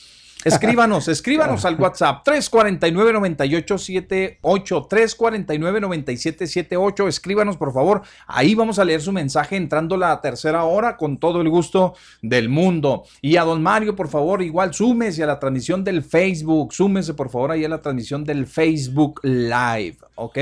[0.44, 7.08] Escríbanos, escríbanos al WhatsApp 349-9878, 349-9778.
[7.08, 8.02] Escríbanos, por favor.
[8.26, 12.50] Ahí vamos a leer su mensaje entrando la tercera hora con todo el gusto del
[12.50, 13.04] mundo.
[13.22, 16.74] Y a don Mario, por favor, igual súmese a la transmisión del Facebook.
[16.74, 19.96] Súmese, por favor, ahí a la transmisión del Facebook Live.
[20.16, 20.38] ¿Ok?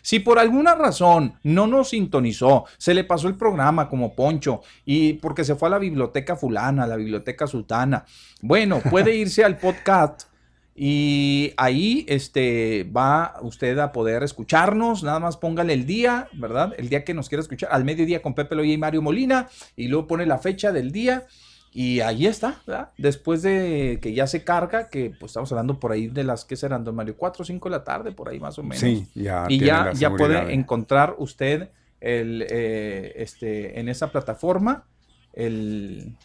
[0.00, 5.14] Si por alguna razón no nos sintonizó, se le pasó el programa como Poncho y
[5.14, 8.06] porque se fue a la biblioteca fulana, a la biblioteca sultana.
[8.40, 10.30] Bueno, puede irse al podcast
[10.74, 15.02] y ahí este, va usted a poder escucharnos.
[15.02, 16.72] Nada más póngale el día, ¿verdad?
[16.78, 19.88] El día que nos quiera escuchar, al mediodía con Pepe Loya y Mario Molina, y
[19.88, 21.26] luego pone la fecha del día.
[21.72, 22.90] Y ahí está, ¿verdad?
[22.96, 26.56] Después de que ya se carga, que pues estamos hablando por ahí de las que
[26.56, 28.78] serán, don Mario, 4 o 5 de la tarde, por ahí más o menos.
[28.78, 29.44] Sí, ya.
[29.48, 31.68] y ya, ya puede encontrar usted
[32.00, 34.86] el, eh, este, en esa plataforma
[35.32, 36.16] el,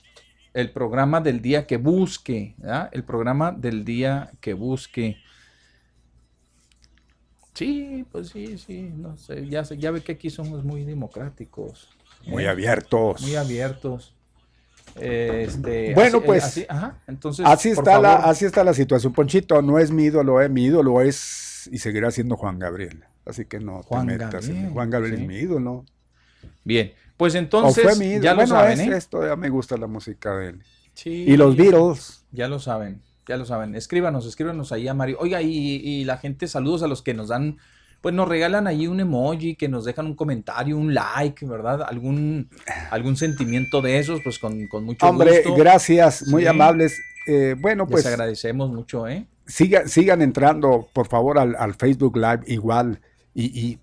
[0.55, 2.89] el programa del día que busque, ¿verdad?
[2.93, 5.17] El programa del día que busque.
[7.53, 11.89] Sí, pues sí, sí, no sé, ya, ya ve que aquí somos muy democráticos.
[12.25, 12.49] Muy ¿eh?
[12.49, 13.21] abiertos.
[13.21, 14.13] Muy abiertos.
[14.99, 19.61] Este, Bueno, así- pues, así, ajá, entonces, Así está, la, así está la situación, Ponchito.
[19.61, 23.03] No es mi ídolo, eh, mi ídolo es y seguirá siendo Juan Gabriel.
[23.25, 24.47] Así que no Juan te metas.
[24.47, 25.21] en- Gabriel, Juan Gabriel sí.
[25.23, 25.85] es mi ídolo.
[26.63, 28.97] Bien, pues o entonces, fue ya lo saben, es ¿eh?
[28.97, 30.63] esto, ya me gusta la música de él.
[30.93, 32.23] Sí, Y los Beatles.
[32.31, 33.75] Ya lo saben, ya lo saben.
[33.75, 35.17] Escríbanos, escríbanos ahí a Mario.
[35.19, 37.57] Oiga, y, y la gente, saludos a los que nos dan,
[38.01, 41.81] pues nos regalan ahí un emoji, que nos dejan un comentario, un like, ¿verdad?
[41.83, 42.49] Algún,
[42.91, 45.55] algún sentimiento de esos, pues con, con mucho Hombre, gusto.
[45.55, 46.47] gracias, muy Sí.
[46.47, 46.99] amables.
[47.27, 49.25] Eh, bueno, Les pues agradecemos mucho, ¿eh?
[49.47, 52.99] sigan, sigan entrando, por favor, al, al Facebook Live igual.
[53.33, 53.79] Y, y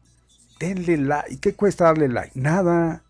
[0.60, 1.38] denle like.
[1.40, 2.38] ¿Qué cuesta darle like?
[2.38, 3.02] Nada.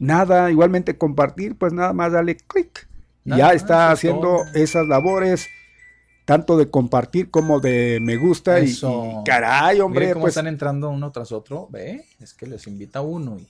[0.00, 0.50] Nada.
[0.50, 2.88] Igualmente compartir, pues nada más dale clic.
[3.24, 4.44] Y ya está es haciendo todo.
[4.54, 5.46] esas labores,
[6.24, 8.60] tanto de compartir como de me gusta.
[8.60, 8.74] Y,
[9.24, 12.04] caray, hombre, Miren cómo pues están entrando uno tras otro, ¿ve?
[12.18, 13.46] Es que les invita uno y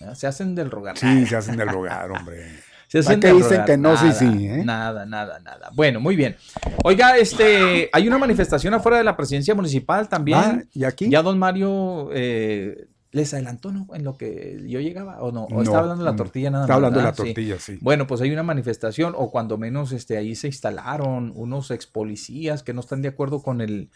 [0.00, 0.14] ¿verdad?
[0.16, 0.98] se hacen del rogar.
[0.98, 2.46] sí, se hacen del rogar, hombre.
[2.92, 3.66] Se ¿Para hacen qué del dicen rogar.
[3.66, 4.64] que no, sí, Nada, sí, eh?
[4.66, 5.70] Nada, nada, nada.
[5.72, 6.36] Bueno, muy bien.
[6.84, 10.38] Oiga, este, hay una manifestación afuera de la presidencia municipal también.
[10.38, 11.08] Ah, ¿Y aquí?
[11.08, 13.86] Ya don Mario eh, les adelantó, ¿no?
[13.94, 16.16] En lo que yo llegaba, o no, o No, está hablando de la no.
[16.16, 16.74] tortilla nada más.
[16.74, 17.24] hablando de la ¿verdad?
[17.24, 17.30] Sí.
[17.34, 17.78] tortilla, sí.
[17.80, 22.62] Bueno, pues hay una manifestación, o cuando menos este, ahí se instalaron unos ex policías
[22.62, 23.90] que no están de acuerdo con el,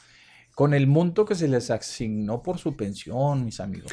[0.54, 3.90] con el monto que se les asignó por su pensión, mis amigos.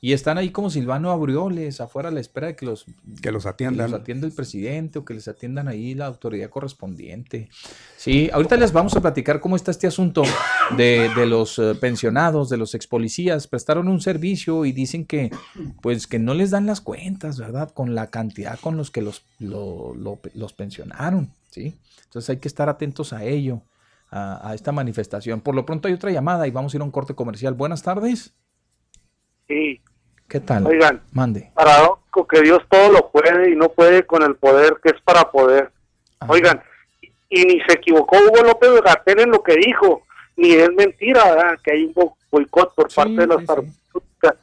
[0.00, 2.84] Y están ahí como Silvano Abrioles, afuera a la espera de que los,
[3.22, 3.90] Que los que atiendan.
[3.90, 7.48] los atienda el presidente o que les atiendan ahí la autoridad correspondiente.
[7.96, 10.22] Sí, ahorita les vamos a platicar cómo está este asunto
[10.76, 13.46] de, de los eh, pensionados, de los ex policías.
[13.46, 15.30] Prestaron un servicio y dicen que,
[15.80, 17.70] pues, que no les dan las cuentas, ¿verdad?
[17.72, 21.74] Con la cantidad con los que los, lo- lo- los pensionaron, ¿sí?
[22.04, 23.62] Entonces hay que estar atentos a ello,
[24.10, 25.40] a, a esta manifestación.
[25.40, 27.54] Por lo pronto hay otra llamada y vamos a ir a un corte comercial.
[27.54, 28.34] Buenas tardes.
[29.48, 29.80] Sí,
[30.28, 30.66] ¿Qué tal?
[30.66, 31.50] oigan, Mande.
[31.54, 35.30] paradójico que Dios todo lo puede y no puede con el poder que es para
[35.30, 35.70] poder.
[36.18, 36.32] Ajá.
[36.32, 36.62] Oigan,
[37.30, 40.02] y ni se equivocó Hugo López Gatel en lo que dijo,
[40.36, 41.58] ni es mentira ¿verdad?
[41.62, 44.34] que hay un bo- boicot por Sí, parte de las sí, farmacéuticas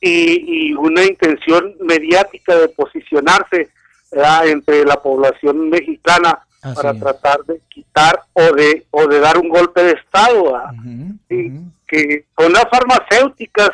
[0.00, 3.68] y, y una intención mediática de posicionarse
[4.12, 4.46] ¿verdad?
[4.48, 7.00] entre la población mexicana Así para es.
[7.00, 11.64] tratar de quitar o de o de dar un golpe de estado ujú.
[11.86, 13.70] que son las farmacéuticas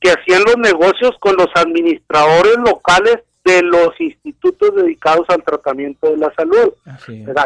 [0.00, 6.16] que hacían los negocios con los administradores locales de los institutos dedicados al tratamiento de
[6.18, 6.72] la salud.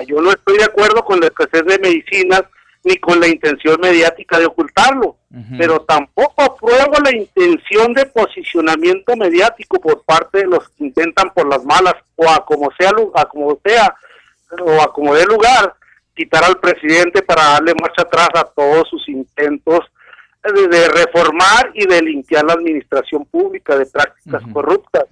[0.07, 2.43] Yo no estoy de acuerdo con la escasez de medicinas
[2.83, 5.17] ni con la intención mediática de ocultarlo,
[5.59, 11.47] pero tampoco apruebo la intención de posicionamiento mediático por parte de los que intentan por
[11.47, 13.95] las malas o a como sea, lu- a como sea
[14.65, 15.75] o a como dé lugar
[16.17, 19.81] quitar al presidente para darle marcha atrás a todos sus intentos
[20.43, 25.05] de, de reformar y de limpiar la administración pública de prácticas corruptas.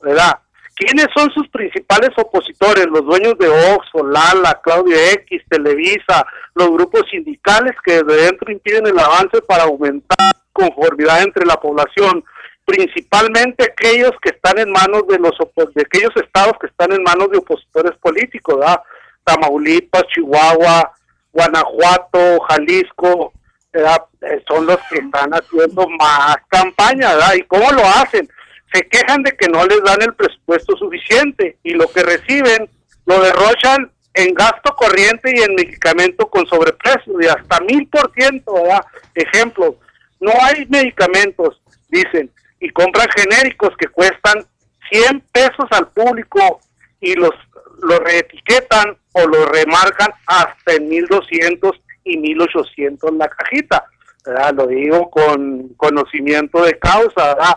[0.00, 0.38] ¿verdad?
[0.74, 2.86] ¿Quiénes son sus principales opositores?
[2.86, 8.86] Los dueños de Oxxo, Lala, Claudio X, Televisa, los grupos sindicales que desde dentro impiden
[8.86, 12.22] el avance para aumentar conformidad entre la población,
[12.66, 15.32] principalmente aquellos que están en manos de los
[15.74, 18.80] de aquellos estados que están en manos de opositores políticos, ¿verdad?
[19.24, 20.92] Tamaulipas, Chihuahua,
[21.32, 23.32] Guanajuato, Jalisco,
[23.76, 27.34] eh, son los que están haciendo más campaña, ¿verdad?
[27.34, 28.28] ¿Y cómo lo hacen?
[28.72, 32.68] Se quejan de que no les dan el presupuesto suficiente y lo que reciben
[33.06, 38.54] lo derrochan en gasto corriente y en medicamento con sobreprecio de hasta mil por ciento,
[38.54, 38.84] ¿verdad?
[39.14, 39.76] Ejemplo,
[40.20, 42.30] no hay medicamentos, dicen,
[42.60, 44.44] y compran genéricos que cuestan
[44.90, 46.60] 100 pesos al público
[47.00, 47.34] y los
[47.82, 53.84] lo reetiquetan o lo remarcan hasta en 1200 y 1800 la cajita.
[54.24, 54.54] ¿verdad?
[54.54, 57.34] Lo digo con conocimiento de causa.
[57.34, 57.56] ¿verdad?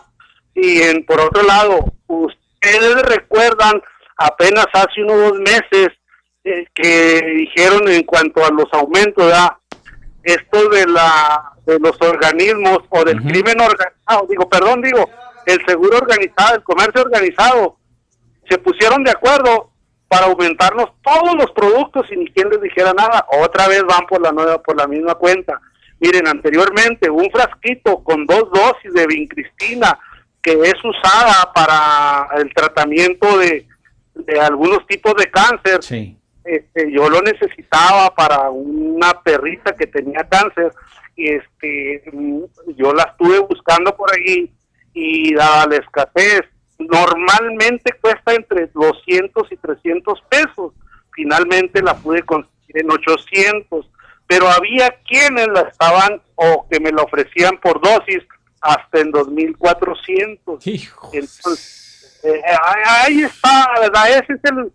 [0.55, 3.81] Y en, por otro lado, ustedes recuerdan
[4.17, 5.89] apenas hace unos dos meses
[6.43, 9.53] eh, que dijeron en cuanto a los aumentos, ¿verdad?
[10.23, 15.07] esto de la de los organismos o del crimen organizado, digo, perdón, digo,
[15.45, 17.77] el seguro organizado, el comercio organizado,
[18.49, 19.68] se pusieron de acuerdo
[20.09, 23.25] para aumentarnos todos los productos sin ni quien les dijera nada.
[23.41, 25.61] Otra vez van por la nueva, por la misma cuenta.
[25.99, 29.97] Miren, anteriormente un frasquito con dos dosis de vincristina
[30.41, 33.67] que es usada para el tratamiento de,
[34.15, 35.79] de algunos tipos de cáncer.
[36.43, 40.71] Este, yo lo necesitaba para una perrita que tenía cáncer
[41.15, 42.01] y este
[42.75, 44.51] yo la estuve buscando por ahí
[44.93, 46.41] y dada la escasez
[46.79, 50.73] normalmente cuesta entre 200 y 300 pesos.
[51.13, 53.85] Finalmente la pude conseguir en 800,
[54.25, 58.23] pero había quienes la estaban o que me la ofrecían por dosis
[58.61, 60.65] hasta en 2400.
[61.13, 62.41] Entonces, eh,
[62.85, 64.09] ahí está, ¿verdad?
[64.09, 64.71] Ese es el,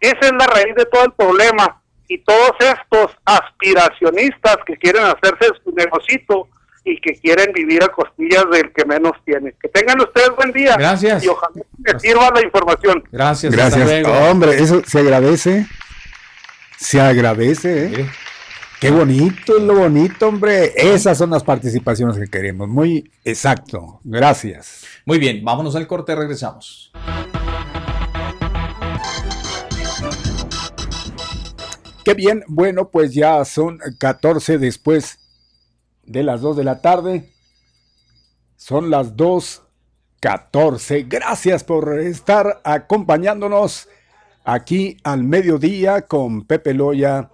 [0.00, 1.82] esa es la raíz de todo el problema.
[2.08, 6.48] Y todos estos aspiracionistas que quieren hacerse su negocito,
[6.86, 9.52] y que quieren vivir a costillas del que menos tiene.
[9.60, 10.76] Que tengan ustedes buen día.
[10.78, 11.24] Gracias.
[11.24, 13.02] Y ojalá que sirva la información.
[13.10, 13.52] Gracias.
[13.52, 14.06] Gracias.
[14.30, 15.66] Hombre, eso se agradece.
[16.78, 17.86] Se agradece.
[17.86, 18.06] ¿eh?
[18.80, 20.74] Qué bonito, lo bonito, hombre.
[20.76, 22.68] Esas son las participaciones que queremos.
[22.68, 24.00] Muy exacto.
[24.04, 24.84] Gracias.
[25.04, 26.92] Muy bien, vámonos al corte, regresamos.
[32.04, 35.18] Qué bien, bueno, pues ya son 14 después
[36.06, 37.30] de las 2 de la tarde.
[38.56, 41.06] Son las 2.14.
[41.08, 43.88] Gracias por estar acompañándonos
[44.44, 47.30] aquí al mediodía con Pepe Loya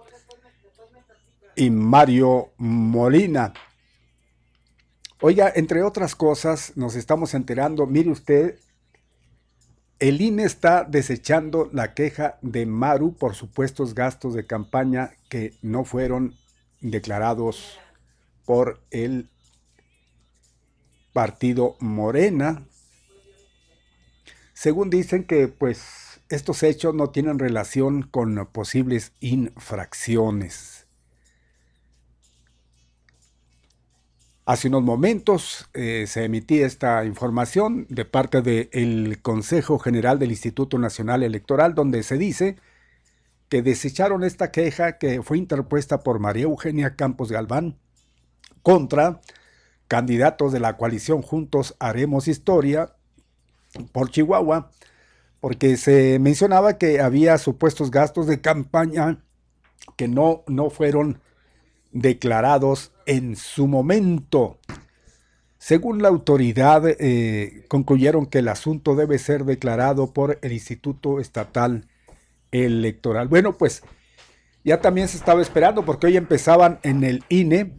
[1.55, 3.53] y Mario Molina.
[5.21, 8.59] Oiga, entre otras cosas, nos estamos enterando, mire usted,
[9.99, 15.85] el INE está desechando la queja de Maru por supuestos gastos de campaña que no
[15.85, 16.35] fueron
[16.81, 17.79] declarados
[18.45, 19.29] por el
[21.13, 22.65] partido Morena.
[24.53, 30.87] Según dicen que pues estos hechos no tienen relación con posibles infracciones.
[34.45, 40.77] Hace unos momentos eh, se emitía esta información de parte del Consejo General del Instituto
[40.77, 42.57] Nacional Electoral, donde se dice
[43.47, 47.77] que desecharon esta queja que fue interpuesta por María Eugenia Campos Galván,
[48.63, 49.21] contra
[49.87, 52.95] candidatos de la coalición Juntos Haremos Historia
[53.91, 54.71] por Chihuahua,
[55.39, 59.19] porque se mencionaba que había supuestos gastos de campaña
[59.97, 61.21] que no, no fueron
[61.91, 64.57] declarados en su momento.
[65.57, 71.87] Según la autoridad, eh, concluyeron que el asunto debe ser declarado por el Instituto Estatal
[72.51, 73.27] Electoral.
[73.27, 73.83] Bueno, pues
[74.63, 77.77] ya también se estaba esperando porque hoy empezaban en el INE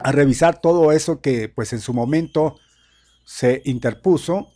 [0.00, 2.56] a revisar todo eso que pues en su momento
[3.24, 4.48] se interpuso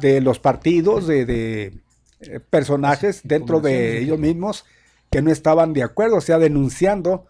[0.00, 1.80] de los partidos, de,
[2.20, 4.64] eh, personajes dentro de ellos mismos
[5.10, 7.26] que no estaban de acuerdo, o sea, denunciando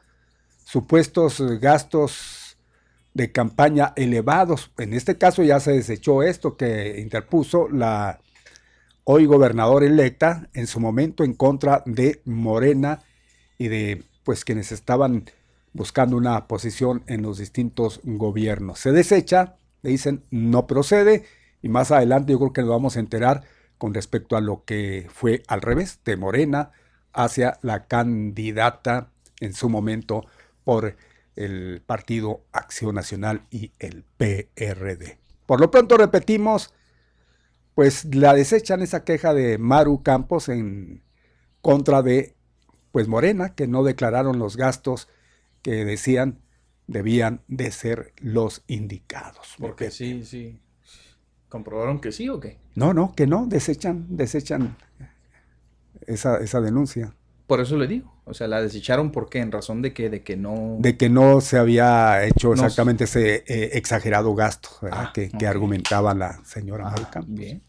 [0.65, 2.57] supuestos gastos
[3.15, 4.71] de campaña elevados.
[4.79, 8.21] En este caso ya se desechó esto que interpuso la
[9.05, 13.01] hoy gobernadora electa en su momento en contra de Morena
[13.57, 15.25] y de pues quienes estaban
[15.73, 18.79] buscando una posición en los distintos gobiernos.
[18.79, 21.25] Se desecha, le dicen no procede
[21.63, 23.45] y más adelante yo creo que nos vamos a enterar
[23.79, 26.73] con respecto a lo que fue al revés de Morena
[27.13, 30.25] hacia la candidata en su momento
[30.65, 30.97] por
[31.37, 35.19] el Partido Acción Nacional y el PRD.
[35.47, 36.75] Por lo pronto repetimos,
[37.75, 41.03] pues la desechan esa queja de Maru Campos en
[41.63, 42.35] contra de
[42.91, 45.09] pues Morena, que no declararon los gastos
[45.69, 46.39] que decían
[46.87, 49.57] debían de ser los indicados.
[49.59, 50.59] Porque sí, sí.
[51.51, 52.57] ¿Comprobaron que sí o qué?
[52.75, 54.79] No, no, que no, desechan, desechan
[56.07, 57.15] esa, esa denuncia.
[57.47, 58.15] Por eso le digo.
[58.25, 60.77] O sea, la desecharon porque en razón de que, de que no.
[60.79, 64.71] De que no se había hecho No exactamente ese eh, exagerado gasto.
[64.91, 67.63] Ah, que, argumentaba la señora Ah, bien.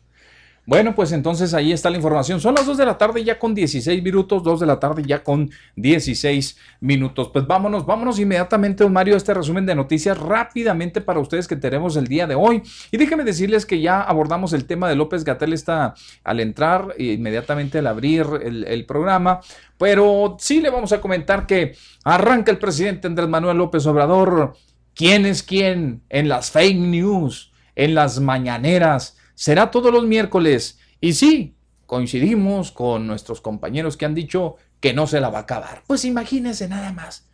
[0.66, 2.40] Bueno, pues entonces ahí está la información.
[2.40, 5.24] Son las 2 de la tarde ya con 16 minutos, 2 de la tarde ya
[5.24, 7.30] con 16 minutos.
[7.34, 11.56] Pues vámonos, vámonos inmediatamente, don Mario, a este resumen de noticias rápidamente para ustedes que
[11.56, 12.62] tenemos el día de hoy.
[12.92, 17.14] Y déjenme decirles que ya abordamos el tema de López Gatel está al entrar, e
[17.14, 19.42] inmediatamente al abrir el programa.
[19.78, 24.54] Pero sí le vamos a comentar que arranca el presidente Andrés Manuel López Obrador.
[24.94, 29.16] ¿Quién es quién en las fake news, en las mañaneras?
[29.40, 30.80] Será todos los miércoles.
[31.00, 31.56] Y sí,
[31.86, 35.82] coincidimos con nuestros compañeros que han dicho que no se la va a acabar.
[35.88, 37.30] Pues imagínense nada más.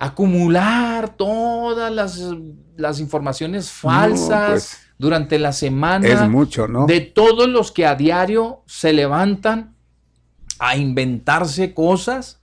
[0.00, 2.20] Acumular todas las,
[2.76, 6.86] las informaciones falsas pues, durante la semana Es mucho, ¿no?
[6.86, 9.76] de todos los que a diario se levantan
[10.58, 12.40] a inventarse cosas,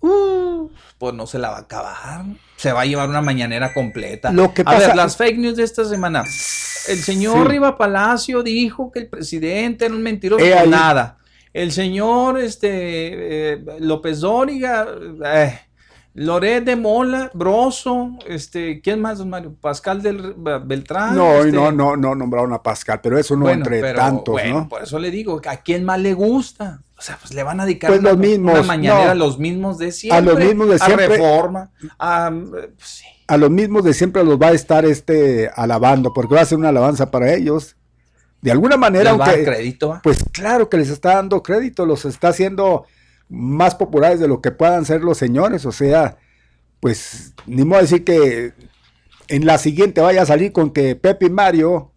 [0.00, 2.24] uh, pues no se la va a acabar.
[2.56, 4.32] Se va a llevar una mañanera completa.
[4.32, 6.24] Lo que a ver, las fake news de esta semana.
[6.88, 7.52] El señor Sí.
[7.52, 10.68] Riva Palacio dijo que el presidente era un mentiroso ahí.
[10.68, 11.18] nada.
[11.52, 12.68] El señor este,
[13.52, 14.88] eh, López Dóriga,
[15.24, 15.58] eh,
[16.14, 19.54] Loret de Mola, Broso, este, ¿quién más, Mario?
[19.60, 20.34] Pascal del
[20.64, 21.16] Beltrán.
[21.16, 24.32] No, este, no, no, no nombraron a Pascal, pero eso no bueno, entre pero, tantos,
[24.32, 24.68] bueno, ¿no?
[24.68, 26.82] Por eso le digo, ¿a quién más le gusta?
[26.96, 29.10] O sea, pues le van a dedicar Pues una, los mismos, una mañanera no.
[29.10, 30.22] a los mismos de siempre.
[30.24, 31.04] los mismos de siempre.
[31.04, 31.70] A Reforma.
[31.98, 33.04] A, pues, sí.
[33.26, 36.58] A los mismos de siempre los va a estar este alabando, porque va a ser
[36.58, 37.76] una alabanza para ellos.
[38.42, 40.00] De alguna manera, Les va aunque, crédito.
[40.02, 42.84] pues claro que les está dando crédito, los está haciendo
[43.30, 46.18] más populares de lo que puedan ser los señores, o sea,
[46.80, 48.52] pues ni modo decir que
[49.28, 51.90] en la siguiente vaya a salir con que Pepe y Mario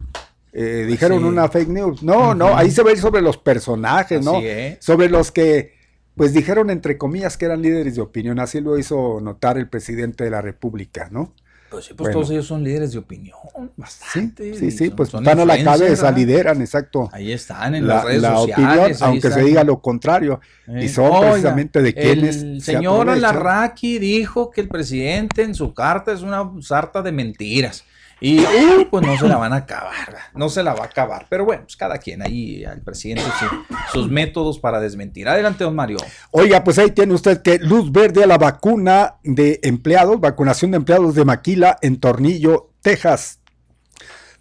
[0.53, 1.25] eh, dijeron Sí.
[1.25, 2.01] una fake news.
[2.01, 4.39] No, no, ahí se ve sobre los personajes, ¿no?
[4.39, 4.77] Es.
[4.79, 5.73] Sobre los que,
[6.18, 10.23] pues dijeron entre comillas que eran líderes de opinión, así lo hizo notar el presidente
[10.23, 11.31] de la República, ¿no?
[11.69, 12.14] Pues sí, pues Bueno.
[12.19, 13.35] todos ellos son líderes de opinión.
[13.53, 14.53] Sí, Bastante.
[14.56, 17.10] sí, sí, son- pues son están a la cabeza, lideran, exacto.
[17.11, 18.65] Ahí están en La, las redes la sociales.
[18.77, 20.39] opinión, aunque se diga lo contrario.
[20.68, 23.26] Eh, y son oiga, precisamente de quienes El se señor aprovechan.
[23.35, 27.84] Alarraqui dijo que el presidente en su carta es una sarta de mentiras.
[28.19, 28.44] Y
[28.89, 29.94] pues no se la van a acabar,
[30.34, 31.27] no se la va a acabar.
[31.30, 35.27] Pero bueno, pues cada quien ahí, al presidente, su- sus métodos para desmentir.
[35.30, 35.98] Adelante, don Mario.
[36.31, 40.77] Oiga, pues ahí tiene usted que luz verde a la vacuna de empleados, vacunación de
[40.77, 43.39] empleados de Maquila en Tornillo, Texas.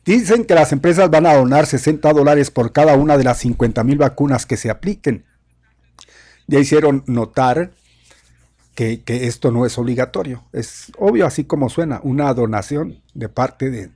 [0.07, 3.85] Dicen que las empresas van a donar 60 dólares por cada una de las 50
[3.85, 5.27] mil vacunas que se apliquen.
[6.47, 7.73] Ya hicieron notar
[8.77, 10.44] que, que esto no es obligatorio.
[10.53, 13.90] Es obvio, así como suena, una donación de parte de,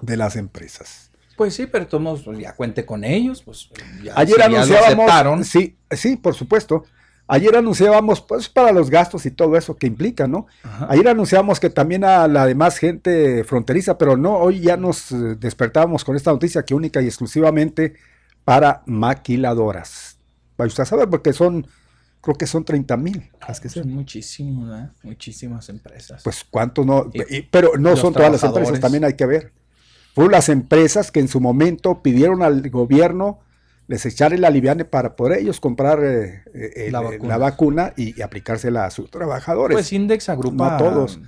[0.00, 1.10] de las empresas.
[1.36, 3.42] Pues sí, pero todos pues, ya cuente con ellos.
[3.42, 3.68] Pues
[4.02, 6.84] ya, Ayer si ya lo anunciábamos, sí, sí, por supuesto.
[7.26, 10.46] Ayer anunciábamos, pues, para los gastos y todo eso que implica, ¿no?
[10.62, 10.86] Ajá.
[10.90, 15.34] Ayer anunciábamos que también a la demás gente fronteriza, pero no, hoy ya nos eh,
[15.40, 17.94] despertábamos con esta noticia que única y exclusivamente
[18.44, 20.18] para maquiladoras.
[20.58, 21.66] Vaya usted a saber, porque son,
[22.24, 23.94] creo que son 30 mil las que Son sean.
[23.94, 24.92] muchísimos, ¿verdad?
[25.02, 26.22] Muchísimas empresas.
[26.24, 29.52] Pues cuánto no, Y pero no son todas las empresas, también hay que ver.
[30.14, 33.40] Fueron las empresas que en su momento pidieron al gobierno
[33.86, 37.28] les echarle la liviane para poder ellos comprar eh, eh, La el- vacuna.
[37.28, 39.74] la vacuna y, y aplicársela a sus trabajadores.
[39.76, 41.20] pues Index agrupa no todos.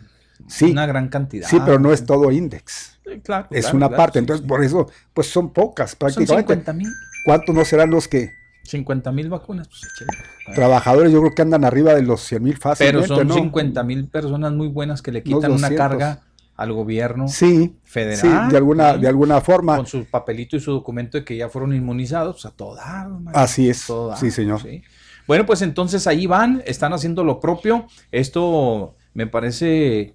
[0.48, 1.46] Sí, una gran cantidad.
[1.48, 2.98] sí, pero no es todo Index.
[3.22, 4.18] Claro, Es claro, una claro, parte.
[4.18, 4.48] sí, Entonces, sí.
[4.48, 6.54] por eso, pues son pocas Son prácticamente.
[6.54, 6.88] 50 mil.
[7.26, 8.30] ¿Cuántos no serán los que
[8.68, 9.68] 50 mil vacunas.
[9.68, 11.12] Pues, trabajadores?
[11.12, 13.34] Yo creo que andan arriba de los 100 mil Pero fácilmente, son ¿no?
[13.34, 15.76] 50 mil personas muy buenas que le quitan una 200.
[15.76, 16.22] carga
[16.56, 18.16] al gobierno Sí, federal.
[18.46, 19.00] sí, de alguna, ¿sí?
[19.00, 19.76] de alguna forma.
[19.76, 23.08] Con su papelito y su documento de que ya fueron inmunizados, pues a todo dar.
[23.34, 23.86] Así es.
[23.86, 24.62] Todo dar, Sí, señor.
[24.62, 24.82] sí.
[25.26, 27.86] Bueno, pues entonces ahí van, están haciendo lo propio.
[28.12, 30.14] Esto me parece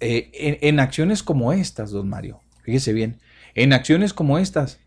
[0.00, 2.40] eh, en, en acciones como estas, don Mario.
[2.64, 3.20] Fíjese bien,
[3.54, 4.78] en acciones como estas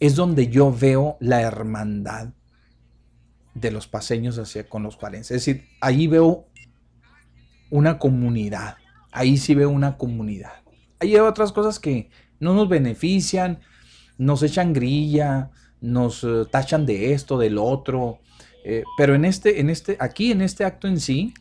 [0.00, 2.30] es donde yo veo la hermandad
[3.54, 5.36] de los paseños hacia con los juarenses.
[5.36, 6.46] Es decir, ahí veo
[7.70, 8.76] una comunidad.
[9.10, 10.52] Ahí sí veo una comunidad.
[11.00, 12.10] Ahí hay otras cosas que
[12.40, 13.60] no nos benefician,
[14.18, 15.50] nos echan grilla,
[15.80, 18.20] nos eh, tachan de esto, del otro.
[18.64, 21.34] eh, pero en este, en este, aquí en este acto en sí,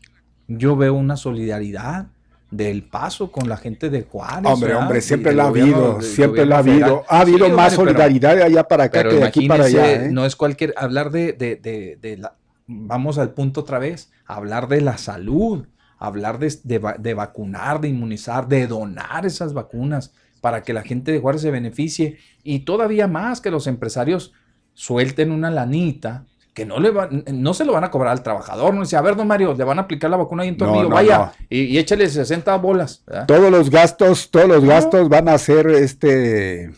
[0.47, 2.07] yo veo una solidaridad
[2.51, 4.51] del paso con la gente de Juárez.
[4.51, 4.83] Hombre, ¿verdad?
[4.83, 7.03] hombre, siempre la ha habido, siempre la ha habido.
[7.07, 9.63] Ha habido Sí, más hombre, solidaridad de allá para acá pero que de aquí para
[9.65, 10.05] allá.
[10.05, 10.09] ¿eh?
[10.11, 12.35] no es cualquier, hablar de, de, de, de la,
[12.67, 15.65] vamos al punto otra vez, hablar de la salud,
[15.97, 16.53] hablar de,
[16.99, 21.51] de vacunar, de inmunizar, de donar esas vacunas para que la gente de Juárez se
[21.51, 24.33] beneficie y todavía más que los empresarios
[24.73, 26.91] suelten una lanita que no le
[27.31, 29.63] no se lo van a cobrar al trabajador, no dice, a ver, don Mario, le
[29.63, 31.31] van a aplicar la vacuna ahí en tornillo, no, vaya, no.
[31.49, 33.03] Y, y échale 60 bolas.
[33.07, 33.25] ¿verdad?
[33.25, 36.71] Todos los gastos, todos los gastos van a ser este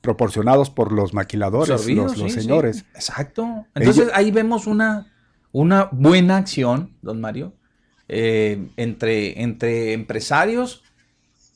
[0.00, 2.42] proporcionados por los maquiladores, Absorbidos, los, los sí, sí.
[2.46, 2.84] señores.
[2.94, 3.66] Exacto.
[3.74, 5.12] Entonces Ellos- ahí vemos una,
[5.52, 7.52] una buena acción, don Mario,
[8.08, 10.82] eh, entre, entre empresarios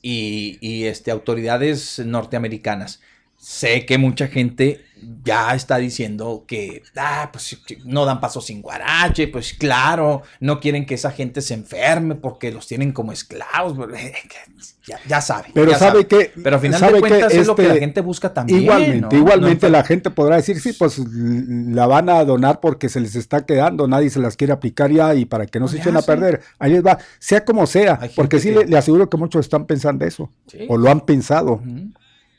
[0.01, 3.01] y, y, este, autoridades norteamericanas.
[3.37, 4.84] Sé que mucha gente
[5.23, 10.59] ya está diciendo que ah, pues, que no dan paso sin guarache, pues claro, no
[10.59, 13.75] quieren que esa gente se enferme porque los tienen como esclavos.
[14.87, 15.47] Ya, ya sabe.
[15.51, 17.69] Pero ya sabe que- Pero al final sabe de que cuentas es lo que la
[17.69, 18.61] este, gente busca también.
[18.61, 19.17] Igualmente, ¿no?
[19.19, 23.15] igualmente No la gente podrá decir, sí, pues la van a donar porque se les
[23.15, 25.97] está quedando, nadie se las quiere aplicar ya y para que no No se echen
[25.97, 26.41] a perder.
[26.59, 29.65] Ahí les va, sea como sea, porque sí que- le, le aseguro que muchos están
[29.65, 30.67] pensando eso, Sí.
[30.69, 31.63] o lo han pensado.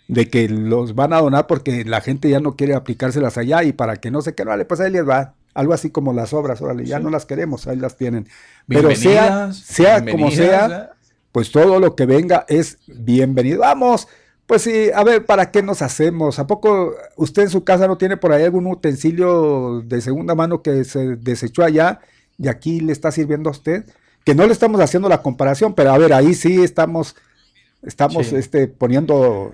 [0.09, 3.73] De que los van a donar porque la gente ya no quiere aplicárselas allá y
[3.73, 5.35] para que no se queden, vale, pues ahí les va.
[5.55, 7.03] Algo así como las obras, órale, ya Sí.
[7.05, 8.29] no las queremos, ahí las tienen.
[8.69, 10.91] Pero sea, sea como sea,
[11.33, 13.61] pues todo lo que venga es bienvenido.
[13.61, 14.07] Vamos,
[14.47, 16.39] pues sí, a ver, ¿para qué nos hacemos?
[16.39, 20.63] ¿A poco usted en su casa no tiene por ahí algún utensilio de segunda mano
[20.63, 22.01] que se desechó allá
[22.39, 23.87] y aquí le está sirviendo a usted?
[24.25, 27.17] Que no le estamos haciendo la comparación, pero a ver, ahí sí estamos,
[27.83, 28.37] estamos Sí.
[28.37, 29.53] este, poniendo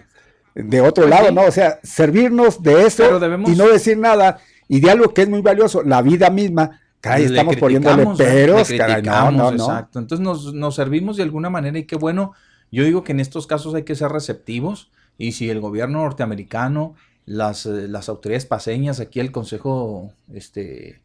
[0.54, 1.32] de otro Pues lado.
[1.32, 1.42] ¿no?
[1.42, 4.38] O sea, servirnos de eso debemos- y no decir nada.
[4.68, 6.80] Y de algo que es muy valioso, la vida misma.
[7.00, 9.64] Caray, Le estamos poniéndole peros, caray, no, no, no.
[9.64, 9.98] Exacto.
[9.98, 12.32] Entonces nos, nos servimos de alguna manera y qué bueno.
[12.70, 16.94] Yo digo que en estos casos hay que ser receptivos y si el gobierno norteamericano,
[17.26, 21.00] las, eh, las autoridades paseñas, aquí el consejo este,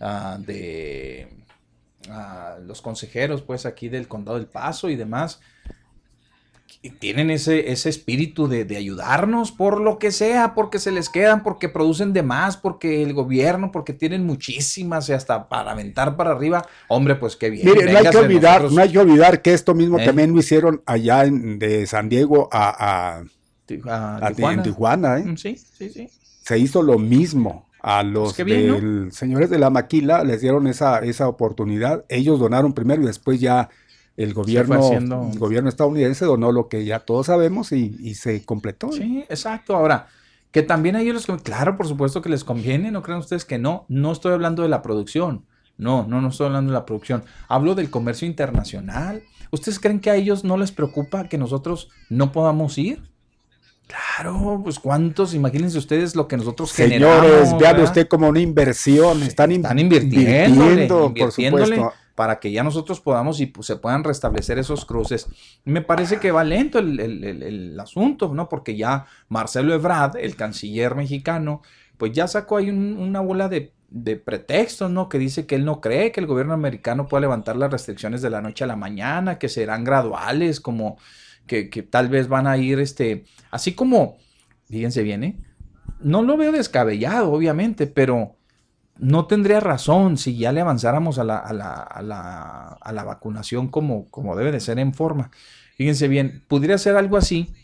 [0.00, 1.28] ah, de
[2.10, 5.40] ah, los consejeros, pues aquí del condado del Paso y demás,
[6.90, 11.42] tienen ese, ese espíritu de, de ayudarnos por lo que sea, porque se les quedan,
[11.42, 16.32] porque producen de más, porque el gobierno, porque tienen muchísimas y hasta para aventar para
[16.32, 16.66] arriba.
[16.88, 17.66] Hombre, pues qué bien.
[17.66, 20.04] Mire, no hay que olvidar, nosotros- no hay que olvidar que esto mismo ¿Eh?
[20.04, 23.24] también lo hicieron allá en, de San Diego a, a-
[23.66, 24.54] Ti- a a- Tijuana.
[24.54, 25.24] en Tijuana, ¿eh?
[25.24, 26.08] Mm, Sí, sí, sí.
[26.42, 27.66] Se hizo lo mismo.
[27.86, 32.02] A los Pues del- señores de la maquila les dieron esa, esa oportunidad.
[32.08, 33.68] Ellos donaron primero y después ya
[34.16, 38.44] el gobierno, haciendo- el gobierno estadounidense donó lo que ya todos sabemos y, y se
[38.44, 38.92] completó.
[38.92, 39.74] Sí, exacto.
[39.76, 40.06] Ahora,
[40.52, 43.58] que también a ellos les claro, por supuesto que les conviene, no crean ustedes que
[43.58, 43.84] no.
[43.88, 45.44] No estoy hablando de la producción.
[45.76, 47.24] No, no, no estoy hablando de la producción.
[47.48, 49.24] Hablo del comercio internacional.
[49.50, 53.02] ¿Ustedes creen que a ellos no les preocupa que nosotros no podamos ir?
[53.86, 57.60] Claro, pues cuántos, imagínense ustedes lo que nosotros Señores, generamos.
[57.60, 57.82] vean ¿verdad?
[57.84, 59.22] usted como una inversión.
[59.22, 61.98] Están, in- Están invirtiéndole, invirtiendo, por invirtiéndole supuesto.
[62.14, 65.26] Para que ya nosotros podamos y pues, se puedan restablecer esos cruces.
[65.64, 68.48] Me parece que va lento el, asunto, ¿no?
[68.48, 71.62] Porque ya Marcelo Ebrard, el canciller mexicano,
[71.98, 75.08] pues ya sacó ahí un- una bola de, de pretextos, ¿no?
[75.08, 78.30] Que dice que él no cree que el gobierno americano pueda levantar las restricciones de
[78.30, 80.98] la noche a la mañana, que serán graduales, como
[81.46, 84.18] que, que tal vez van a ir, este, así como,
[84.68, 85.36] fíjense bien, ¿eh?
[86.00, 88.33] No lo veo descabellado, obviamente, pero
[88.96, 93.04] no tendría razón si ya le avanzáramos a la, a la, a la, a la
[93.04, 95.30] vacunación como, como debe de ser en forma.
[95.76, 97.54] Fíjense bien, podría ser algo así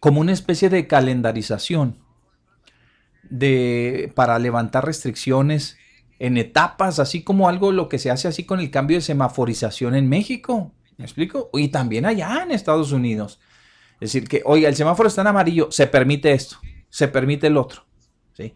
[0.00, 1.98] como una especie de calendarización
[3.22, 5.78] de, para levantar restricciones
[6.18, 9.94] en etapas, así como algo lo que se hace así con el cambio de semaforización
[9.94, 10.72] en México.
[10.98, 11.50] ¿Me explico?
[11.52, 13.40] Y también allá en Estados Unidos.
[13.94, 16.56] Es decir, que, oiga, el semáforo está en amarillo, se permite esto,
[16.90, 17.84] se permite el otro.
[18.34, 18.54] ¿sí?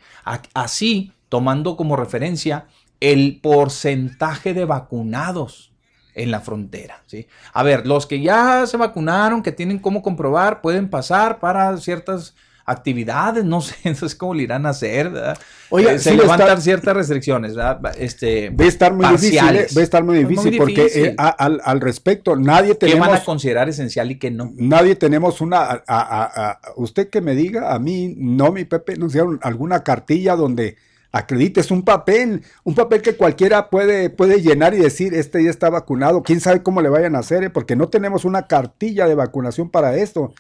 [0.55, 2.67] Así, tomando como referencia
[3.01, 5.73] el porcentaje de vacunados
[6.15, 7.03] en la frontera.
[7.07, 7.27] ¿sí?
[7.53, 12.35] A ver, los que ya se vacunaron, que tienen cómo comprobar, pueden pasar para ciertas
[12.69, 15.39] actividades, no sé, entonces cómo le irán a hacer, ¿verdad?
[15.69, 17.81] Oiga, Eh, se sí levantan estar- ciertas restricciones, ¿verdad?
[17.99, 19.67] Este, Va a estar muy difícil, ¿eh?
[19.77, 21.05] va a estar muy difícil muy porque difícil.
[21.07, 24.53] eh, a- al, al respecto nadie ¿Qué van tenemos a considerar esencial y qué no?
[24.57, 29.13] nadie tenemos una a, a- usted que me diga a mí no mi Pepe nos
[29.13, 30.77] dieron alguna cartilla donde
[31.17, 35.71] acredites un papel, un papel que cualquiera puede puede llenar y decir este ya está
[35.71, 37.51] vacunado, quién sabe cómo le vayan a hacer, eh?
[37.51, 40.35] porque no tenemos una cartilla de vacunación para esto,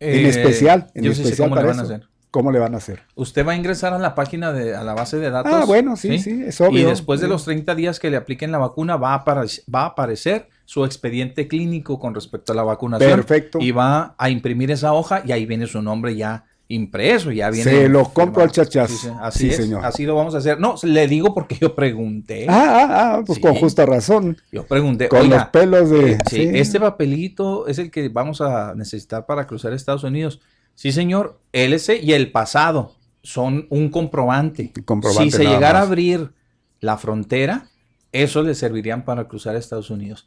[0.00, 2.08] en Eh, especial, en yo sí sé cómo le van a hacer.
[2.32, 3.02] ¿Cómo le van a hacer?
[3.14, 5.52] Usted va a ingresar a la página de, a la base de datos.
[5.52, 6.80] Ah, bueno, sí, sí, es obvio.
[6.80, 9.84] Y después de los 30 días que le apliquen la vacuna, va a, va a
[9.84, 13.10] aparecer su expediente clínico con respecto a la vacunación.
[13.10, 13.58] Perfecto.
[13.60, 17.70] Y va a imprimir esa hoja y ahí viene su nombre ya impreso, ya viene.
[17.70, 18.90] Se lo compro al chachas.
[18.90, 19.84] Sí, sí, así Sí, es, señor.
[19.84, 20.58] Así lo vamos a hacer.
[20.58, 22.46] No, le digo porque yo pregunté.
[22.48, 23.42] Ah, ah, ah, pues Sí.
[23.42, 24.38] con justa razón.
[24.50, 25.08] Yo pregunté.
[25.08, 26.12] Con oiga, los pelos de.
[26.12, 30.40] eh, sí, este papelito es el que vamos a necesitar para cruzar Estados Unidos.
[30.74, 32.94] Sí, señor, LC y el pasado.
[33.22, 34.72] son un comprobante.
[34.84, 36.32] comprobante si se llegara a abrir
[36.80, 37.66] la frontera,
[38.10, 40.26] eso le servirían para cruzar Estados Unidos.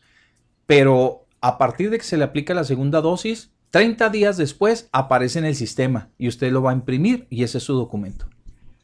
[0.68, 5.40] Pero a partir de que se le aplica la segunda dosis, 30 días después aparece
[5.40, 8.26] en el sistema y usted lo va a imprimir y ese es su documento.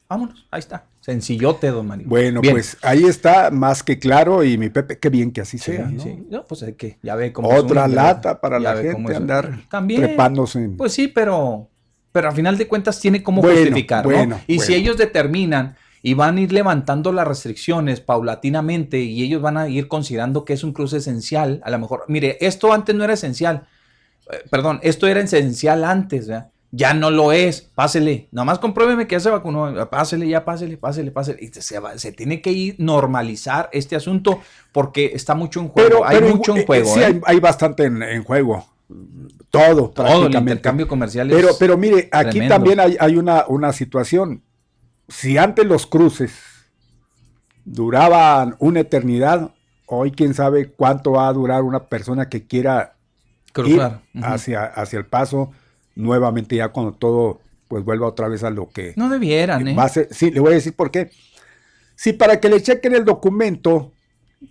[0.09, 0.85] Vámonos, ahí está.
[0.99, 2.05] Sencillote, don Mario.
[2.09, 2.53] Bueno, Bien.
[2.53, 5.85] pues ahí está más que claro y mi Pepe, qué bien que así Sí, sea.
[5.87, 6.03] ¿no?
[6.03, 6.27] sí.
[6.29, 10.01] No, pues es que ya ve cómo Otra lata para la gente andar También.
[10.01, 10.69] trepándose.
[10.77, 11.69] Pues sí, pero,
[12.11, 14.11] pero a final de cuentas tiene cómo Bueno, justificar, ¿no?
[14.13, 19.41] bueno, Y si ellos determinan y van a ir levantando las restricciones paulatinamente y ellos
[19.41, 22.93] van a ir considerando que es un cruce esencial, a lo mejor, mire, esto antes
[22.95, 23.63] no era esencial,
[24.49, 26.49] perdón, esto era esencial antes, ¿verdad?
[26.73, 31.11] Ya no lo es, pásele, nomás compruébeme que ya se vacunó, pásele, ya pásele, pásele,
[31.11, 31.37] pásele.
[31.41, 34.39] Y se, va- se tiene que ir normalizar este asunto
[34.71, 36.93] porque está mucho en juego, pero hay pero mucho eh, en juego.
[36.93, 37.05] sí, ¿eh?
[37.07, 38.65] hay, hay bastante en, en juego.
[39.49, 40.37] Todo, Todo el prácticamente.
[40.39, 42.55] intercambio comercial es Pero, pero mire, aquí tremendo.
[42.55, 44.41] también hay, hay una, una situación.
[45.09, 46.31] Si antes los cruces
[47.65, 49.51] duraban una eternidad,
[49.87, 52.95] hoy quién sabe cuánto va a durar una persona que quiera
[53.51, 54.01] cruzar.
[54.13, 55.51] ir hacia, hacia el paso
[55.95, 59.75] nuevamente ya cuando todo pues vuelva otra vez a lo que No debieran, ¿eh?
[59.75, 60.07] va a ser.
[60.11, 61.09] Sí, le voy a decir por qué.
[61.95, 63.91] Si para que le chequen el documento,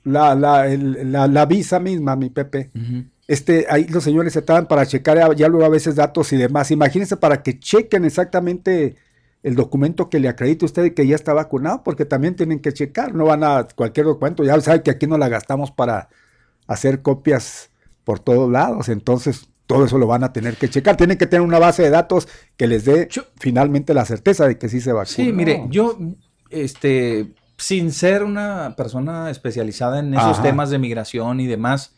[0.04, 2.70] la, la, el- la, la visa misma, mi Pepe,
[3.26, 6.70] este, ahí los señores se estaban para checar ya- luego a veces datos y demás.
[6.70, 8.96] Imagínense para que chequen exactamente
[9.42, 12.72] el documento que le acredite a usted que ya está vacunado, porque también tienen que
[12.72, 16.08] checar, no van a cualquier documento, ya sabe que aquí no la gastamos para
[16.66, 17.69] hacer copias
[18.10, 21.42] por todos lados, entonces todo eso lo van a tener que checar, tienen que tener
[21.46, 22.26] una base de datos
[22.56, 25.14] que les dé Yo- finalmente la certeza de que sí se vacunó.
[25.14, 25.96] Sí, mire, yo,
[26.50, 30.42] este, sin ser una persona especializada en esos Ajá.
[30.42, 31.94] temas de migración y demás,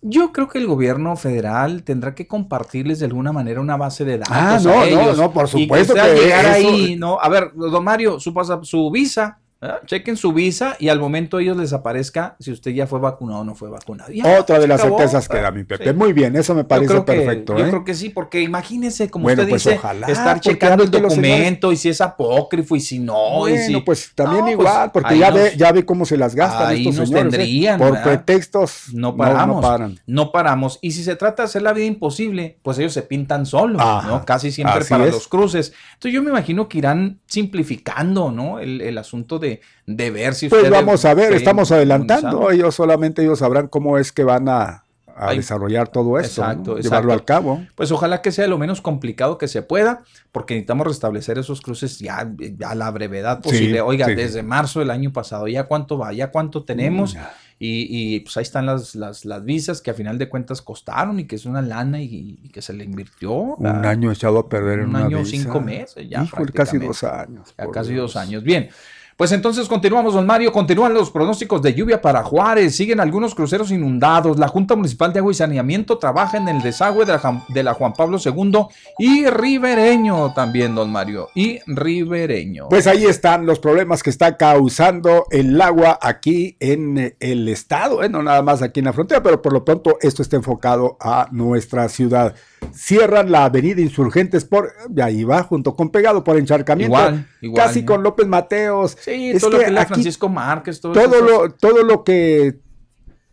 [0.00, 4.16] yo creo que el gobierno federal tendrá que compartirles de alguna manera una base de
[4.18, 4.34] datos.
[4.34, 5.18] Ah, no, no, ellos.
[5.18, 7.18] no, por Y supuesto que, que llegar eso- ahí, ¿no?
[7.20, 9.80] A ver, don Mario, su, pasa- su visa, ¿verdad?
[9.86, 13.44] chequen su visa y al momento ellos les aparezca si usted ya fue vacunado o
[13.44, 14.12] no fue vacunado.
[14.12, 14.98] Ya, Otra de las acabó.
[14.98, 15.88] certezas que da mi Pepe.
[15.90, 15.94] Sí.
[15.94, 17.56] Muy bien, eso me Yo parece que- perfecto.
[17.56, 17.68] Yo ¿eh?
[17.70, 21.72] creo que sí, porque imagínese, como Bueno, usted pues dice, ojalá, estar checando el documento
[21.72, 23.48] y si es apócrifo y si no.
[23.48, 26.16] y si- pues también No, pues, igual, porque ya nos- ve, ya ve cómo se
[26.16, 27.34] las gastan ahí estos nos señores.
[27.38, 27.74] ¿eh?
[27.78, 28.02] Por ¿verdad?
[28.04, 30.00] pretextos No paramos, No, paran.
[30.06, 30.78] no paramos.
[30.82, 34.08] Y si se trata de hacer la vida imposible, pues ellos se pintan solos, Ajá,
[34.08, 34.24] ¿no?
[34.24, 35.12] Casi siempre para es.
[35.12, 35.72] los cruces.
[35.94, 38.58] Entonces yo me imagino que irán simplificando, ¿no?
[38.58, 39.51] El, el asunto de,
[39.86, 42.50] de ver si Pues vamos a ver, estamos adelantando.
[42.50, 44.84] Ellos solamente ellos sabrán cómo es que van a,
[45.14, 46.50] a Ay, desarrollar todo esto, ¿no?
[46.50, 47.12] exacto, llevarlo exacto.
[47.12, 47.66] al cabo.
[47.74, 50.02] Pues ojalá que sea lo menos complicado que se pueda,
[50.32, 53.80] porque necesitamos restablecer esos cruces ya, ya a la brevedad posible.
[53.82, 54.14] Oiga, sí.
[54.14, 56.12] desde marzo del año pasado, ¿ya cuánto va?
[56.12, 57.14] ¿Ya cuánto tenemos?
[57.14, 57.34] Mm, ya.
[57.64, 61.20] Y, y, pues ahí están las, las, las visas que a final de cuentas costaron
[61.20, 63.32] y que es una lana y, y que se le invirtió.
[63.34, 63.84] Un ¿verdad?
[63.86, 65.30] año echado a perder en Un una año, visa.
[65.30, 67.54] cinco meses, ya Híjole, casi dos años.
[67.56, 68.14] Ya casi Dios.
[68.14, 68.42] dos años.
[68.42, 68.68] Bien.
[69.16, 70.52] Pues entonces continuamos, don Mario.
[70.52, 72.74] Continúan los pronósticos de lluvia para Juárez.
[72.74, 74.38] Siguen algunos cruceros inundados.
[74.38, 77.74] La Junta Municipal de Agua y Saneamiento trabaja en el desagüe de la, de la
[77.74, 78.66] Juan Pablo II
[78.98, 81.28] y Ribereño también, don Mario.
[81.34, 82.68] Y Ribereño.
[82.68, 88.02] Pues ahí están los problemas que está causando el agua aquí en eh, el estado,
[88.02, 88.08] ¿eh?
[88.08, 91.28] no nada más aquí en la frontera, pero por lo pronto esto está enfocado a
[91.30, 92.34] nuestra ciudad.
[92.72, 97.66] Cierran la avenida Insurgentes por, de ahí va, junto con Pegado por encharcamiento, Igual, igual,
[97.66, 97.86] casi ¿no?
[97.86, 98.96] con López Mateos.
[99.00, 102.04] sí, Es todo lo que la aquí Francisco Márquez, todo, todo eso, lo, todo lo
[102.04, 102.60] que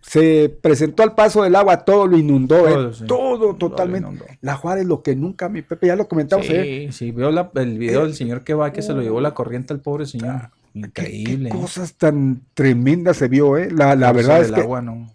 [0.02, 2.74] se presentó al paso del agua, todo lo inundó, ¿eh?
[2.74, 3.04] Todo, sí.
[3.06, 4.40] todo lo totalmente.
[4.42, 6.88] La Juárez, lo que nunca, mi Pepe, ya lo comentamos, ¿eh?
[6.90, 9.34] Sí, sí, veo la- el video del señor que va, que se lo llevó la
[9.34, 10.30] corriente al pobre señor.
[10.30, 11.50] Ah, Increíble.
[11.50, 11.62] Qué ¿eh?
[11.62, 13.70] cosas tan tremendas se vio, ¿eh?
[13.72, 15.12] La, verdad es que agua, no,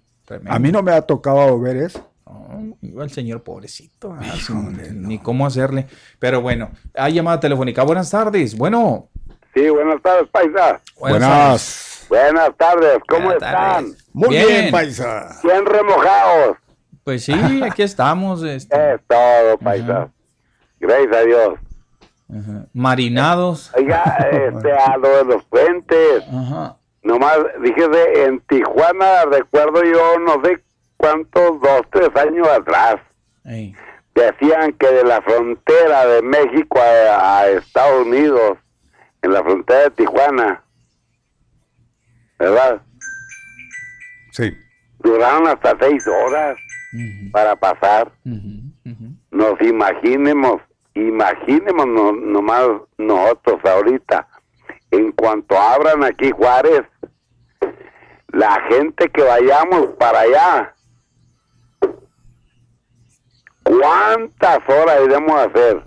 [0.46, 2.10] a mí no me ha tocado ver eso.
[2.34, 5.08] No, iba el señor pobrecito, ah, Híjole, sin- no.
[5.08, 5.86] ni cómo hacerle.
[6.18, 7.82] Pero bueno, hay llamada telefónica.
[7.84, 8.56] Buenas tardes.
[8.56, 9.08] Bueno,
[9.54, 10.80] Sí, buenas tardes, paisa.
[10.98, 12.06] Buenas.
[12.08, 13.54] Buenas tardes, ¿cómo Buenas están?
[13.84, 14.08] tardes.
[14.12, 14.46] Muy Bien.
[14.48, 15.38] bien, paisa.
[15.44, 16.56] Bien remojados.
[17.04, 18.42] Pues sí, aquí estamos.
[18.42, 20.10] este, Es todo, paisa.
[20.80, 21.54] Gracias a Dios.
[22.30, 23.70] ajá, Marinados.
[23.76, 24.02] Oiga,
[24.32, 26.24] este, a lo de los puentes.
[26.32, 26.76] Ajá.
[27.02, 30.62] Nomás, fíjese, en Tijuana, recuerdo yo, no sé
[31.04, 32.96] cuántos, dos, tres años atrás,
[34.14, 38.58] decían que de la frontera de México a, a Estados Unidos,
[39.22, 40.62] en la frontera de Tijuana,
[42.38, 42.80] ¿verdad?
[44.32, 44.56] Sí.
[45.00, 46.56] Duraron hasta seis horas
[47.32, 48.10] para pasar.
[49.30, 50.62] Nos imaginemos,
[50.94, 52.66] imaginemos no- nomás
[52.98, 54.26] nosotros ahorita,
[54.90, 56.82] en cuanto abran aquí Juárez,
[58.28, 60.73] la gente que vayamos para allá,
[63.64, 65.82] ¿cuántas horas iremos a hacer?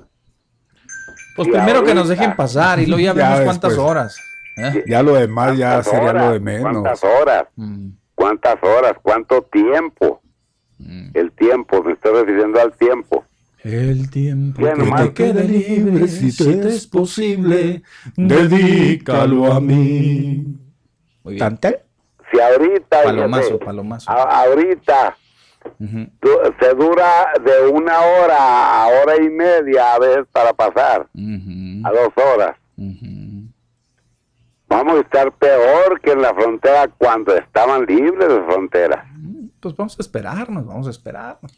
[1.35, 3.89] Pues Y primero que nos dejen pasar y luego ya Ya vemos cuántas después.
[3.89, 4.17] horas.
[4.57, 4.83] ¿eh?
[4.87, 6.61] Ya lo demás ya ¿Cuántas sería lo de menos.
[6.81, 7.43] ¿Cuántas horas?
[7.55, 8.93] Mm, ¿Cuántas horas?
[9.01, 10.21] ¿Cuánto tiempo?
[10.79, 11.09] mm.
[11.13, 13.23] El tiempo, me estoy refiriendo al tiempo.
[13.63, 17.83] El tiempo que te quede libre, si te es posible,
[18.15, 20.45] dedícalo a mí.
[21.23, 21.39] Muy bien.
[21.39, 21.83] ¿Tante?
[22.31, 24.09] Si ahorita, Palomazo, palomazo.
[24.11, 25.17] a- ahorita
[25.79, 32.13] Se dura de una hora a hora y media a veces para pasar, a dos
[32.15, 32.55] horas.
[34.69, 39.05] Vamos a estar peor que en la frontera cuando estaban libres de frontera.
[39.59, 41.51] Pues vamos a esperarnos, vamos a esperarnos.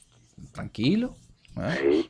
[0.54, 1.16] Tranquilo.
[1.80, 2.10] Sí.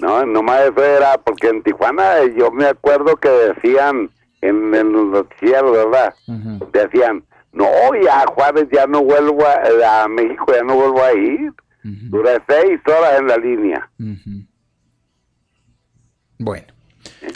[0.00, 4.92] No, nomás eso era porque en Tijuana eh, yo me acuerdo que decían en, en
[4.92, 6.14] los noticieros, ¿verdad?
[6.72, 7.66] Decían, no,
[8.02, 11.50] ya Juárez ya no vuelvo a, a México, ya no vuelvo a ir.
[11.84, 13.90] Ujú, Duré seis horas en la línea.
[16.38, 16.66] Bueno.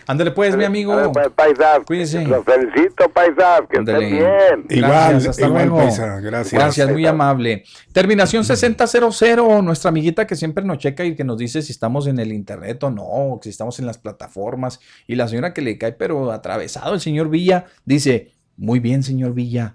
[0.06, 0.92] Ándale pues, mi amigo.
[0.92, 2.24] A ver, pues, paisas, Cuídese.
[2.24, 4.66] los felicito, paisas, que estén bien.
[4.68, 5.82] Igual, Gracias, hasta igual, luego.
[5.82, 6.52] paisa, gracias.
[6.52, 7.64] Gracias, muy amable.
[7.92, 12.18] Terminación 6000, nuestra amiguita que siempre nos checa y que nos dice si estamos en
[12.18, 14.80] el internet o no, o si estamos en las plataformas.
[15.06, 19.34] Y la señora que le cae, pero atravesado, el señor Villa, dice, muy bien, señor
[19.34, 19.74] Villa.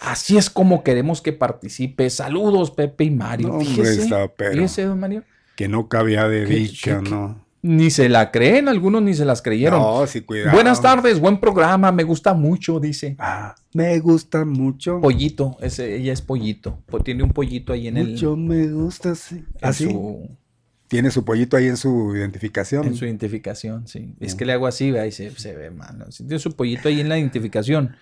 [0.00, 2.08] Así es como queremos que participe.
[2.10, 3.48] Saludos, Pepe y Mario.
[3.48, 5.22] No, hombre, fíjese, está pero- fíjese, don Mario.
[5.56, 7.10] Que no cabía de ¿Qué- dicha, qué- qué?
[7.10, 7.42] ¿no?
[7.64, 9.78] Ni se la creen, algunos ni se las creyeron.
[9.80, 10.50] No, sí, cuidado.
[10.50, 13.14] Buenas tardes, buen programa, me gusta mucho, dice.
[13.20, 15.00] Ah, me gusta mucho.
[15.00, 16.80] Pollito, ese, ella es pollito.
[17.04, 18.08] Tiene un pollito ahí en el.
[18.10, 19.36] Mucho me gusta, sí.
[19.36, 20.28] en ¿Ah, su,
[20.88, 22.84] Tiene su pollito ahí en su identificación.
[22.84, 24.12] en su identificación, sí.
[24.18, 26.04] Es que le hago así, vea, y se, se ve mal.
[26.16, 27.94] Tiene su pollito ahí en la identificación.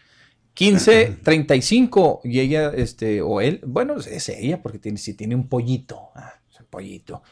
[0.55, 5.49] 15, 35, y ella, este, o él, bueno, es ella, porque tiene, si tiene un
[5.49, 7.23] pollito, ah, es un pollito.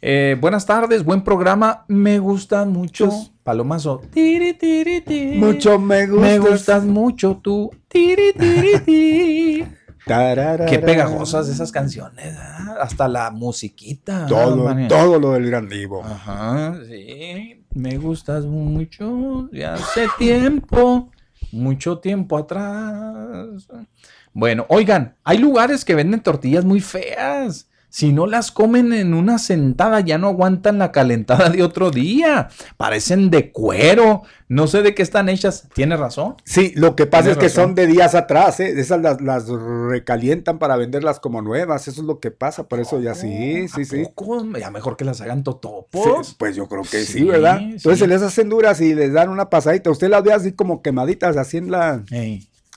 [0.00, 3.10] Eh, buenas tardes, buen programa, me gustan mucho.
[3.42, 4.00] Palomazo.
[4.12, 5.38] Tiri, tiri, tiri.
[5.38, 6.26] Mucho me gusta.
[6.26, 7.70] Me gustas mucho tú.
[7.88, 9.66] Tiri, tiri, tiri.
[10.06, 10.66] Tararara.
[10.66, 12.76] Qué pegajosas esas canciones, ¿ah?
[12.80, 14.26] hasta la musiquita.
[14.26, 16.02] Todo, todo lo del gran divo.
[16.04, 17.64] Ajá, sí.
[17.74, 21.10] Me gustas mucho de hace tiempo,
[21.50, 23.68] mucho tiempo atrás.
[24.32, 27.68] Bueno, oigan, hay lugares que venden tortillas muy feas.
[27.90, 32.48] Si no las comen en una sentada, ya no aguantan la calentada de otro día.
[32.76, 34.22] Parecen de cuero.
[34.48, 35.68] No sé de qué están hechas.
[35.74, 36.36] ¿Tiene razón?
[36.44, 38.78] Sí, lo que pasa es que son de días atrás, ¿eh?
[38.78, 41.86] Esas las, las recalientan para venderlas como nuevas.
[41.88, 44.04] Eso es lo que pasa, por eso ya sí, ¿A sí, sí.
[44.04, 44.44] poco?
[44.58, 46.34] Ya mejor que las hagan Sí, totopos.
[46.38, 47.58] Pues yo creo que sí, Sí, ¿verdad?
[47.60, 47.98] Entonces sí.
[48.00, 49.90] se les hacen duras y les dan una pasadita.
[49.90, 52.02] Usted las ve así como quemaditas, así en la...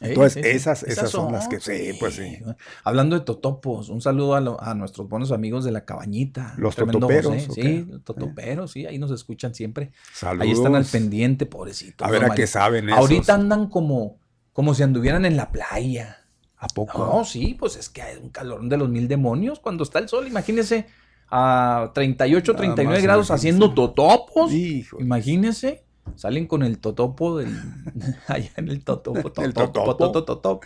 [0.09, 0.49] Entonces, sí, sí.
[0.49, 2.39] esas- esas son las que- sí, pues sí.
[2.83, 6.53] Hablando de totopos, un saludo a, lo- a nuestros buenos amigos de la cabañita.
[6.57, 9.91] Los totoperos, José, ¿o Sí, los totoperos, sí, ahí nos escuchan siempre.
[10.13, 10.45] Saludos.
[10.47, 12.07] Ahí están al pendiente, pobrecitos.
[12.07, 12.99] A ver a qué saben esos.
[12.99, 14.17] Ahorita andan como,
[14.53, 16.17] como si anduvieran en la playa.
[16.57, 16.97] ¿A poco?
[16.99, 20.07] No, sí, pues es que hay un calor de los mil demonios cuando está el
[20.09, 20.27] sol.
[20.27, 20.85] Imagínese
[21.29, 24.51] a 38, Nada 39 más, grados haciendo totopos.
[24.51, 24.99] Hijo.
[24.99, 25.83] Imagínese.
[26.15, 27.55] Salen con el totopo del.
[28.27, 29.31] allá en el totopo.
[29.43, 30.61] El totopo,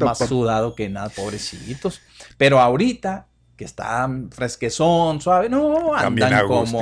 [0.00, 2.00] Más sudado que nada, pobrecitos.
[2.36, 3.26] Pero ahorita,
[3.56, 6.80] que está fresquezón, suave, no, andan como.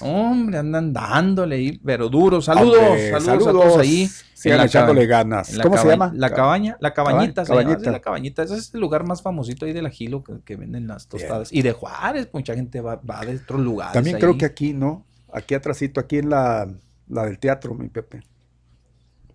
[0.00, 2.40] Hombre, andan dándole ahí, pero duro.
[2.40, 4.08] Saludos, saludos, a todos ahí.
[4.32, 5.56] Sigan echándole ganas.
[5.62, 6.12] ¿Cómo se llama?
[6.14, 8.42] La cabaña, la cabañita, se la cabañita.
[8.42, 11.52] Ese es el lugar más famosito ahí de la Gilo que, venden las tostadas.
[11.52, 13.92] Y de Juárez, mucha gente va, va de otros lugares.
[13.92, 15.04] También creo que aquí, ¿no?
[15.36, 16.72] Aquí atrásito, aquí en la,
[17.08, 18.22] la del teatro, mi Pepe.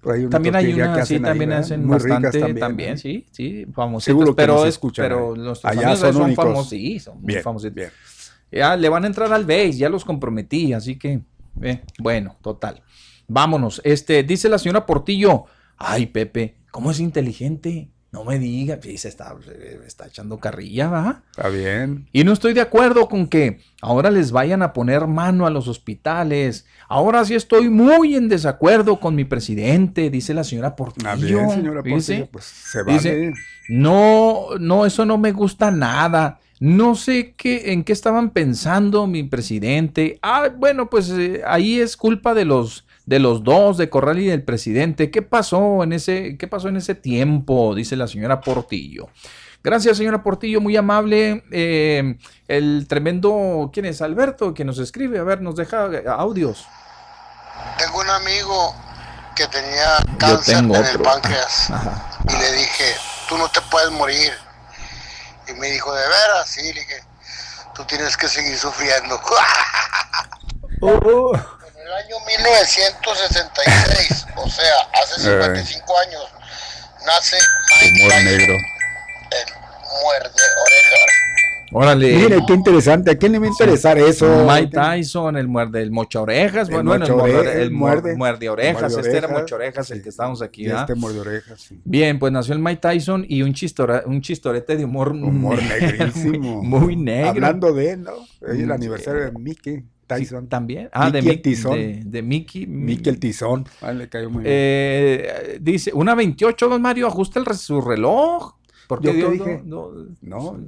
[0.02, 2.94] Por ahí una También hay una, que sí, ahí, también hacen Muy ricas bastante, también,
[2.94, 2.98] ¿eh?
[2.98, 4.06] sí, sí, famositos.
[4.06, 5.40] Seguro que pero nos es- escuchan pero ahí.
[5.42, 7.76] nuestros Allá amigos son son, famosos, sí, son muy Bien, famositos.
[7.76, 7.90] bien.
[8.52, 11.22] Ya le van a entrar al base, ya los comprometí, así que,
[11.62, 12.82] eh, bueno, total.
[13.28, 13.82] Vámonos.
[13.84, 15.46] Este, dice la señora Portillo,
[15.78, 17.90] ay, Pepe, ¿cómo es inteligente?
[18.12, 21.22] No me diga, sí, se está, se está echando carrilla, ¿va?
[21.30, 22.08] Está bien.
[22.12, 25.68] Y no estoy de acuerdo con que ahora les vayan a poner mano a los
[25.68, 26.66] hospitales.
[26.88, 31.12] Ahora sí estoy muy en desacuerdo con mi presidente, dice la señora Portillo.
[31.12, 31.84] Está bien, señora.
[31.84, 32.94] Portillo, pues se vale.
[32.94, 33.34] Dice,
[33.70, 36.40] no, no, eso no me gusta nada.
[36.60, 40.18] No sé qué, en qué estaban pensando mi presidente.
[40.24, 44.28] Ah, bueno, pues eh, ahí es culpa de los, de los dos, de Corral y
[44.28, 45.10] del presidente.
[45.10, 47.74] ¿Qué pasó en ese, qué pasó en ese tiempo?
[47.74, 49.10] Dice la señora Portillo.
[49.64, 51.44] Gracias, señora Portillo, muy amable.
[51.52, 54.04] Eh, el tremendo, ¿quién es?
[54.04, 55.18] Alberto, que nos escribe.
[55.18, 56.68] A ver, nos deja eh, audios.
[57.80, 58.76] Tengo un amigo
[59.36, 62.20] que tenía cáncer en el páncreas Ajá.
[62.30, 62.94] y le dije,
[63.28, 64.32] tú no te puedes morir.
[65.48, 66.48] Y me dijo, ¿de veras?
[66.48, 67.04] Sí, le dije,
[67.74, 69.20] tú tienes que seguir sufriendo.
[70.82, 76.22] Oh, En el año 1966, o sea, hace 55 años,
[77.06, 77.38] nace
[77.82, 78.54] Mike humor Tyson, negro.
[78.54, 79.54] el
[80.04, 81.10] muerde orejas.
[81.72, 82.16] Órale.
[82.16, 83.12] Mire, qué interesante.
[83.12, 84.44] ¿A quién le va a interesar eso?
[84.48, 87.72] Mike Tyson, el muerde, el mocha orejas, El bueno, bueno, el, ore- muerde, el
[88.18, 90.82] muerde, orejas, muerde este era mocha orejas, el que estábamos aquí, ¿verdad?
[90.82, 91.80] este muerde orejas, sí.
[91.86, 95.88] Bien, pues nació el Mike Tyson y un, chistora, un chistorete de humor, Humor negro,
[96.06, 96.64] negrísimo.
[96.64, 97.30] muy, muy negro.
[97.30, 98.14] Hablando de, ¿no?
[98.14, 100.42] Hoy es el aniversario de Mickey Tyson.
[100.44, 100.90] Sí, también.
[100.92, 101.74] Ah, de, Mickey el Mickey, Tizón.
[101.74, 102.68] de, de Mickey.
[102.68, 103.66] Mickey el Tizón.
[103.82, 104.54] Ah, le cayó muy bien.
[104.58, 108.56] Eh, dice, una 28, don Mario, ajusta el, re- su reloj.
[108.88, 109.62] ¿Por ¿Yo qué qué Dios dije?
[109.66, 109.92] no-
[110.22, 110.60] no- no,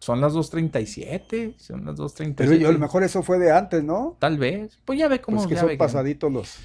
[0.00, 2.34] Son las 2.37, son las 2.37.
[2.36, 4.16] pero yo, a lo mejor eso fue de antes, ¿no?
[4.18, 4.78] Tal vez.
[4.84, 6.56] Pues ya ve cómo Pues que ya son ve que- pasaditos los...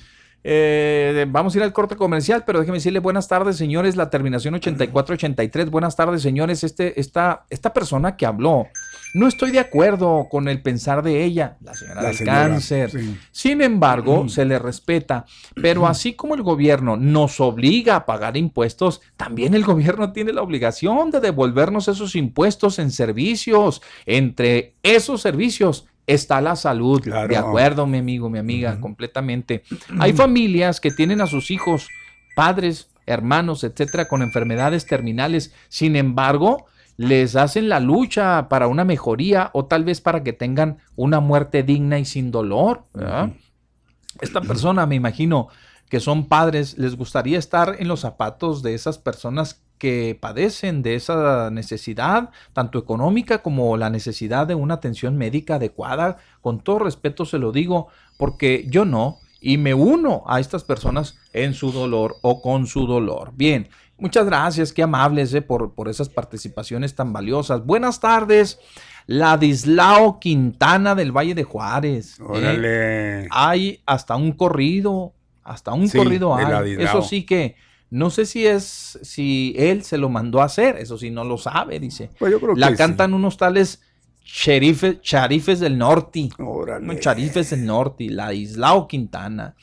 [0.48, 3.96] Eh, vamos a ir al corte comercial, pero déjeme decirle buenas tardes, señores.
[3.96, 5.72] La terminación 8483.
[5.72, 6.64] Buenas tardes, señores.
[6.64, 8.68] Este, esta, esta persona que habló,
[9.16, 12.92] no estoy de acuerdo con el pensar de ella, la señora La del señora, cáncer.
[12.92, 13.18] sí.
[13.32, 15.26] Sin embargo, se le respeta.
[15.56, 20.42] Pero así como el gobierno nos obliga a pagar impuestos, también el gobierno tiene la
[20.42, 23.82] obligación de devolvernos esos impuestos en servicios.
[24.06, 27.02] Entre esos servicios está la salud.
[27.02, 27.30] Claro.
[27.30, 29.64] De acuerdo, mi amigo, mi amiga, completamente.
[29.98, 31.88] Hay familias que tienen a sus hijos,
[32.36, 35.54] padres, hermanos, etcétera, con enfermedades terminales.
[35.70, 36.66] Sin embargo,
[36.98, 41.64] les hacen la lucha para una mejoría o tal vez para que tengan una muerte
[41.64, 42.84] digna y sin dolor.
[42.94, 43.32] ¿verdad?
[44.22, 45.50] Esta persona, me imagino
[45.90, 50.96] que son padres, les gustaría estar en los zapatos de esas personas que padecen de
[50.96, 56.18] esa necesidad, tanto económica como la necesidad de una atención médica adecuada.
[56.42, 61.18] Con todo respeto se lo digo, porque yo no, y me uno a estas personas
[61.34, 63.34] en su dolor o con su dolor.
[63.36, 67.66] Bien, muchas gracias, qué amables eh, por, por esas participaciones tan valiosas.
[67.66, 68.60] Buenas tardes,
[69.08, 72.20] Ladislao Quintana del Valle de Juárez.
[72.20, 72.24] ¿eh?
[72.24, 73.28] Órale.
[73.32, 75.14] Hay hasta un corrido,
[75.44, 76.46] hasta un Sí, corrido hay.
[76.46, 76.86] Ladislao.
[76.86, 77.56] Eso sí que
[77.90, 81.38] no sé si es si él se lo mandó a hacer, eso sí no lo
[81.38, 82.10] sabe, dice.
[82.18, 83.82] Pues yo creo La que cantan unos tales
[84.26, 86.30] charifes del norte.
[86.40, 87.00] Órale.
[87.00, 89.56] Charifes del norte, la Islao Quintana.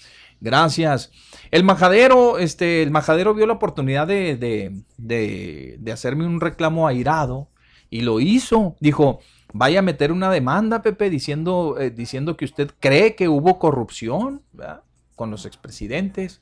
[0.42, 1.12] Gracias.
[1.52, 7.48] El majadero, este, el majadero vio la oportunidad de, de, de- hacerme un reclamo airado
[7.90, 8.74] y lo hizo.
[8.80, 9.20] Dijo,
[9.52, 14.42] vaya a meter una demanda, Pepe, diciendo, eh, diciendo que usted cree que hubo corrupción
[14.52, 14.82] ¿verdad?
[15.14, 16.40] con los expresidentes.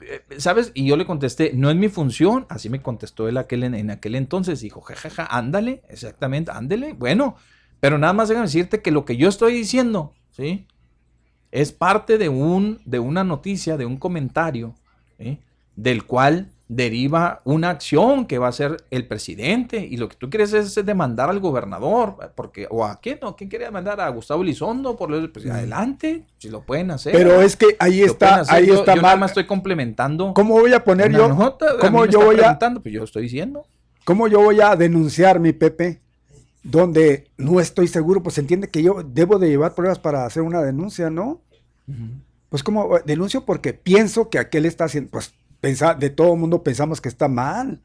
[0.00, 0.72] Eh, ¿Sabes?
[0.72, 2.46] Y yo le contesté, no es mi función.
[2.48, 4.62] Así me contestó él aquel, en, aquel entonces.
[4.62, 6.94] Dijo, jajaja, ándale, exactamente, ándale.
[6.94, 7.36] Bueno,
[7.78, 10.66] pero nada más déjame decirte que lo que yo estoy diciendo, ¿sí?
[11.54, 14.74] Es parte de, un, de una noticia, de un comentario,
[15.18, 15.38] ¿sí?
[15.76, 19.76] del cual deriva una acción que va a hacer el presidente.
[19.88, 23.36] Y lo que tú quieres es demandar al gobernador, porque, o a quién, ¿no?
[23.36, 24.96] ¿Quién quiere demandar a Gustavo Elizondo?
[24.96, 27.12] Por lo- pues, adelante, si lo pueden hacer.
[27.12, 29.20] Pero es que ahí está, ahí Yo- está yo nada mal.
[29.20, 30.34] más estoy complementando.
[30.34, 31.28] ¿Cómo voy a poner yo?
[31.28, 33.64] nota, ¿Cómo yo voy a, Pues yo estoy diciendo.
[34.04, 36.00] cómo yo voy a denunciar mi Pepe?
[36.64, 40.42] Donde no estoy seguro, pues se entiende que yo debo de llevar pruebas para hacer
[40.42, 41.42] una denuncia, ¿no?
[42.48, 47.00] Pues como denuncio porque pienso que aquel está haciendo, pues pensa- de todo mundo pensamos
[47.00, 47.82] que está mal.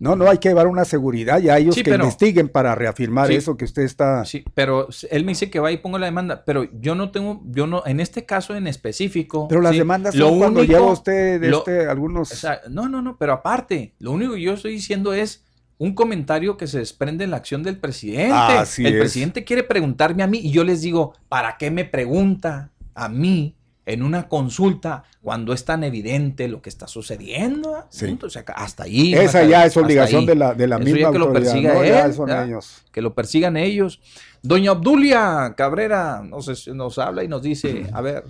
[0.00, 2.74] No, no, hay que llevar una seguridad y a ellos Sí, que pero- investiguen para
[2.74, 3.34] reafirmar Sí.
[3.34, 4.24] eso que usted está...
[4.24, 7.42] Sí, pero él me dice que va y pongo la demanda, pero yo no tengo,
[7.46, 9.46] yo no, en este caso en específico.
[9.48, 12.32] Pero las sí, demandas lo son cuando único- lleva usted lo- este, algunos...
[12.32, 15.44] o sea, no, no, no, pero aparte, lo único que yo estoy diciendo es
[15.78, 18.32] un comentario que se desprende en la acción del presidente.
[18.34, 19.00] Así el es.
[19.00, 23.54] presidente quiere preguntarme a mí y yo les digo, ¿para qué me pregunta a mí
[23.84, 27.86] en una consulta cuando es tan evidente lo que está sucediendo?
[27.90, 28.06] Sí.
[28.06, 28.26] Punto.
[28.26, 29.12] O sea, hasta ahí.
[29.12, 31.74] Esa hasta- ya es obligación de la, de la misma ya que lo autoridad, persiga
[31.74, 31.84] ¿no?
[31.84, 32.44] Ya él, son ¿ya?
[32.44, 32.82] ellos.
[32.90, 34.00] que lo persigan ellos.
[34.42, 38.24] Doña Obdulia Cabrera nos, nos habla y nos dice, a ver,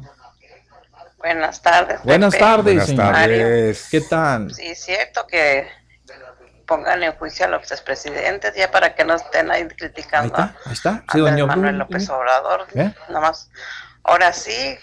[1.18, 2.01] Buenas tardes.
[2.05, 3.12] buenas tardes, Buenas señor.
[3.12, 3.89] tardes.
[3.90, 4.52] ¿Qué tal?
[4.55, 5.64] Sí, es cierto que
[6.66, 10.56] pongan en juicio a los expresidentes ya para que no estén ahí Ahí criticando está,
[10.64, 11.05] ahí está.
[11.06, 11.84] a Sí, doña Andrés Manuel Obdulia.
[11.84, 12.66] López Obrador.
[12.74, 12.94] ¿Eh?
[13.09, 13.51] Nomás,
[14.02, 14.78] ahora sí,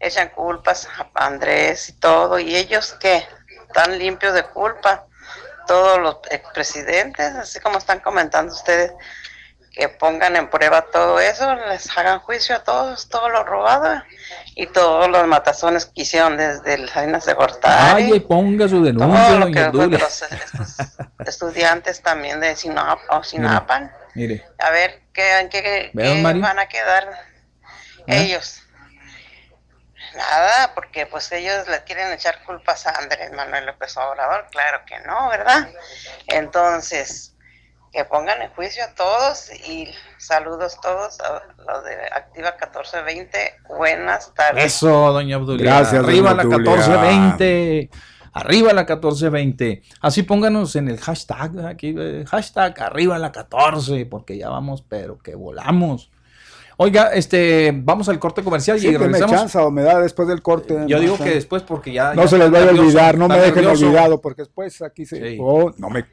[0.00, 3.26] echan culpas a Andrés y todo, y ellos qué,
[3.66, 5.06] están limpios de culpa,
[5.66, 8.92] todos los expresidentes, así como están comentando ustedes,
[9.72, 14.02] que pongan en prueba todo eso, les hagan juicio a todos, todo lo robado
[14.58, 17.92] y todos los matazones que hicieron desde las Salinas de Gortari.
[17.92, 20.76] Vaya y ponga su denuncia, todo lo que los estos
[21.26, 23.92] estudiantes también de Sinop o Sinapan.
[24.14, 27.06] Mire, A ver, ¿qué, en qué, van a quedar
[28.06, 28.22] ¿Eh?
[28.22, 28.62] ellos?
[30.16, 34.98] Nada, porque pues ellos le quieren echar culpas a Andrés Manuel López Obrador, claro que
[35.00, 35.68] no, ¿verdad?
[36.28, 37.35] Entonces,
[37.92, 39.88] que pongan en juicio a todos y
[40.18, 43.38] saludos todos a los de Activa 1420.
[43.68, 44.64] Buenas tardes.
[44.64, 45.64] Eso, doña Obdulia.
[45.64, 46.72] Gracias, Arriba doña la Obdulia.
[46.72, 47.90] 1420.
[48.32, 49.82] Arriba la 1420.
[50.02, 55.18] Así pónganos en el hashtag, aquí, eh, hashtag arriba la 14, porque ya vamos, pero
[55.18, 56.10] que volamos.
[56.78, 59.34] Oiga, este, vamos al corte comercial Sí, y me regresamos.
[59.34, 60.74] chanza o me da después del corte.
[60.86, 62.12] Yo no digo que después porque ya...
[62.12, 63.86] No ya se les vaya a olvidar, no me dejen nervioso.
[63.86, 65.16] olvidado, porque después aquí se.
[65.30, 65.38] Sí.
[65.40, 66.04] Oh, no me,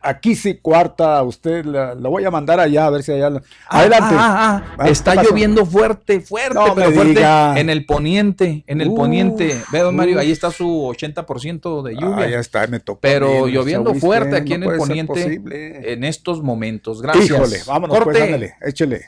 [0.00, 3.28] aquí sí cuarta, usted la, la voy a mandar allá a ver si allá.
[3.68, 4.14] Ah, Adelante.
[4.18, 7.56] ah, ah, ah, está lloviendo fuerte, fuerte, No pero fuerte diga.
[7.60, 9.62] en el poniente, en el poniente.
[9.70, 10.66] Ve, don Mario, ahí está su
[10.96, 12.24] 80% de lluvia.
[12.26, 12.98] Ah, ya está, me tocó.
[13.00, 15.40] pero lloviendo fuerte aquí No en el poniente
[15.92, 17.02] en estos momentos.
[17.02, 17.26] Gracias.
[17.26, 18.22] Híjole, vámonos, pues, Corte.
[18.24, 19.02] ándale, échele.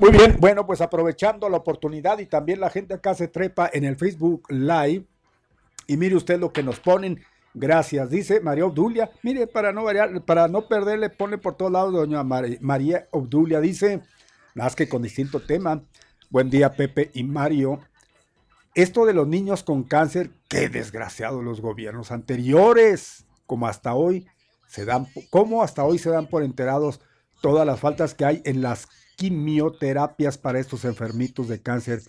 [0.00, 3.82] Muy bien, bueno, pues aprovechando la oportunidad y también la gente acá se trepa en
[3.82, 5.04] el Facebook Live.
[5.88, 7.20] Y mire usted lo que nos ponen.
[7.52, 9.10] Gracias, dice María Obdulia.
[9.24, 13.60] Mire, para no variar, para no perderle, pone por todos lados doña María Obdulia.
[13.60, 14.00] Dice,
[14.54, 15.82] más que con distinto tema.
[16.30, 17.80] Buen día, Pepe y Mario.
[18.76, 24.28] Esto de los niños con cáncer, qué desgraciado los gobiernos anteriores, como hasta hoy
[24.68, 27.00] se dan, como hasta hoy se dan por enterados
[27.40, 28.86] todas las faltas que hay en las
[29.18, 32.02] quimioterapias para estos enfermitos de cáncer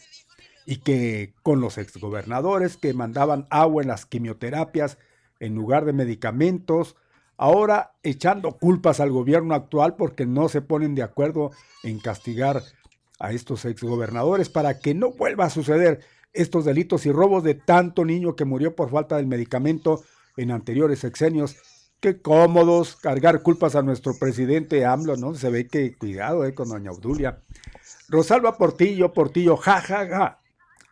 [0.67, 4.99] y que con los exgobernadores que mandaban agua en las quimioterapias
[5.39, 6.95] en lugar de medicamentos,
[7.35, 11.49] ahora echando culpas al gobierno actual porque no se ponen de acuerdo
[11.81, 12.61] en castigar
[13.19, 18.05] a estos exgobernadores para que no vuelva a suceder estos delitos y robos de tanto
[18.05, 20.03] niño que murió por falta del medicamento
[20.37, 21.57] en anteriores sexenios.
[21.99, 25.35] Qué cómodos cargar culpas a nuestro presidente AMLO, ¿no?
[25.35, 27.39] Se ve que cuidado eh, con doña Obdulia.
[28.07, 30.39] Rosalba Portillo, Portillo, ja, ja, ja.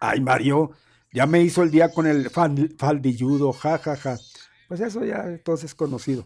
[0.01, 0.71] Ay, Mario,
[1.13, 4.17] ya me hizo el día con el fan- faldilludo, ja, ja, ja.
[4.67, 6.25] Pues eso ya entonces es conocido.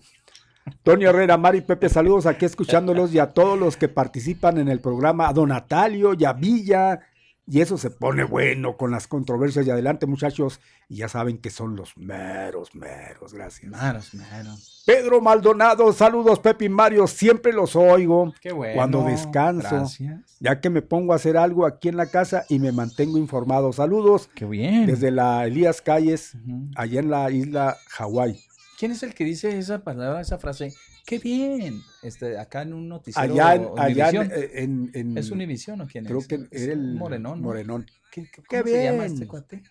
[0.83, 4.79] Tony Herrera, Mari Pepe, saludos aquí escuchándolos y a todos los que participan en el
[4.79, 6.99] programa, a Don Natalio y a Villa.
[7.47, 9.65] Y eso se pone bueno con las controversias.
[9.67, 10.59] Y adelante, muchachos.
[10.87, 13.33] Y ya saben que son los meros, meros.
[13.33, 13.69] Gracias.
[13.71, 14.83] Maros, maros.
[14.85, 17.07] Pedro Maldonado, saludos, Pepe y Mario.
[17.07, 18.75] Siempre los oigo Qué bueno.
[18.75, 19.67] cuando descanso.
[19.69, 20.37] Gracias.
[20.39, 23.73] Ya que me pongo a hacer algo aquí en la casa y me mantengo informado.
[23.73, 24.85] Saludos Qué bien.
[24.85, 26.33] desde la Elías Calles,
[26.75, 28.39] allá en la isla Hawái.
[28.81, 30.73] ¿Quién es el que dice esa palabra, esa frase?
[31.05, 31.83] Qué bien.
[32.01, 33.31] Este, acá en un noticiero.
[33.31, 36.27] Allá, en, allá en, en- ¿Es Univisión o quién Creo es?
[36.27, 37.41] que Es era el Morenón.
[37.41, 37.43] ¿no?
[37.49, 37.85] Morenón.
[38.11, 39.13] ¿Qué, qué- ¡Qué cómo se llama bien!
[39.13, 39.61] este cuate?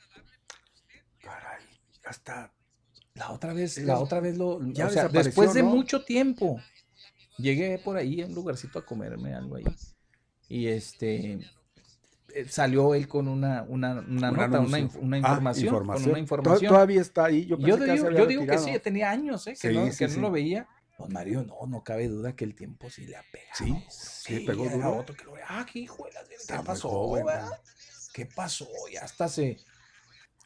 [1.20, 1.64] Caray,
[2.04, 2.54] ya está.
[3.14, 4.60] La otra vez, la otra vez lo.
[4.72, 6.60] ya o sea, después de mucho tiempo.
[7.36, 9.64] Llegué por ahí a un lugarcito a comerme algo ahí.
[10.48, 11.40] Y este.
[12.34, 14.86] Eh, Salió él con una, una, una Un nota, una, anuncio.
[14.88, 16.68] inf- una Ah, información, con una información.
[16.68, 17.46] Todavía está ahí.
[17.46, 19.56] Yo, Yo, pensé ya digo, yo digo que sí, tenía años, ¿eh?
[19.60, 20.16] que, Sí, no, sí, que sí.
[20.16, 20.68] no lo veía.
[20.98, 23.54] Don Mario, no, no cabe duda que el tiempo sí le ha pegado.
[23.54, 24.98] Sí, sí, pegó duro.
[24.98, 26.88] otro que lo ve, Ah, qué hijo de la- ¿qué Está pasó?
[26.88, 27.26] joven.
[28.12, 28.68] ¿Qué pasó?
[28.92, 29.56] Y hasta se,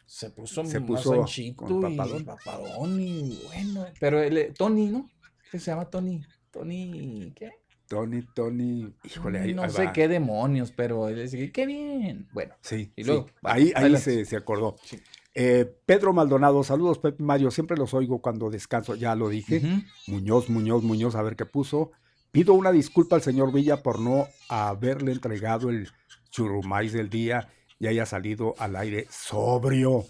[0.06, 2.24] se puso, Se más puso anchito con y papadón.
[2.24, 3.86] papadón y bueno.
[3.98, 5.10] Pero él, eh, Tony, ¿no?
[5.50, 6.24] ¿Qué se llama Tony?
[6.50, 7.50] Tony, ¿qué?
[7.88, 8.94] Tony, Tony.
[9.04, 9.92] Híjole, ahí, no ahí sé va.
[9.92, 12.28] qué demonios, pero él dice, qué bien.
[12.32, 13.08] Bueno, Sí, Y sí.
[13.08, 14.76] luego, ahí, ahí se, se acordó.
[14.84, 15.00] Sí.
[15.36, 17.50] Eh, Pedro Maldonado, saludos, Pepe Mario.
[17.50, 19.60] Siempre los oigo cuando descanso, ya lo dije.
[20.06, 21.90] Muñoz, Muñoz, Muñoz, a ver qué puso.
[22.30, 25.88] Pido una disculpa al señor Villa por no haberle entregado el
[26.30, 27.48] churrumais del día
[27.78, 30.04] y haya salido al aire sobrio.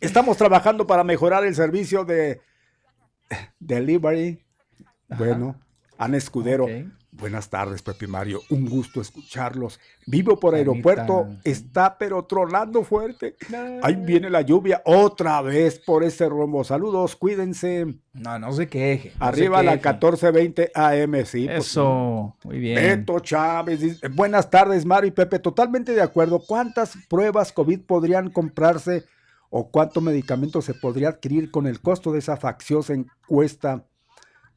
[0.00, 2.40] Estamos trabajando para mejorar el servicio de
[3.58, 4.44] delivery.
[5.08, 5.58] Bueno,
[5.98, 6.66] Ana Escudero.
[7.10, 8.42] Buenas tardes, Pepe y Mario.
[8.50, 9.80] Un gusto escucharlos.
[10.06, 10.70] Vivo por Anita.
[10.70, 11.26] aeropuerto.
[11.42, 13.34] Está pero tronando fuerte.
[13.82, 16.62] Ahí viene la lluvia otra vez por ese rumbo.
[16.62, 17.86] Saludos, cuídense.
[18.12, 19.08] No, no se queje.
[19.18, 19.88] no se Arriba la queje.
[19.88, 21.46] 1420 AM, sí.
[21.46, 22.76] pues, Eso, muy bien.
[22.76, 26.40] Beto Chávez dice, buenas tardes, Mario y Pepe, totalmente de acuerdo.
[26.46, 29.04] ¿Cuántas pruebas COVID podrían comprarse
[29.50, 33.86] o cuánto medicamento se podría adquirir con el costo de esa facciosa encuesta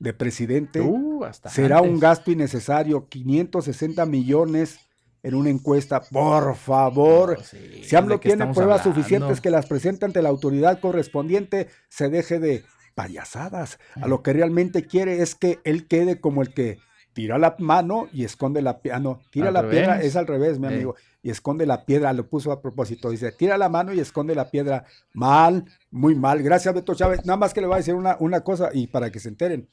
[0.01, 0.81] de presidente?
[0.81, 4.79] Uh, Será un gasto innecesario, 560 millones
[5.23, 6.01] en una encuesta.
[6.01, 8.99] Por favor, No, sí, si AMLO ¿de qué tiene pruebas hablando?
[9.01, 12.63] suficientes que las presente ante la autoridad correspondiente, se deje de
[12.95, 13.77] payasadas.
[14.01, 16.79] A lo que realmente quiere es que él quede como el que
[17.13, 18.99] tira la mano y esconde la piedra.
[18.99, 20.69] no, tira Al la piedra, es al revés, mi Eh.
[20.73, 20.95] amigo.
[21.23, 23.11] Y esconde la piedra, lo puso a propósito.
[23.11, 24.85] Dice, tira la mano y esconde la piedra.
[25.13, 26.41] Mal, muy mal.
[26.41, 27.23] Gracias, Beto Chávez.
[27.27, 29.69] Nada más que le voy a decir una, una cosa y para que se enteren.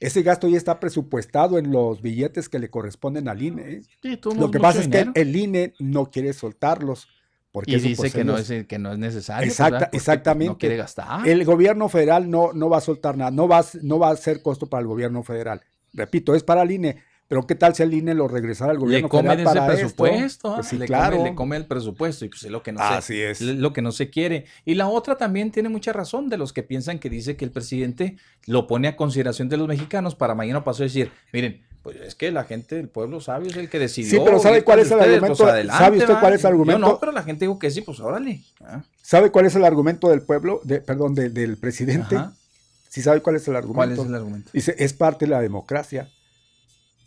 [0.00, 3.62] Ese gasto ya está presupuestado en los billetes que le corresponden al INE.
[3.70, 3.82] ¿eh?
[4.02, 7.08] Sí, Lo que pasa es que el INE no quiere soltarlos
[7.50, 9.46] Porque Y dice pues, que, no es, que no es necesario.
[9.48, 10.52] pues, Exacta- pues, exactamente.
[10.52, 11.26] No quiere gastar.
[11.26, 14.42] El gobierno federal no, no va a soltar nada, no va, no va a ser
[14.42, 15.62] costo para el gobierno federal.
[15.94, 18.80] Repito, es para el INE, pero ¿qué tal si el INE lo regresara al le
[18.84, 20.50] gobierno come federal de ese presupuesto, esto?
[20.50, 20.54] ¿ah?
[20.56, 21.16] Pues sí, le, claro.
[21.18, 23.40] come, le come el presupuesto y pues es lo que no Así se, es.
[23.42, 24.46] lo que no se quiere.
[24.64, 27.50] Y la otra también tiene mucha razón de los que piensan que dice que el
[27.50, 31.96] presidente lo pone a consideración de los mexicanos para mañana pasó a decir, miren, pues
[32.00, 34.10] es que la gente, el pueblo sabio es el que decidió.
[34.10, 35.36] Sí, pero ¿sabe cuál es el ustedes, argumento?
[35.44, 36.78] pues, adelante, ¿Sabe usted cuál es el Yo argumento?
[36.80, 38.40] no, pero la gente dijo que sí, pues órale.
[38.64, 42.16] Ah, ¿Sabe cuál es el argumento del pueblo, de, perdón, de- del presidente?
[42.16, 42.32] Ajá.
[42.88, 43.76] ¿Sí sabe cuál es el argumento?
[43.96, 44.50] ¿Cuál es el argumento?
[44.52, 46.10] Dice, es parte de la democracia,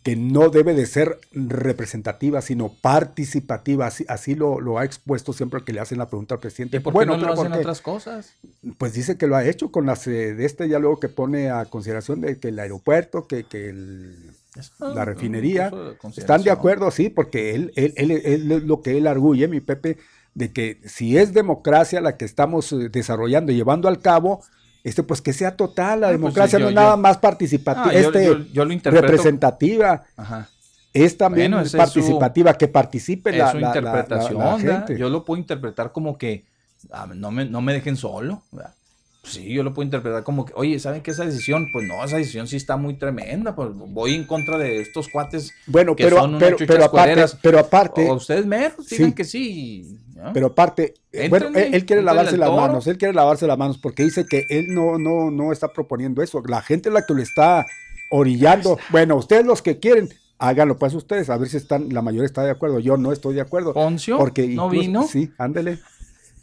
[0.02, 3.86] que no debe de ser representativa, sino participativa.
[3.86, 6.78] Así, así lo, lo ha expuesto siempre que le hacen la pregunta al presidente.
[6.78, 8.32] ¿Y por qué Bueno, no lo hacen otras cosas?
[8.78, 11.50] Pues dice que lo ha hecho con las eh, de este ya luego que pone
[11.50, 14.32] a consideración de que el aeropuerto, que, que el-
[14.80, 15.70] la refinería.
[15.70, 16.90] de ¿Están de acuerdo?
[16.90, 19.98] Sí, porque él, él, él- él es lo que él arguye, mi Pepe,
[20.34, 24.42] de que si es democracia la que estamos eh, desarrollando y llevando al cabo,
[24.84, 27.86] este, pues que sea total, la Ah, pues, democracia yo- no es nada más participativa,
[27.88, 30.48] Ah, yo- este, yo- yo lo interpreto- representativa, Ajá.
[30.92, 33.80] es también Bueno, esa es su- participativa, que participe Es la, su la- la- la-
[33.80, 34.98] interpretación, gente.
[34.98, 36.44] Yo lo puedo interpretar como que
[36.90, 38.42] ah, no, me, no me dejen solo.
[38.50, 38.74] ¿verdad?
[39.24, 41.68] Sí, yo lo puedo interpretar como que, oye, ¿saben qué esa decisión?
[41.72, 43.54] Pues no, esa decisión sí está muy tremenda.
[43.54, 47.58] Pues voy en contra de estos cuates Bueno, que pero, son pero, pero aparte, pero
[47.60, 49.14] aparte, O ustedes meros digan Sí.
[49.14, 49.98] que sí.
[50.16, 50.32] ¿no?
[50.32, 53.78] Pero aparte, eh, bueno, él, él quiere lavarse las manos, él quiere lavarse las manos
[53.78, 56.42] porque dice que él no, no, no está proponiendo eso.
[56.48, 57.64] La gente es la que lo está
[58.10, 58.78] orillando.
[58.90, 60.08] Bueno, ustedes los que quieren,
[60.38, 62.80] háganlo pues ustedes, a ver si están, la mayoría está de acuerdo.
[62.80, 63.72] Yo no estoy de acuerdo.
[63.72, 64.18] ¿Poncio?
[64.18, 65.04] Porque ¿No vino?
[65.06, 65.78] Sí, ándele.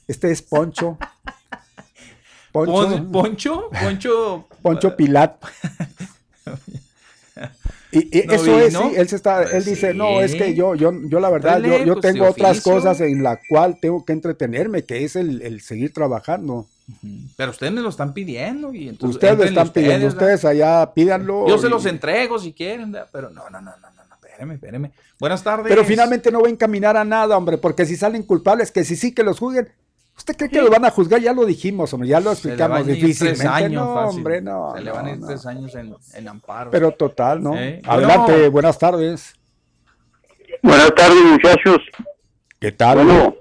[0.08, 0.98] Este es Poncho.
[2.52, 2.74] Poncho.
[2.74, 5.36] Pon- Poncho, Poncho, Poncho Pilat.
[7.92, 10.54] Y, y ¿No eso es, sí, él se está, Pues él dice, no, es que
[10.54, 13.80] yo, yo, yo la verdad, yo, Dale, yo pues, tengo otras cosas en la cual
[13.82, 16.68] tengo que entretenerme, que es el, el seguir trabajando.
[17.36, 18.74] pero ustedes me lo están pidiendo.
[18.76, 20.22] Y entonces, ustedes lo están pidiendo, ¿verdad?
[20.22, 21.48] ustedes allá pídanlo.
[21.48, 23.10] Yo se los entrego si quieren, ¿verdad?
[23.12, 24.92] pero no, no, no, no, no, no, espéreme, espéreme.
[25.20, 25.68] Buenas tardes.
[25.68, 28.96] Pero finalmente no va a encaminar a nada, hombre, porque si salen culpables, que si
[28.96, 29.68] sí que los juzguen,
[30.20, 31.20] ¿usted cree que los van a juzgar?
[31.20, 33.48] Ya lo dijimos, hombre, ya lo Se le van explicamos a ir tres difícilmente.
[33.48, 34.18] años, no, fácil.
[34.20, 34.74] hombre, no.
[34.76, 35.28] Se le van a ir no, no.
[35.28, 36.70] tres años en, en amparo.
[36.72, 37.56] Pero total, ¿no?
[37.58, 37.82] ¿Eh?
[37.86, 39.34] Adelante, buenas tardes.
[40.62, 41.78] Buenas tardes, muchachos.
[42.60, 43.06] ¿Qué tal?
[43.06, 43.36] Bueno.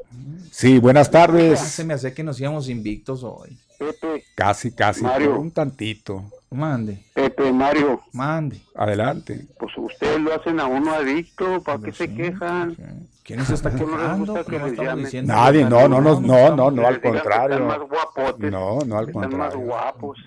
[0.50, 1.60] Sí, buenas Ya tardes.
[1.60, 3.56] se me hace que nos íbamos invictos hoy.
[3.78, 5.38] Pepe, Casi, casi, Mario.
[5.38, 6.24] un tantito.
[6.50, 8.58] Mande, Pepe, Mario, mande.
[8.74, 9.46] Adelante.
[9.58, 12.74] pues ustedes lo hacen a uno adicto, ¿para qué se quejan?
[13.22, 15.24] ¿Quién se está ¿Cómo les quejando?
[15.24, 17.88] Nadie, no, no, no, no, no, no, al Están más contrario.
[17.88, 19.58] guapotes, No, no, al están más contrario.
[19.60, 20.18] guapos,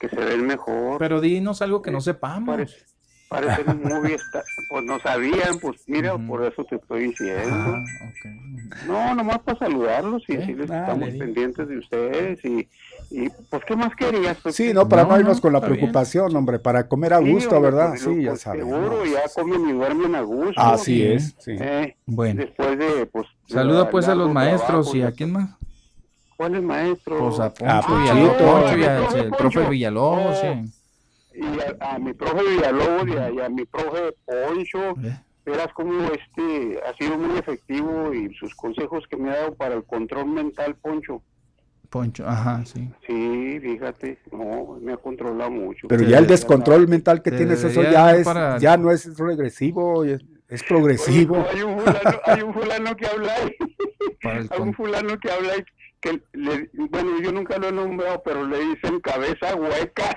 [0.00, 0.98] que se ven mejor.
[0.98, 2.48] Pero dinos algo que no sepamos.
[2.56, 2.84] Parece,
[3.28, 7.44] parece un movie está- pues no sabían, pues mira, por eso te estoy diciendo.
[7.52, 8.86] Ah, ok.
[8.88, 10.38] No, nomás para saludarlos y ¿Qué?
[10.38, 12.68] decirles que estamos pendientes de ustedes y,
[13.10, 14.36] y pues qué más querías.
[14.42, 15.78] Pues, Sí, no, para No, no, irnos no, con la está bien.
[15.80, 17.88] preocupación, hombre, para comer a Sí, gusto, hombre, ¿verdad?
[17.90, 18.70] pues, Sí, ya pues, sabemos.
[18.74, 20.60] Seguro, ya comen y duermen a gusto.
[20.60, 21.02] Así Sí.
[21.04, 21.56] es, sí.
[21.58, 23.26] Eh, Bueno, después de, pues...
[23.46, 25.50] saluda pues a los maestros trabajos, y ya- a quién más.
[26.36, 27.18] ¿Cuáles maestros?
[27.20, 28.44] Pues a Ah, Poncho y a Ponchito.
[28.44, 29.68] Poncho y al Profe el profe.
[29.70, 30.72] Villalobos, sí.
[31.34, 31.44] Y
[31.80, 34.90] a, a mi profe Villalobos y a, y a mi profe Poncho.
[35.02, 35.18] Eh.
[35.46, 39.74] Verás cómo este ha sido muy efectivo y sus consejos que me ha dado para
[39.74, 41.22] el control mental, Poncho.
[41.90, 42.90] Poncho, ajá, sí.
[43.06, 45.88] Sí, fíjate, no, me ha controlado mucho.
[45.88, 50.04] Pero ya el descontrol mental que tienes, eso ya es, para- ya no es regresivo,
[50.04, 51.38] es, es progresivo.
[51.38, 53.52] Oye, hay, un fulano, hay un fulano que habla ahí.
[54.22, 55.64] Para el Hay un fulano que habla ahí
[56.00, 60.16] que le, bueno, yo nunca lo he nombrado, pero le dicen cabeza hueca.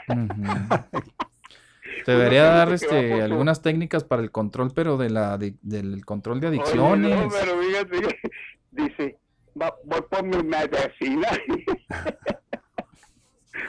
[2.06, 6.40] Te debería dar este algunas técnicas para el control, pero de la de- del control
[6.40, 7.18] de Oye, adicciones.
[7.18, 8.20] no, pero fíjate,
[8.72, 9.18] dice,
[9.56, 11.28] voy por mi medicina.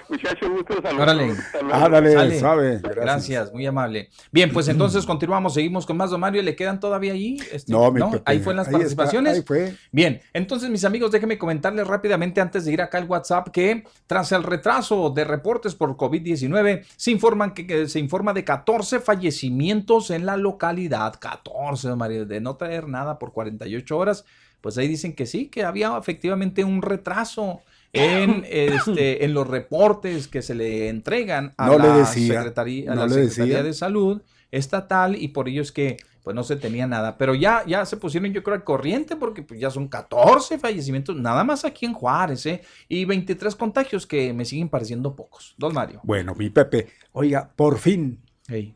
[0.09, 1.37] Muchacho, gusto saludarlos.
[1.61, 1.75] Luego.
[1.75, 2.39] Ándale, Sale.
[2.39, 2.81] sabe.
[2.83, 3.53] Gracias.
[3.53, 4.11] muy amable.
[4.31, 6.43] Bien, pues entonces continuamos, seguimos con más, don Mario.
[6.43, 7.39] ¿Le quedan todavía ahí?
[7.51, 9.35] Este, No, mi Pepe, Ahí fue en las ahí está, participaciones.
[9.39, 9.75] ahí fue.
[9.91, 14.33] Bien, entonces mis amigos, déjenme comentarles rápidamente antes de ir acá al WhatsApp que tras
[14.33, 20.11] el retraso de reportes por COVID-19, se informan que, que se informa de 14 fallecimientos
[20.11, 21.15] en la localidad.
[21.19, 24.25] 14, don Mario, de no traer nada por 48 horas.
[24.63, 27.61] Pues ahí dicen que sí, que había efectivamente un retraso
[27.93, 32.95] en, este, en los reportes que se le entregan a No la, decía, Secretaría, a
[32.95, 33.63] no la le Secretaría decía.
[33.65, 37.19] de Salud estatal y por ello es que pues no se tenía nada.
[37.19, 41.17] Pero ya, ya se pusieron yo creo al corriente porque pues, ya son 14 fallecimientos
[41.17, 42.63] nada más aquí en Juárez, ¿eh?
[42.89, 45.55] Y 23 contagios que me siguen pareciendo pocos.
[45.59, 46.01] Don Mario.
[46.05, 48.75] Bueno, mi Pepe, oiga, por fin Hey.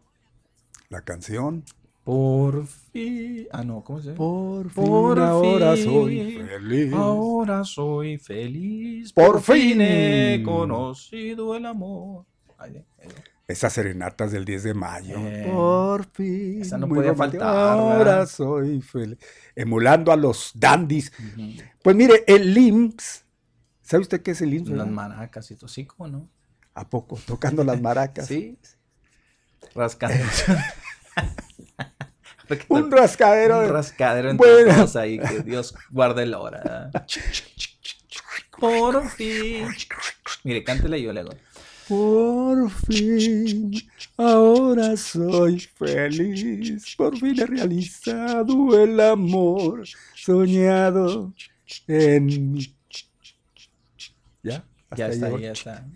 [0.88, 1.62] la canción
[2.06, 3.48] Por fin.
[3.50, 4.16] Ah, no, ¿cómo se llama?
[4.18, 6.92] Por fin, Por ahora fin, soy feliz.
[6.94, 9.12] Ahora soy feliz.
[9.12, 9.80] Por fin fin.
[9.80, 12.24] he conocido el amor.
[12.58, 13.08] Ay, ay,
[13.48, 15.16] Esas serenatas del 10 de mayo.
[15.18, 16.62] Eh, Por fin.
[16.62, 18.26] esa no podía faltar, Ahora ¿verdad?
[18.28, 19.18] soy feliz.
[19.56, 21.12] Emulando a los dandies.
[21.82, 23.24] Pues mire, el LIMS.
[23.82, 24.68] ¿Sabe usted qué es el LIMS?
[24.68, 26.28] Las maracas y ¿cómo no?
[26.72, 27.18] ¿A poco?
[27.26, 28.28] Tocando las maracas.
[28.28, 28.56] Sí.
[29.74, 30.22] Rascando.
[32.68, 33.60] Un rascadero.
[33.60, 34.74] de- Un rascadero entre Bueno.
[34.74, 36.90] todos ahí, que Dios guarde la hora.
[38.58, 39.66] Por fin.
[40.44, 41.30] Mire, cántele yo le hago.
[41.88, 43.72] Por fin,
[44.16, 46.96] ahora soy feliz.
[46.96, 51.32] Por fin he realizado el amor soñado
[51.86, 52.74] en mí.
[54.42, 54.64] ¿Ya?
[54.90, 55.86] Hasta Ya está, ya está.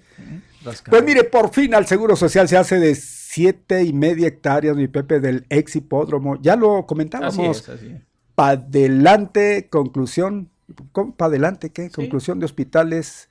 [0.88, 2.94] Pues mire, por fin al Seguro Social se hace de
[3.32, 6.40] siete y media hectáreas, mi Pepe, del ex hipódromo.
[6.42, 7.58] Ya lo Así comentábamos.
[7.60, 8.02] es, así es.
[8.34, 10.50] Para adelante, conclusión.
[10.92, 11.90] ¿Para adelante qué?
[11.90, 13.28] Conclusión de hospitales.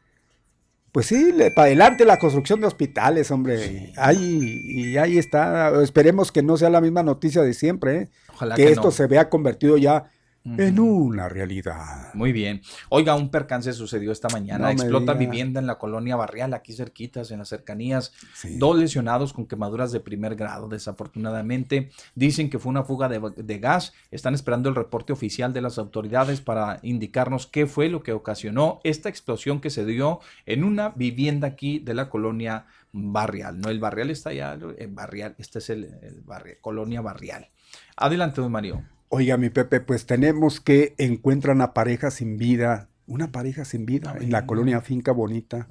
[0.94, 3.92] Pues sí, para adelante la construcción de hospitales, hombre.
[3.98, 5.82] Ahí, y ahí está.
[5.84, 8.10] Esperemos que no sea la misma noticia de siempre, ¿eh?
[8.34, 8.92] Ojalá que, que esto no.
[8.92, 10.12] se vea convertido ya
[10.58, 12.14] en una realidad.
[12.14, 12.62] Muy bien.
[12.90, 14.66] Oiga, un percance sucedió esta mañana.
[14.66, 18.14] No Explota vivienda en la colonia Barrial, aquí cerquitas, en las cercanías.
[18.34, 18.58] Sí.
[18.58, 21.90] Dos lesionados con quemaduras de primer grado, desafortunadamente.
[22.16, 23.94] Dicen que fue una fuga de, de gas.
[24.12, 28.80] Están esperando el reporte oficial de las autoridades para indicarnos qué fue lo que ocasionó
[28.84, 33.60] esta explosión que se dio en una vivienda aquí de la colonia Barrial.
[33.60, 37.50] No, el Barrial está allá, el Barrial, este es el, el Barrial, colonia Barrial.
[37.96, 38.84] Adelante, don Mario.
[39.10, 42.90] Oiga, mi Pepe, pues tenemos que encuentran a pareja sin vida.
[43.08, 45.68] Una pareja sin vida en la colonia Finca Bonita.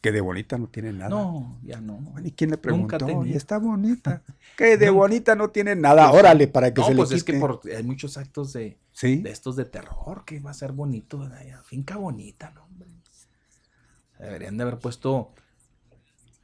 [0.00, 1.10] Que de bonita no tiene nada.
[1.10, 2.00] No, ya no.
[2.24, 2.98] ¿Y quién le Nunca preguntó?
[3.04, 3.34] tenía.
[3.34, 4.22] Y está bonita.
[4.56, 6.10] Que de bonita no tiene nada.
[6.10, 7.40] Órale, para que no, se pues le es que quite.
[7.46, 9.16] por- hay muchos actos de, Sí.
[9.22, 11.28] de estos de terror que va a ser bonito.
[11.64, 12.64] Finca bonita, ¿no?
[12.64, 12.88] hombre?
[14.18, 15.32] Deberían de haber puesto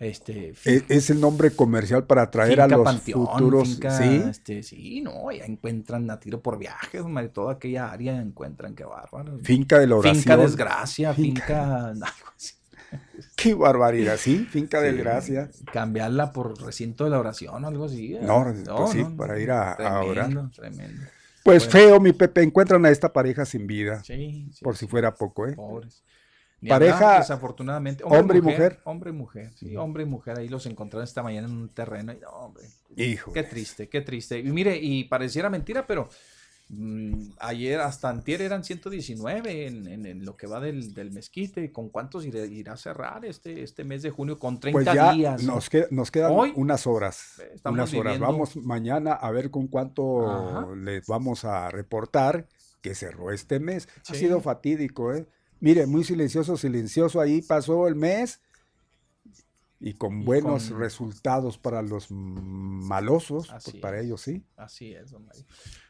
[0.08, 3.68] este E- Es, el nombre comercial para atraer a los Panteón, futuros.
[3.68, 4.22] finca, sí.
[4.28, 8.84] este, sí, no, ya encuentran a tiro por viajes, hombre, toda aquella área encuentran, qué
[8.84, 9.38] bárbaro.
[9.42, 10.16] Finca de la oración.
[10.22, 11.94] Finca desgracia, Finca-.
[13.36, 14.46] Qué barbaridad, sí.
[14.50, 15.50] Finca Sí, desgracia.
[15.72, 18.14] Cambiarla por recinto de la oración o algo así.
[18.14, 18.20] ¿eh?
[18.22, 18.44] No,
[18.76, 20.50] pues sí, para ir a- a tremendo, orar.
[20.52, 21.02] Tremendo.
[21.42, 21.72] Pues Bueno.
[21.88, 22.42] feo, mi Pepe.
[22.42, 24.02] Encuentran a esta pareja sin vida.
[24.04, 25.54] Sí, sí, por si fuera poco, ¿eh?
[25.54, 26.02] Pobres.
[26.68, 28.04] Pareja, desafortunadamente.
[28.04, 28.80] hombre y mujer.
[28.84, 30.38] Hombre y mujer, sí, hombre y mujer.
[30.38, 32.12] Ahí los encontraron esta mañana en un terreno.
[32.12, 32.64] Y, no, hombre,
[32.96, 33.32] Hijo.
[33.32, 34.38] Qué triste, qué triste.
[34.38, 36.08] Y mire, y pareciera mentira, pero
[36.68, 41.72] mm, ayer hasta antier eran 119 en, en- en lo que va del, del mezquite.
[41.72, 44.38] ¿Con cuántos irá, irá a cerrar este, este mes de junio?
[44.38, 45.42] Con 30 Pues ya días.
[45.42, 47.40] nos, queda- nos quedan Hoy unas horas.
[47.54, 48.12] estamos Unas horas.
[48.14, 50.66] viviendo- Vamos mañana a ver con cuánto Ajá.
[50.76, 52.46] les vamos a reportar
[52.80, 53.88] que cerró este mes.
[54.08, 55.26] Ha sido fatídico, ¿eh?
[55.60, 57.20] Mire, muy silencioso, silencioso.
[57.20, 58.40] Ahí pasó el mes
[59.80, 63.48] y con Y buenos con- resultados para los malosos.
[63.48, 64.42] Pues para ellos sí.
[64.56, 65.44] Así es, don Mario.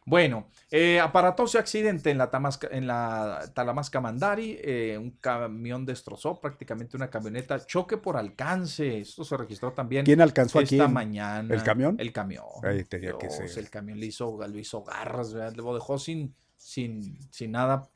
[0.06, 4.58] Bueno, eh, aparatoso accidente en la, Tamasca, en la Talamasca Mandari.
[4.60, 7.64] eh, un camión destrozó prácticamente una camioneta.
[7.64, 8.98] Choque por alcance.
[9.00, 10.04] Esto se registró también.
[10.04, 11.54] ¿Quién alcanzó a esta mañana.
[11.54, 11.96] ¿El camión?
[11.98, 12.44] El camión.
[12.62, 13.50] Ahí tenía que ser.
[13.58, 15.54] El camión le hizo, lo hizo garras, ¿verdad?
[15.54, 17.88] Lo dejó sin, sin, sin nada.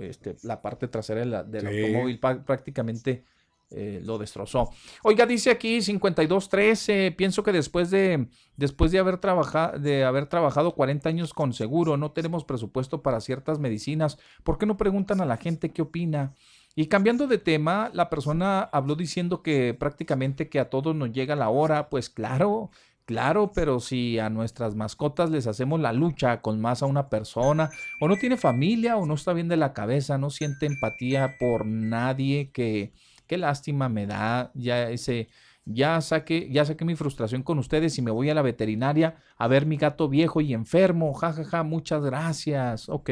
[0.00, 1.80] Este, la parte trasera de la- del Sí.
[1.80, 3.24] automóvil prácticamente
[3.72, 4.70] eh, lo destrozó.
[5.04, 10.74] Oiga, dice aquí 5213, pienso que después de después de haber trabajado de haber trabajado
[10.74, 14.18] 40 años con seguro, no tenemos presupuesto para ciertas medicinas.
[14.42, 16.34] ¿Por qué no preguntan a la gente qué opina?
[16.74, 21.36] Y cambiando de tema, la persona habló diciendo que prácticamente que a todos nos llega
[21.36, 22.70] la hora, pues claro,
[23.04, 27.70] Claro, pero si a nuestras mascotas les hacemos la lucha con más a una persona,
[28.00, 31.66] o no tiene familia, o no está bien de la cabeza, no siente empatía por
[31.66, 32.92] nadie, que
[33.26, 35.28] qué lástima me da, ya ese,
[35.64, 39.48] ya saqué, ya saqué mi frustración con ustedes y me voy a la veterinaria a
[39.48, 43.10] ver mi gato viejo y enfermo, jajaja, muchas gracias, ok.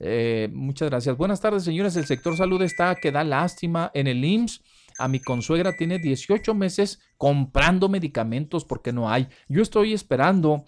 [0.00, 1.16] eh, muchas gracias.
[1.16, 1.96] Buenas tardes, señores.
[1.96, 4.62] El sector salud está que da lástima en el IMSS.
[4.98, 9.28] A mi consuegra tiene 18 meses comprando medicamentos porque no hay.
[9.48, 10.64] Yo estoy esperando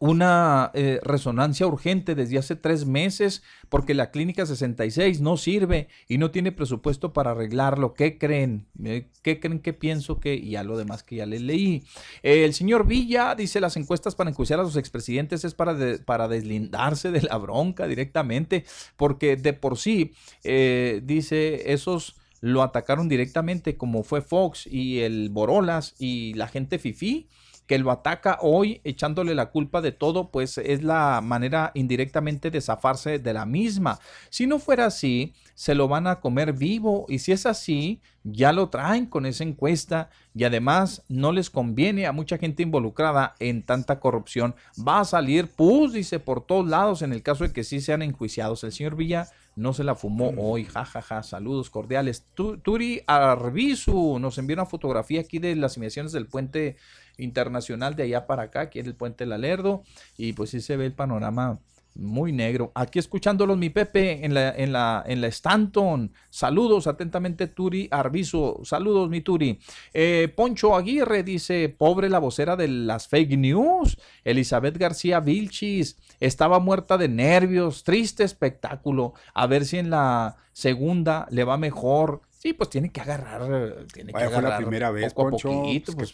[0.00, 6.18] una eh, resonancia urgente desde hace tres meses porque la clínica 66 no sirve y
[6.18, 7.94] no tiene presupuesto para arreglarlo.
[7.94, 8.66] ¿Qué creen?
[8.82, 10.34] Eh, ¿Qué creen que pienso que?
[10.34, 11.84] Y a lo demás que ya les leí.
[12.22, 16.26] Eh, el señor Villa dice las encuestas para enjuiciar a los expresidentes es para, para
[16.26, 18.64] deslindarse de la bronca directamente
[18.96, 25.94] porque de por sí dice esos lo atacaron directamente como fue Fox y el Borolas
[25.98, 27.28] y la gente Fifi
[27.66, 32.60] que lo ataca hoy echándole la culpa de todo, pues es la manera indirectamente de
[32.60, 33.98] zafarse de la misma.
[34.30, 38.52] Si no fuera así, se lo van a comer vivo y si es así, ya
[38.52, 43.62] lo traen con esa encuesta y además no les conviene a mucha gente involucrada en
[43.62, 44.54] tanta corrupción.
[44.76, 48.02] Va a salir pus, dice, por todos lados en el caso de que sí sean
[48.02, 48.64] enjuiciados.
[48.64, 52.24] El señor Villa no se la fumó hoy, jajaja, saludos cordiales.
[52.34, 56.76] Turi Arbizu nos envió una fotografía aquí de las inmediaciones del puente
[57.18, 59.82] internacional de allá para acá, aquí en el puente Lalerdo,
[60.16, 61.60] y pues sí se ve el panorama
[61.94, 62.72] muy negro.
[62.74, 66.12] Aquí escuchándolos mi Pepe en la, en la, en la Stanton.
[66.30, 68.60] Saludos atentamente Turi Arbizo.
[68.64, 69.58] Saludos mi Turi.
[69.92, 73.98] Eh, Poncho Aguirre dice, pobre la vocera de las fake news.
[74.24, 77.84] Elizabeth García Vilchis estaba muerta de nervios.
[77.84, 79.14] Triste espectáculo.
[79.34, 82.22] A ver si en la segunda le va mejor.
[82.42, 86.12] Sí, pues tiene que agarrar, tiene que agarrar la primera vez, poco a poquito, pues,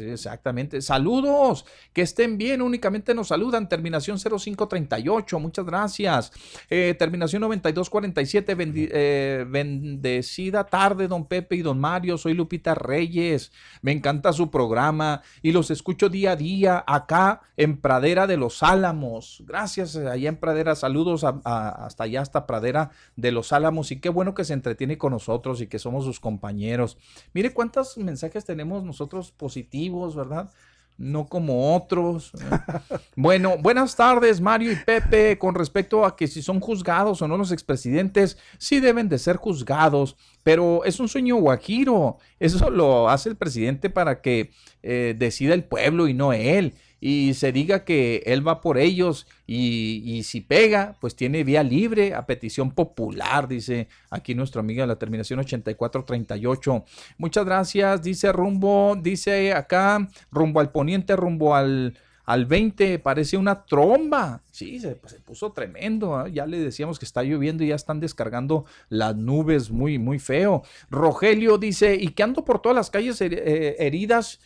[0.00, 0.82] exactamente.
[0.82, 3.68] Saludos, que estén bien, únicamente nos saludan.
[3.68, 6.32] Terminación 0538, muchas gracias.
[6.68, 8.56] Eh, terminación 9247,
[8.90, 12.18] eh, bendecida tarde, don Pepe y don Mario.
[12.18, 13.52] Soy Lupita Reyes,
[13.82, 18.64] me encanta su programa y los escucho día a día acá en Pradera de los
[18.64, 19.44] Álamos.
[19.46, 24.08] Gracias, eh, allá en Pradera, saludos hasta allá, hasta Pradera de los Álamos y qué
[24.08, 26.98] bueno que se entretiene con nosotros y que somos sus compañeros.
[27.32, 30.50] Mire cuántos mensajes tenemos nosotros positivos, ¿verdad?
[30.98, 32.32] no como otros.
[33.16, 35.38] bueno, buenas tardes, Mario y Pepe.
[35.38, 39.36] Con respecto a que si son juzgados o no los expresidentes, sí deben de ser
[39.36, 42.18] juzgados, pero es un sueño guajiro.
[42.38, 44.50] Eso lo hace el presidente para que
[44.82, 49.26] eh, decida el pueblo y no él y se diga que él va por ellos
[49.46, 54.88] y, si pega, pues tiene vía libre a petición popular, dice aquí nuestro amigo de
[54.88, 56.84] la terminación 8438.
[57.18, 63.64] Muchas gracias, dice rumbo, dice acá, rumbo al poniente, rumbo al, al 20, parece una
[63.64, 64.42] tromba.
[64.50, 66.16] Sí, se, pues, puso tremendo.
[66.16, 66.28] ¿ah?
[66.28, 70.62] Ya le decíamos que está lloviendo y ya están descargando las nubes muy, muy feo.
[70.90, 74.40] Rogelio dice, y que ando por todas las calles eh, heridas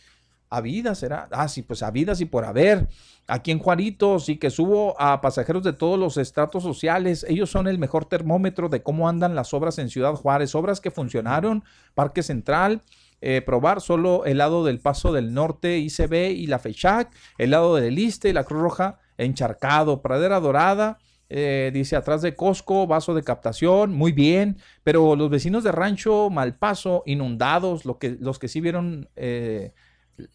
[0.51, 1.29] a vida será.
[1.31, 2.89] Ah, sí, pues a vidas y por haber.
[3.25, 7.25] Aquí en Juaritos y que subo a pasajeros de todos los estratos sociales.
[7.29, 10.53] Ellos son el mejor termómetro de cómo andan las obras en Ciudad Juárez.
[10.53, 11.63] Obras que funcionaron.
[11.95, 12.83] Parque Central.
[13.21, 17.09] Eh, probar solo el lado del Paso del Norte, ICB y la Fechac.
[17.37, 20.01] El lado del Liste y la Cruz Roja encharcado.
[20.01, 20.99] Pradera Dorada.
[21.33, 26.29] Eh, dice atrás de Costco, vaso de captación, muy bien, pero los vecinos de Rancho
[26.29, 29.71] Malpaso inundados, lo que, los que sí vieron eh,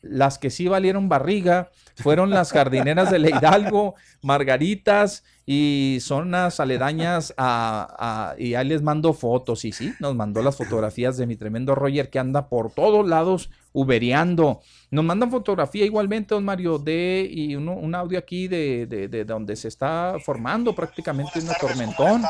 [0.03, 8.35] las que sí valieron barriga fueron las jardineras de Hidalgo, Margaritas y zonas aledañas a,
[8.39, 9.65] y ahí les mando fotos.
[9.65, 13.51] Y sí, nos mandó las fotografías de mi tremendo Roger que anda por todos lados
[13.73, 14.61] ubereando.
[14.91, 19.69] Nos mandan fotografía igualmente, don Mario, de y un audio aquí de, de, donde se
[19.69, 22.23] está formando prácticamente un tormentón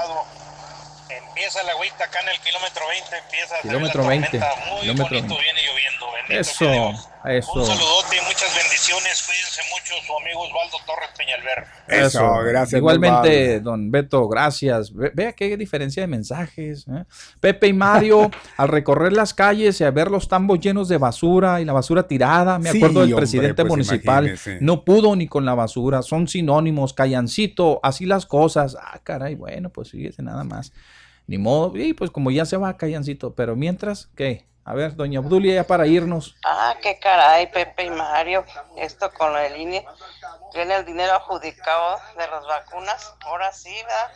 [1.36, 5.36] empieza la agüita acá en el kilómetro 20, empieza kilómetro a 20, muy kilómetro bonito,
[5.36, 6.06] viene lloviendo.
[6.12, 6.64] Bendito eso,
[7.26, 7.52] eso.
[7.52, 11.66] Un saludote y muchas bendiciones, cuídense mucho, su amigo Osvaldo Torres Peñalver.
[11.88, 12.78] Eso, gracias.
[12.78, 14.90] Igualmente, don Beto, gracias.
[14.94, 16.86] vea qué diferencia de mensajes.
[16.88, 17.04] ¿eh?
[17.38, 21.60] Pepe y Mario, al recorrer las calles y a ver los tambos llenos de basura
[21.60, 25.54] y la basura tirada, me acuerdo del presidente pues municipal, no pudo ni con la
[25.54, 28.74] basura, son sinónimos, callancito, así las cosas.
[28.80, 30.72] Ah, caray, bueno, pues fíjese nada más.
[31.26, 34.46] Ni modo, y pues como ya se va, callancito, pero mientras, ¿qué?
[34.64, 36.34] A ver, doña Obdulia, ya para irnos.
[36.44, 38.44] Ah, qué caray, Pepe y Mario,
[38.76, 39.86] esto con del INE,
[40.52, 44.10] tiene el dinero adjudicado de las vacunas, ahora sí, ¿verdad?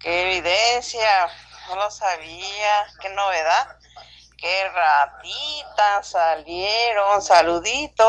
[0.00, 1.28] Qué evidencia,
[1.68, 3.76] no lo sabía, qué novedad.
[4.40, 8.06] Qué ratitas salieron, saluditos.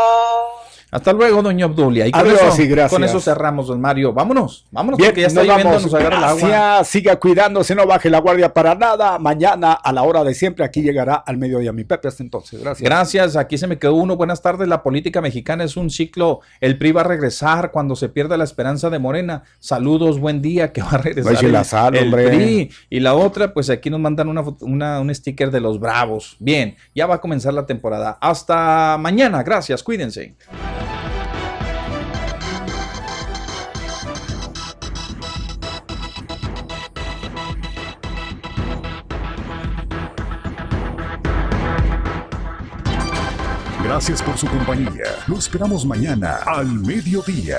[0.90, 2.06] Hasta luego, doña Obdulia.
[2.08, 2.92] Y con, Adiós eso, y gracias.
[2.92, 4.12] con eso cerramos, don Mario.
[4.14, 5.84] Vámonos, vámonos, Bien, porque ya está nos lloviendo, vamos.
[5.92, 6.48] nos agarra el agua.
[6.50, 9.18] Gracias, siga cuidándose, no baje la guardia para nada.
[9.18, 12.08] Mañana a la hora de siempre aquí llegará al mediodía mi Pepe.
[12.10, 12.84] Hasta entonces, gracias.
[12.90, 14.18] Gracias, aquí se me quedó uno.
[14.18, 14.68] Buenas tardes.
[14.68, 16.42] La política mexicana es un ciclo.
[16.60, 19.44] El PRI va a regresar cuando se pierda la esperanza de Morena.
[19.60, 22.28] Saludos, buen día, que va a regresar Vaya el, la sal, el hombre.
[22.28, 22.70] PRI.
[22.90, 26.21] Y la otra, pues aquí nos mandan una, una- un sticker de los Bravos.
[26.40, 28.18] Bien, ya va a comenzar la temporada.
[28.22, 29.44] Hasta mañana.
[29.44, 30.36] Gracias, cuídense.
[43.84, 45.04] Gracias por su compañía.
[45.28, 47.58] Lo esperamos mañana al mediodía.